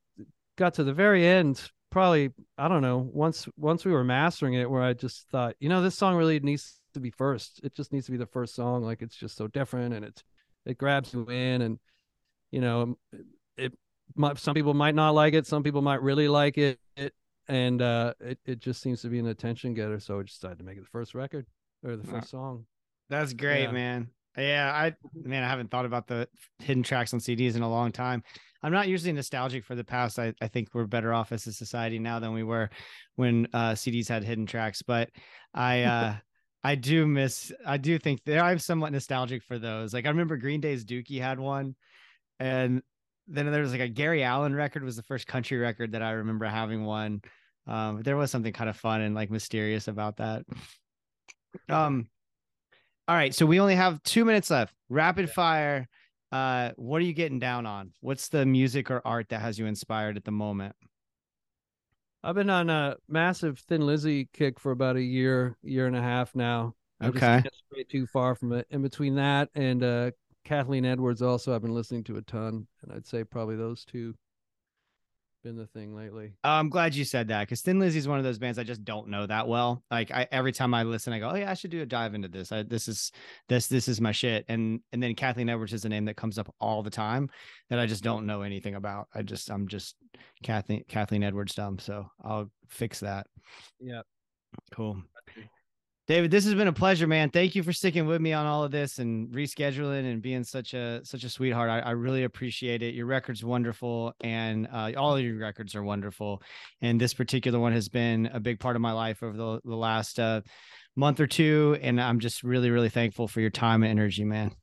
got 0.57 0.75
to 0.75 0.85
the 0.85 0.93
very 0.93 1.27
end, 1.27 1.63
probably 1.91 2.31
I 2.59 2.69
don't 2.69 2.83
know, 2.83 2.99
once 3.13 3.49
once 3.57 3.85
we 3.85 3.93
were 3.93 4.05
mastering 4.05 4.55
it, 4.55 4.71
where 4.71 4.83
I 4.83 4.93
just 4.93 5.29
thought, 5.31 5.57
you 5.61 5.69
know, 5.69 5.83
this 5.83 5.97
song 5.97 6.17
really 6.17 6.41
needs 6.41 6.79
to 6.95 7.01
be 7.01 7.11
first. 7.11 7.61
It 7.65 7.75
just 7.75 7.93
needs 7.93 8.07
to 8.07 8.13
be 8.13 8.19
the 8.19 8.27
first 8.27 8.55
song. 8.55 8.83
Like 8.83 9.03
it's 9.03 9.17
just 9.17 9.37
so 9.37 9.49
different, 9.49 9.95
and 9.95 10.05
it's 10.05 10.23
it 10.67 10.79
grabs 10.79 11.13
you 11.13 11.27
in, 11.29 11.63
and 11.63 11.79
you 12.51 12.61
know, 12.61 12.97
it. 13.57 13.73
Might, 14.17 14.39
some 14.39 14.55
people 14.55 14.75
might 14.75 14.95
not 14.95 15.15
like 15.15 15.35
it. 15.35 15.47
Some 15.47 15.63
people 15.63 15.83
might 15.83 16.03
really 16.03 16.29
like 16.29 16.57
it. 16.59 16.79
It 16.97 17.13
and 17.49 17.81
uh, 17.83 18.15
it 18.21 18.39
it 18.45 18.59
just 18.61 18.81
seems 18.81 19.03
to 19.03 19.09
be 19.09 19.19
an 19.19 19.27
attention 19.27 19.75
getter. 19.75 19.99
So 19.99 20.19
I 20.21 20.23
just 20.23 20.41
decided 20.41 20.59
to 20.59 20.65
make 20.65 20.77
it 20.77 20.83
the 20.83 20.87
first 20.87 21.15
record 21.15 21.47
or 21.83 21.97
the 21.97 22.07
Wow. 22.11 22.21
first 22.21 22.31
song. 22.31 22.67
That's 23.11 23.33
great, 23.33 23.65
Yeah. 23.65 23.73
man. 23.73 24.09
Yeah, 24.37 24.73
I 24.75 24.95
man, 25.15 25.43
I 25.45 25.49
haven't 25.49 25.71
thought 25.71 25.85
about 25.85 26.07
the 26.07 26.29
hidden 26.59 26.83
tracks 26.83 27.15
on 27.15 27.21
CDs 27.21 27.55
in 27.57 27.63
a 27.63 27.69
long 27.71 27.93
time. 27.93 28.23
I'm 28.63 28.73
not 28.73 28.89
usually 28.89 29.13
nostalgic 29.13 29.65
for 29.65 29.75
the 29.75 29.85
past. 29.85 30.19
I, 30.19 30.33
I 30.41 30.49
think 30.49 30.69
we're 30.75 30.87
better 30.87 31.13
off 31.13 31.33
as 31.33 31.47
a 31.47 31.53
society 31.53 31.99
now 31.99 32.19
than 32.19 32.33
we 32.33 32.43
were 32.43 32.71
when 33.17 33.47
uh, 33.53 33.73
CDs 33.73 34.09
had 34.09 34.25
hidden 34.25 34.47
tracks. 34.47 34.83
But 34.83 35.11
I 35.53 35.83
uh, 35.83 36.15
I 36.65 36.75
do 36.77 37.07
miss. 37.07 37.53
I 37.67 37.77
do 37.77 37.99
think 37.99 38.23
there. 38.25 38.43
I'm 38.43 38.59
somewhat 38.59 38.93
nostalgic 38.93 39.43
for 39.43 39.59
those. 39.59 39.93
Like 39.93 40.07
I 40.07 40.09
remember 40.09 40.39
Green 40.39 40.63
Day's 40.63 40.85
Dookie 40.85 41.21
had 41.21 41.39
one, 41.39 41.77
and 42.41 42.83
then 43.29 43.51
there 43.53 43.61
was 43.61 43.73
like 43.73 43.83
a 43.83 43.89
Gary 43.89 44.25
Allan 44.25 44.55
record 44.55 44.83
was 44.83 44.97
the 44.97 45.03
first 45.03 45.27
country 45.27 45.59
record 45.59 45.93
that 45.93 46.03
I 46.03 46.13
remember 46.13 46.47
having 46.47 46.85
one. 46.85 47.21
Um, 47.67 48.03
there 48.03 48.17
was 48.17 48.31
something 48.31 48.53
kind 48.53 48.71
of 48.71 48.77
fun 48.77 49.03
and 49.03 49.15
like 49.15 49.31
mysterious 49.31 49.89
about 49.89 50.17
that. 50.17 50.45
Um, 51.69 52.09
all 53.07 53.15
right, 53.15 53.35
so 53.35 53.47
we 53.47 53.61
only 53.61 53.77
have 53.77 54.03
two 54.03 54.25
minutes 54.25 54.51
left. 54.51 54.75
Rapid 54.89 55.31
fire. 55.31 55.87
Uh, 56.33 56.71
what 56.77 57.01
are 57.01 57.05
you 57.05 57.13
getting 57.13 57.39
down 57.39 57.67
on? 57.67 57.93
What's 58.01 58.29
the 58.29 58.45
music 58.45 58.91
or 58.91 59.01
art 59.07 59.29
that 59.29 59.41
has 59.41 59.59
you 59.59 59.67
inspired 59.67 60.17
at 60.17 60.25
the 60.25 60.33
moment? 60.33 60.75
I've 62.25 62.35
been 62.35 62.49
on 62.49 62.71
a 62.71 62.97
massive 63.07 63.59
Thin 63.59 63.85
Lizzy 63.85 64.29
kick 64.33 64.59
for 64.59 64.73
about 64.73 64.97
a 64.97 65.03
year, 65.03 65.59
year 65.63 65.87
and 65.87 65.95
a 65.95 66.01
half 66.01 66.35
now. 66.35 66.75
I 67.01 67.11
just 67.11 67.19
Okay. 67.19 67.43
can't 67.43 67.55
stray 67.55 67.85
too 67.85 68.07
far 68.07 68.35
from 68.35 68.53
it. 68.53 68.67
In 68.71 68.81
between 68.81 69.15
that 69.17 69.51
and 69.55 69.83
uh, 69.83 70.11
Kathleen 70.43 70.87
Edwards, 70.87 71.21
also 71.21 71.55
I've 71.55 71.61
been 71.61 71.75
listening 71.75 72.03
to 72.05 72.17
a 72.17 72.23
ton, 72.23 72.67
and 72.83 72.93
I'd 72.93 73.07
say 73.07 73.25
probably 73.25 73.57
those 73.57 73.85
two 73.85 74.15
been 75.45 75.57
the 75.57 75.67
thing 75.67 75.95
lately. 75.95 76.33
Oh, 76.43 76.51
I'm 76.51 76.71
glad 76.71 76.95
you 76.95 77.05
said 77.05 77.29
that 77.29 77.43
because 77.43 77.61
Thin 77.61 77.79
Lizzy 77.79 77.99
is 77.99 78.09
one 78.09 78.19
of 78.19 78.25
those 78.25 78.39
bands 78.39 78.59
I 78.59 78.65
just 78.65 78.83
don't 78.83 79.09
know 79.09 79.27
that 79.27 79.47
well. 79.47 79.85
Like 79.91 80.11
I 80.11 80.27
every 80.33 80.51
time 80.51 80.75
I 80.75 80.83
listen, 80.83 81.13
I 81.13 81.21
go, 81.21 81.31
"Oh 81.31 81.35
yeah, 81.37 81.51
I 81.51 81.55
should 81.55 81.71
do 81.71 81.83
a 81.83 81.87
dive 81.87 82.15
into 82.15 82.29
this. 82.29 82.51
I, 82.51 82.63
this 82.63 82.89
is 82.89 83.13
this 83.49 83.69
this 83.69 83.87
is 83.87 84.01
my 84.01 84.11
shit." 84.11 84.45
And 84.49 84.81
and 84.93 85.03
then 85.03 85.15
Kathleen 85.15 85.51
Edwards 85.51 85.75
is 85.75 85.85
a 85.85 85.89
name 85.89 86.07
that 86.07 86.17
comes 86.17 86.39
up 86.39 86.53
all 86.61 86.83
the 86.83 86.91
time 86.91 87.29
that 87.71 87.79
I 87.79 87.87
just 87.87 88.03
don't 88.03 88.27
know 88.27 88.43
anything 88.43 88.75
about. 88.75 89.07
I 89.15 89.23
just 89.23 89.51
I'm 89.51 89.69
just 89.69 89.95
Kathleen 90.43 90.83
Kathleen 90.89 91.23
Edwards 91.23 91.55
dumb, 91.55 91.79
so 91.79 92.07
I'll 92.25 92.51
fix 92.69 93.01
that. 93.01 93.27
Yeah. 93.79 94.03
Cool. 94.73 95.03
David, 96.07 96.31
this 96.31 96.45
has 96.45 96.55
been 96.55 96.69
a 96.69 96.73
pleasure, 96.73 97.07
man. 97.07 97.31
Thank 97.31 97.55
you 97.55 97.63
for 97.63 97.73
sticking 97.73 98.07
with 98.07 98.21
me 98.21 98.35
on 98.35 98.45
all 98.45 98.63
of 98.63 98.71
this 98.71 98.99
and 98.99 99.31
rescheduling 99.31 100.05
and 100.11 100.21
being 100.21 100.45
such 100.45 100.75
a 100.75 101.01
such 101.03 101.25
a 101.25 101.31
sweetheart. 101.31 101.71
I, 101.71 101.79
I 101.79 101.91
really 101.93 102.25
appreciate 102.25 102.83
it. 102.83 102.95
Your 102.95 103.07
record's 103.07 103.43
wonderful, 103.43 104.13
and 104.21 104.69
uh, 104.71 104.93
all 104.99 105.17
of 105.17 105.25
your 105.25 105.39
records 105.39 105.75
are 105.75 105.83
wonderful. 105.83 106.43
And 106.83 107.01
this 107.01 107.15
particular 107.15 107.59
one 107.59 107.73
has 107.73 107.89
been 107.89 108.27
a 108.27 108.39
big 108.39 108.61
part 108.61 108.77
of 108.77 108.83
my 108.83 108.93
life 108.93 109.23
over 109.23 109.35
the, 109.35 109.61
the 109.65 109.77
last 109.77 110.21
uh, 110.21 110.43
month 110.95 111.21
or 111.21 111.27
two. 111.27 111.79
And 111.81 111.99
I'm 111.99 112.21
just 112.21 112.43
really, 112.43 112.71
really 112.71 112.91
thankful 112.91 113.27
for 113.27 113.41
your 113.41 113.51
time 113.51 113.83
and 113.83 113.91
energy, 113.91 114.25
man. 114.25 114.55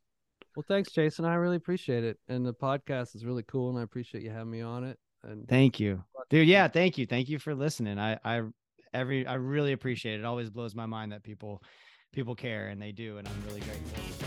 Well, 0.56 0.66
thanks, 0.68 0.92
Jason. 0.92 1.26
I 1.26 1.36
really 1.36 1.56
appreciate 1.56 2.04
it. 2.04 2.20
And 2.28 2.46
the 2.46 2.54
podcast 2.54 3.16
is 3.16 3.26
really 3.26 3.44
cool, 3.44 3.72
and 3.72 3.80
I 3.80 3.84
appreciate 3.84 4.24
you 4.24 4.30
having 4.30 4.52
me 4.52 4.62
on 4.62 4.84
it. 4.84 5.00
And 5.24 5.48
Thank 5.48 5.80
you, 5.80 6.04
dude. 6.30 6.48
Yeah, 6.48 6.68
thank 6.68 7.00
you, 7.00 7.08
thank 7.08 7.30
you 7.30 7.40
for 7.40 7.56
listening. 7.56 7.98
I 7.98 8.20
I 8.24 8.42
every 8.94 9.26
I 9.26 9.36
really 9.36 9.72
appreciate 9.74 10.16
it. 10.16 10.20
It 10.20 10.26
always 10.26 10.50
blows 10.50 10.76
my 10.76 10.86
mind 10.86 11.12
that 11.12 11.24
people 11.24 11.64
people 12.14 12.36
care 12.36 12.68
and 12.68 12.82
they 12.82 12.92
do, 12.92 13.18
and 13.18 13.28
I'm 13.28 13.44
really 13.48 13.62
grateful. 13.62 14.21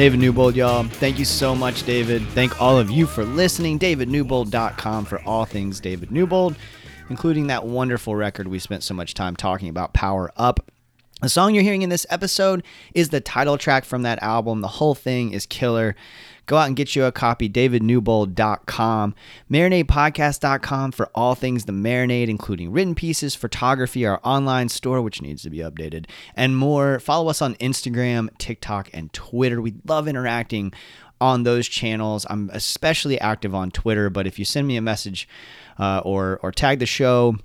David 0.00 0.20
Newbould, 0.20 0.56
y'all. 0.56 0.84
Thank 0.84 1.18
you 1.18 1.26
so 1.26 1.54
much, 1.54 1.82
David. 1.82 2.26
Thank 2.28 2.58
all 2.58 2.78
of 2.78 2.90
you 2.90 3.04
for 3.04 3.22
listening. 3.22 3.78
DavidNewbould.com 3.78 5.04
for 5.04 5.20
all 5.24 5.44
things 5.44 5.78
David 5.78 6.10
Newbould, 6.10 6.56
including 7.10 7.48
that 7.48 7.66
wonderful 7.66 8.16
record 8.16 8.48
we 8.48 8.58
spent 8.58 8.82
so 8.82 8.94
much 8.94 9.12
time 9.12 9.36
talking 9.36 9.68
about, 9.68 9.92
Power 9.92 10.32
Up. 10.38 10.70
The 11.20 11.28
song 11.28 11.54
you're 11.54 11.62
hearing 11.62 11.82
in 11.82 11.90
this 11.90 12.06
episode 12.08 12.64
is 12.94 13.10
the 13.10 13.20
title 13.20 13.58
track 13.58 13.84
from 13.84 14.00
that 14.04 14.22
album. 14.22 14.62
The 14.62 14.68
whole 14.68 14.94
thing 14.94 15.34
is 15.34 15.44
killer. 15.44 15.94
Go 16.50 16.56
out 16.56 16.66
and 16.66 16.74
get 16.74 16.96
you 16.96 17.04
a 17.04 17.12
copy, 17.12 17.48
davidnewbould.com, 17.48 19.14
marinadepodcast.com 19.48 20.90
for 20.90 21.08
all 21.14 21.36
things 21.36 21.66
the 21.66 21.72
marinade, 21.72 22.26
including 22.26 22.72
written 22.72 22.96
pieces, 22.96 23.36
photography, 23.36 24.04
our 24.04 24.20
online 24.24 24.68
store, 24.68 25.00
which 25.00 25.22
needs 25.22 25.44
to 25.44 25.50
be 25.50 25.58
updated, 25.58 26.06
and 26.34 26.56
more. 26.56 26.98
Follow 26.98 27.30
us 27.30 27.40
on 27.40 27.54
Instagram, 27.54 28.36
TikTok, 28.38 28.90
and 28.92 29.12
Twitter. 29.12 29.60
We 29.62 29.74
love 29.86 30.08
interacting 30.08 30.72
on 31.20 31.44
those 31.44 31.68
channels. 31.68 32.26
I'm 32.28 32.50
especially 32.52 33.20
active 33.20 33.54
on 33.54 33.70
Twitter, 33.70 34.10
but 34.10 34.26
if 34.26 34.36
you 34.36 34.44
send 34.44 34.66
me 34.66 34.76
a 34.76 34.82
message 34.82 35.28
uh, 35.78 36.02
or 36.04 36.40
or 36.42 36.50
tag 36.50 36.80
the 36.80 36.86
show, 36.86 37.36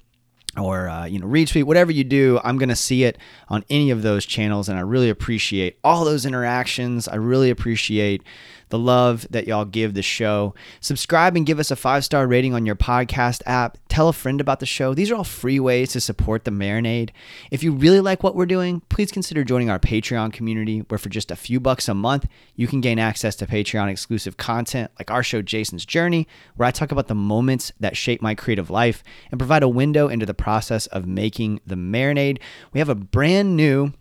or 0.58 0.88
uh, 0.90 1.06
you 1.06 1.20
know 1.20 1.28
retweet 1.28 1.64
whatever 1.64 1.92
you 1.92 2.04
do 2.04 2.40
i'm 2.44 2.58
going 2.58 2.70
to 2.70 2.76
see 2.76 3.04
it 3.04 3.18
on 3.50 3.64
any 3.70 3.92
of 3.92 4.02
those 4.02 4.26
channels 4.26 4.70
and 4.70 4.78
i 4.78 4.82
really 4.82 5.10
appreciate 5.10 5.78
all 5.84 6.06
those 6.06 6.26
interactions 6.26 7.08
i 7.08 7.16
really 7.16 7.50
appreciate 7.50 8.24
the 8.70 8.80
love 8.80 9.28
that 9.30 9.48
y'all 9.48 9.66
give 9.66 9.94
the 9.94 10.02
show. 10.02 10.54
Subscribe 10.80 11.36
and 11.36 11.46
give 11.46 11.60
us 11.60 11.72
a 11.72 11.76
five 11.76 12.06
star 12.06 12.28
rating 12.28 12.54
on 12.54 12.66
your 12.66 12.76
podcast 12.76 13.42
app. 13.46 13.78
Tell 13.90 14.10
a 14.10 14.14
friend 14.14 14.42
about 14.42 14.60
the 14.60 14.66
show. 14.66 14.94
These 14.94 15.12
are 15.12 15.16
all 15.16 15.24
free 15.24 15.60
ways 15.60 15.92
to 15.94 16.02
support 16.02 16.44
the 16.44 16.52
marinade. 16.52 17.10
If 17.52 17.64
you 17.64 17.72
really 17.72 18.02
like 18.02 18.24
what 18.24 18.36
we're 18.36 18.46
doing 18.46 18.82
please 18.90 19.12
consider 19.12 19.44
joining 19.44 19.70
our 19.70 19.80
patreon 19.80 20.32
community 20.32 20.80
where 20.80 20.98
for 20.98 21.10
just 21.10 21.32
a 21.32 21.36
few 21.36 21.60
bucks 21.60 21.88
a 21.88 21.94
month 21.94 22.28
you 22.56 22.68
can 22.68 22.82
gain 22.82 23.00
access 23.00 23.36
to 23.36 23.46
patreon 23.46 23.90
exclusive 23.90 24.38
content 24.38 24.92
like 25.00 25.12
our 25.12 25.24
show 25.24 25.42
jason's 25.42 25.86
journey 25.86 26.28
where 26.56 26.68
i 26.68 26.72
talk 26.72 26.92
about 26.92 27.08
the 27.08 27.16
moments 27.16 27.72
that 27.80 27.98
shape 27.98 28.22
my 28.22 28.36
creative 28.36 28.70
life 28.70 29.04
and 29.32 29.40
provide 29.40 29.64
a 29.64 29.70
window 29.70 30.08
into 30.08 30.26
the 30.26 30.34
process 30.34 30.88
of 30.88 31.06
making 31.06 31.60
the 31.66 31.76
marinade. 31.76 32.40
We 32.74 32.80
have 32.80 32.90
a 32.90 32.96
brand 32.96 33.56
new 33.56 33.94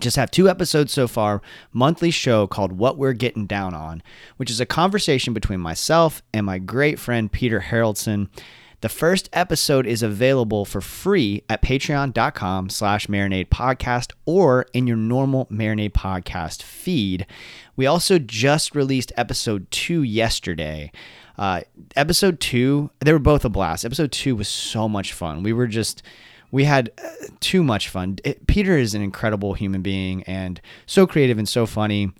just 0.00 0.16
have 0.16 0.30
two 0.30 0.48
episodes 0.48 0.92
so 0.92 1.06
far 1.06 1.42
monthly 1.72 2.10
show 2.10 2.46
called 2.46 2.72
what 2.72 2.98
we're 2.98 3.12
getting 3.12 3.46
down 3.46 3.74
on 3.74 4.02
which 4.36 4.50
is 4.50 4.60
a 4.60 4.66
conversation 4.66 5.32
between 5.32 5.60
myself 5.60 6.22
and 6.32 6.46
my 6.46 6.58
great 6.58 6.98
friend 6.98 7.30
peter 7.32 7.60
haraldson. 7.60 8.28
The 8.82 8.88
first 8.88 9.28
episode 9.34 9.86
is 9.86 10.02
available 10.02 10.64
for 10.64 10.80
free 10.80 11.42
at 11.50 11.60
patreon.com 11.60 12.70
slash 12.70 13.08
marinade 13.08 13.48
podcast 13.48 14.12
or 14.24 14.64
in 14.72 14.86
your 14.86 14.96
normal 14.96 15.44
marinade 15.46 15.92
podcast 15.92 16.62
feed. 16.62 17.26
We 17.76 17.84
also 17.84 18.18
just 18.18 18.74
released 18.74 19.12
episode 19.18 19.70
two 19.70 20.02
yesterday. 20.02 20.92
Uh, 21.36 21.60
episode 21.94 22.40
two 22.40 22.90
they 23.00 23.12
were 23.12 23.18
both 23.18 23.44
a 23.44 23.50
blast. 23.50 23.84
Episode 23.84 24.12
two 24.12 24.34
was 24.34 24.48
so 24.48 24.88
much 24.88 25.12
fun. 25.12 25.42
We 25.42 25.52
were 25.52 25.66
just 25.66 26.02
we 26.50 26.64
had 26.64 26.90
uh, 27.02 27.08
too 27.40 27.62
much 27.62 27.88
fun. 27.88 28.18
It, 28.24 28.46
Peter 28.46 28.76
is 28.76 28.94
an 28.94 29.02
incredible 29.02 29.54
human 29.54 29.82
being 29.82 30.22
and 30.24 30.60
so 30.86 31.06
creative 31.06 31.38
and 31.38 31.48
so 31.48 31.66
funny. 31.66 32.12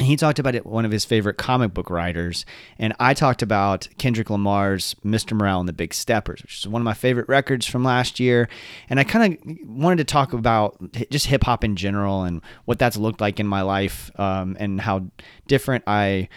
He 0.00 0.16
talked 0.16 0.40
about 0.40 0.56
it, 0.56 0.66
one 0.66 0.84
of 0.84 0.90
his 0.90 1.04
favorite 1.04 1.36
comic 1.36 1.72
book 1.72 1.88
writers, 1.88 2.44
and 2.80 2.94
I 2.98 3.14
talked 3.14 3.42
about 3.42 3.88
Kendrick 3.96 4.28
Lamar's 4.28 4.96
"Mr. 5.04 5.34
Morale 5.34 5.60
and 5.60 5.68
the 5.68 5.72
Big 5.72 5.94
Steppers," 5.94 6.42
which 6.42 6.58
is 6.58 6.66
one 6.66 6.82
of 6.82 6.84
my 6.84 6.94
favorite 6.94 7.28
records 7.28 7.64
from 7.64 7.84
last 7.84 8.18
year. 8.18 8.48
And 8.90 8.98
I 8.98 9.04
kind 9.04 9.34
of 9.34 9.68
wanted 9.68 9.98
to 9.98 10.04
talk 10.04 10.32
about 10.32 10.76
just 11.10 11.26
hip 11.26 11.44
hop 11.44 11.62
in 11.62 11.76
general 11.76 12.24
and 12.24 12.42
what 12.64 12.80
that's 12.80 12.96
looked 12.96 13.20
like 13.20 13.38
in 13.38 13.46
my 13.46 13.62
life, 13.62 14.10
um, 14.18 14.56
and 14.58 14.80
how 14.80 15.06
different 15.46 15.84
I 15.86 16.28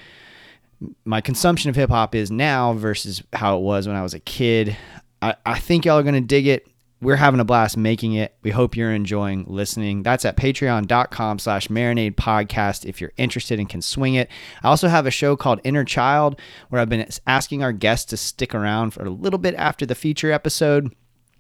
my 1.04 1.22
consumption 1.22 1.72
of 1.72 1.76
hip 1.76 1.90
hop 1.90 2.14
is 2.14 2.30
now 2.30 2.74
versus 2.74 3.24
how 3.34 3.58
it 3.58 3.62
was 3.62 3.88
when 3.88 3.96
I 3.96 4.04
was 4.04 4.14
a 4.14 4.20
kid. 4.20 4.78
I, 5.22 5.36
I 5.46 5.58
think 5.58 5.86
y'all 5.86 5.98
are 5.98 6.04
gonna 6.04 6.22
dig 6.22 6.46
it. 6.46 6.68
We're 7.00 7.18
having 7.18 7.40
a 7.40 7.46
blast 7.46 7.78
making 7.78 8.14
it. 8.14 8.36
We 8.42 8.50
hope 8.50 8.76
you're 8.76 8.92
enjoying 8.92 9.46
listening. 9.48 10.02
That's 10.02 10.26
at 10.26 10.36
patreon.com 10.36 11.40
slash 11.40 11.68
marinade 11.68 12.16
podcast 12.16 12.86
if 12.86 13.00
you're 13.00 13.14
interested 13.18 13.60
and 13.60 13.70
can 13.70 13.84
swing 13.84 14.16
it. 14.16 14.30
I 14.64 14.68
also 14.70 14.88
have 14.88 15.06
a 15.06 15.12
show 15.12 15.36
called 15.36 15.62
Inner 15.64 15.84
Child 15.84 16.40
where 16.70 16.82
I've 16.82 16.90
been 16.90 17.08
asking 17.28 17.62
our 17.62 17.72
guests 17.72 18.06
to 18.08 18.18
stick 18.18 18.56
around 18.56 18.92
for 18.92 19.06
a 19.06 19.12
little 19.12 19.38
bit 19.38 19.54
after 19.56 19.86
the 19.86 19.96
feature 19.96 20.32
episode 20.32 20.92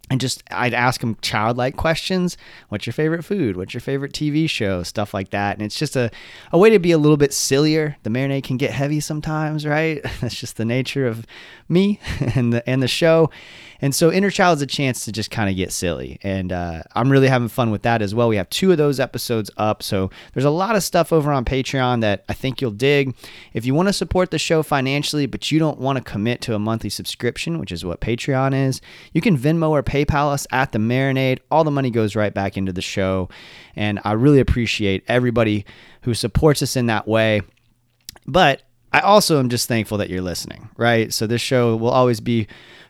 and 0.10 0.22
just 0.22 0.43
I'd 0.51 0.74
ask 0.74 1.01
them 1.01 1.18
childlike 1.22 1.76
questions. 1.76 2.38
What's 2.70 2.86
your 2.86 2.93
favorite 2.93 3.24
food? 3.24 3.58
What's 3.58 3.74
your 3.74 3.82
favorite 3.82 4.14
TV 4.14 4.49
show? 4.49 4.84
Stuff 4.84 5.14
like 5.14 5.32
that. 5.32 5.58
And 5.58 5.66
it's 5.66 5.78
just 5.78 5.95
a, 5.95 6.10
a 6.51 6.58
way 6.58 6.70
to 6.70 6.80
be 6.80 6.91
a 6.91 6.97
little 6.97 7.18
bit 7.18 7.34
sillier. 7.34 7.97
The 8.03 8.10
marinade 8.10 8.43
can 8.43 8.58
get 8.58 8.72
heavy 8.72 8.99
sometimes, 8.99 9.66
right? 9.66 10.01
That's 10.22 10.39
just 10.39 10.58
the 10.58 10.66
nature 10.66 11.08
of 11.08 11.26
me 11.68 11.99
and 12.36 12.53
the 12.53 12.68
and 12.70 12.82
the 12.82 12.88
show. 12.88 13.30
And 13.82 13.93
so 13.93 14.11
Inner 14.11 14.30
Child 14.30 14.57
is 14.57 14.61
a 14.61 14.67
chance 14.67 15.05
to 15.05 15.11
just 15.11 15.32
kind 15.32 15.49
of 15.49 15.55
get 15.55 15.71
silly. 15.71 16.19
And 16.23 16.51
uh, 16.51 16.84
I'm 16.95 17.11
really 17.11 17.28
having 17.28 17.47
fun 17.47 17.71
with 17.71 17.84
that 17.84 18.01
as 18.01 18.15
well. 18.15 18.28
We 18.28 18.38
have 18.38 18.49
two 18.49 18.71
of 18.71 18.78
those 18.78 18.99
episodes 18.99 19.51
up. 19.57 19.84
So 19.84 20.09
there's 20.34 20.45
a 20.45 20.49
lot 20.49 20.75
of 20.75 20.84
stuff 20.84 21.13
over 21.13 21.32
on 21.32 21.45
Patreon 21.45 22.01
that 22.01 22.23
I 22.28 22.34
think 22.34 22.61
you'll 22.61 22.71
dig. 22.71 23.15
If 23.53 23.65
you 23.65 23.73
want 23.73 23.89
to 23.89 23.93
support 23.93 24.32
the 24.32 24.39
show 24.39 24.63
financially, 24.63 25.25
but 25.25 25.51
you 25.51 25.59
don't 25.59 25.80
want 25.80 25.97
to 25.97 26.03
commit 26.03 26.41
to 26.41 26.55
a 26.55 26.59
monthly 26.59 26.89
subscription, 26.89 27.59
which 27.59 27.71
is 27.71 27.86
what 27.86 28.01
Patreon 28.01 28.67
is, 28.67 28.82
you 29.13 29.21
can 29.21 29.38
Venmo 29.38 29.69
or 29.69 29.84
PayPal 29.84 30.32
us 30.32 30.47
at 30.51 30.71
the 30.71 30.80
Marinade. 30.80 31.39
All 31.51 31.63
the 31.63 31.71
money 31.71 31.91
goes 31.91 32.15
right 32.15 32.34
back 32.34 32.57
into 32.57 32.73
the 32.73 32.82
show. 32.82 33.30
And 33.75 33.99
I 34.03 34.13
really 34.13 34.39
appreciate 34.39 35.03
everybody 35.07 35.65
who 36.01 36.13
supports 36.13 36.61
us 36.61 36.75
in 36.75 36.88
that 36.88 37.07
way. 37.07 37.41
But 38.25 38.63
I 38.91 39.01
also 39.01 39.39
am 39.39 39.49
just 39.49 39.67
thankful 39.67 39.97
that 39.99 40.09
you're 40.09 40.21
listening, 40.21 40.69
right? 40.78 41.13
So 41.13 41.28
this 41.28 41.41
show 41.41 41.75
will 41.75 41.89
always 41.89 42.19
be 42.19 42.47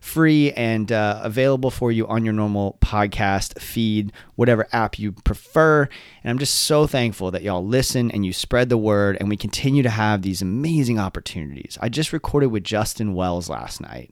free 0.07 0.51
and 0.53 0.91
uh, 0.91 1.19
available 1.23 1.69
for 1.69 1.91
you 1.91 2.07
on 2.07 2.23
your 2.23 2.33
normal 2.33 2.77
podcast 2.81 3.59
feed, 3.59 4.13
whatever 4.35 4.67
app 4.71 4.97
you 4.97 5.11
prefer. 5.11 5.83
And 6.23 6.31
I'm 6.31 6.39
just 6.39 6.55
so 6.55 6.87
thankful 6.87 7.29
that 7.31 7.43
y'all 7.43 7.65
listen 7.65 8.09
and 8.11 8.25
you 8.25 8.31
spread 8.33 8.69
the 8.69 8.77
word 8.77 9.17
and 9.19 9.29
we 9.29 9.37
continue 9.37 9.83
to 9.83 9.89
have 9.89 10.21
these 10.21 10.41
amazing 10.41 10.97
opportunities. 10.97 11.77
I 11.81 11.89
just 11.89 12.13
recorded 12.13 12.47
with 12.47 12.63
Justin 12.63 13.13
Wells 13.13 13.49
last 13.49 13.81
night 13.81 14.11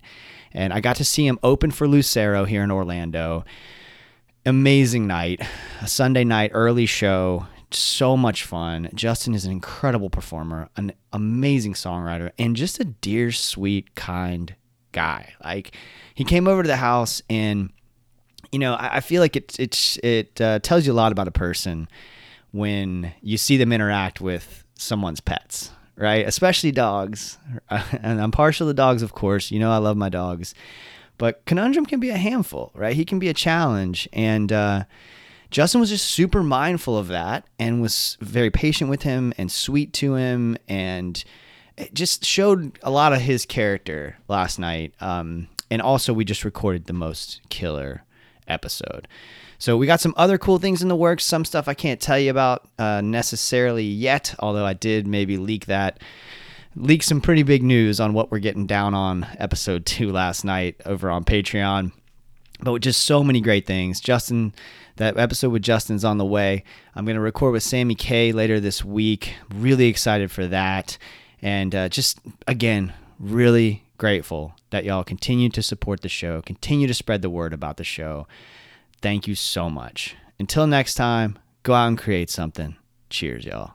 and 0.51 0.73
I 0.73 0.81
got 0.81 0.97
to 0.97 1.05
see 1.05 1.25
him 1.25 1.39
open 1.41 1.71
for 1.71 1.87
Lucero 1.87 2.45
here 2.45 2.63
in 2.63 2.71
Orlando. 2.71 3.45
Amazing 4.45 5.07
night, 5.07 5.41
a 5.81 5.87
Sunday 5.87 6.23
night 6.23 6.51
early 6.53 6.85
show 6.85 7.47
so 7.71 8.15
much 8.15 8.43
fun. 8.43 8.89
Justin 8.93 9.33
is 9.33 9.45
an 9.45 9.51
incredible 9.51 10.09
performer, 10.09 10.69
an 10.77 10.93
amazing 11.11 11.73
songwriter, 11.73 12.31
and 12.37 12.55
just 12.55 12.79
a 12.79 12.85
dear, 12.85 13.31
sweet, 13.31 13.95
kind 13.95 14.55
guy. 14.95 15.33
Like 15.43 15.75
he 16.15 16.23
came 16.23 16.47
over 16.47 16.63
to 16.63 16.67
the 16.67 16.75
house, 16.77 17.21
and 17.29 17.69
you 18.51 18.57
know, 18.59 18.73
I, 18.73 18.97
I 18.97 18.99
feel 19.01 19.21
like 19.21 19.35
it 19.35 19.55
it's 19.59 19.97
it 20.01 20.41
uh, 20.41 20.59
tells 20.59 20.87
you 20.87 20.93
a 20.93 20.97
lot 21.03 21.11
about 21.11 21.27
a 21.27 21.31
person 21.31 21.87
when 22.51 23.13
you 23.21 23.37
see 23.37 23.57
them 23.57 23.71
interact 23.71 24.21
with 24.21 24.63
someone's 24.75 25.19
pets, 25.21 25.71
right? 25.97 26.25
Especially 26.27 26.71
dogs. 26.71 27.37
And 28.01 28.21
I'm 28.21 28.31
partial 28.31 28.67
to 28.67 28.73
dogs, 28.73 29.01
of 29.03 29.11
course. 29.13 29.51
You 29.51 29.59
know, 29.59 29.71
I 29.71 29.77
love 29.77 29.97
my 29.97 30.09
dogs, 30.09 30.55
but 31.17 31.45
conundrum 31.45 31.85
can 31.85 31.99
be 31.99 32.09
a 32.09 32.17
handful, 32.17 32.71
right? 32.73 32.95
He 32.95 33.05
can 33.05 33.19
be 33.19 33.29
a 33.29 33.33
challenge, 33.35 34.09
and. 34.13 34.51
uh 34.51 34.83
Justin 35.51 35.79
was 35.79 35.89
just 35.89 36.07
super 36.07 36.43
mindful 36.43 36.97
of 36.97 37.07
that 37.07 37.45
and 37.59 37.81
was 37.81 38.17
very 38.19 38.49
patient 38.49 38.89
with 38.89 39.03
him 39.03 39.31
and 39.37 39.49
sweet 39.49 39.93
to 39.93 40.15
him 40.15 40.57
and 40.67 41.23
it 41.77 41.93
just 41.93 42.25
showed 42.25 42.77
a 42.83 42.91
lot 42.91 43.13
of 43.13 43.21
his 43.21 43.45
character 43.45 44.17
last 44.27 44.59
night. 44.59 44.93
Um, 44.99 45.47
and 45.69 45.81
also 45.81 46.13
we 46.13 46.25
just 46.25 46.45
recorded 46.45 46.85
the 46.85 46.93
most 46.93 47.41
killer 47.49 48.03
episode. 48.47 49.07
So 49.57 49.77
we 49.77 49.87
got 49.87 50.01
some 50.01 50.13
other 50.17 50.37
cool 50.37 50.59
things 50.59 50.81
in 50.81 50.89
the 50.89 50.95
works. 50.95 51.23
Some 51.23 51.45
stuff 51.45 51.67
I 51.67 51.73
can't 51.73 51.99
tell 51.99 52.19
you 52.19 52.29
about 52.29 52.67
uh, 52.77 53.01
necessarily 53.01 53.85
yet, 53.85 54.35
although 54.39 54.65
I 54.65 54.73
did 54.73 55.07
maybe 55.07 55.37
leak 55.37 55.65
that 55.67 55.99
leak 56.75 57.03
some 57.03 57.21
pretty 57.21 57.43
big 57.43 57.63
news 57.63 57.99
on 57.99 58.13
what 58.13 58.31
we're 58.31 58.39
getting 58.39 58.67
down 58.67 58.93
on 58.93 59.25
episode 59.39 59.85
two 59.85 60.11
last 60.11 60.43
night 60.43 60.75
over 60.85 61.09
on 61.09 61.23
Patreon. 61.23 61.91
But 62.61 62.81
just 62.81 63.03
so 63.03 63.23
many 63.23 63.41
great 63.41 63.65
things. 63.65 63.99
Justin, 63.99 64.53
that 64.95 65.17
episode 65.17 65.49
with 65.49 65.61
Justin's 65.61 66.05
on 66.05 66.17
the 66.17 66.25
way. 66.25 66.63
I'm 66.95 67.03
going 67.03 67.15
to 67.15 67.21
record 67.21 67.51
with 67.51 67.63
Sammy 67.63 67.95
K 67.95 68.31
later 68.31 68.61
this 68.61 68.83
week. 68.83 69.35
Really 69.53 69.87
excited 69.87 70.31
for 70.31 70.47
that. 70.47 70.97
And 71.45 71.75
uh, 71.75 71.89
just, 71.89 72.19
again, 72.47 72.91
really 73.19 73.83
grateful 73.99 74.55
that 74.71 74.83
y'all 74.83 75.03
continue 75.03 75.47
to 75.49 75.61
support 75.61 76.01
the 76.01 76.09
show, 76.09 76.41
continue 76.41 76.87
to 76.87 76.93
spread 76.95 77.21
the 77.21 77.29
word 77.29 77.53
about 77.53 77.77
the 77.77 77.83
show. 77.83 78.25
Thank 78.99 79.27
you 79.27 79.35
so 79.35 79.69
much. 79.69 80.15
Until 80.39 80.65
next 80.65 80.95
time, 80.95 81.37
go 81.61 81.75
out 81.75 81.89
and 81.89 81.99
create 81.99 82.31
something. 82.31 82.77
Cheers, 83.11 83.45
y'all. 83.45 83.74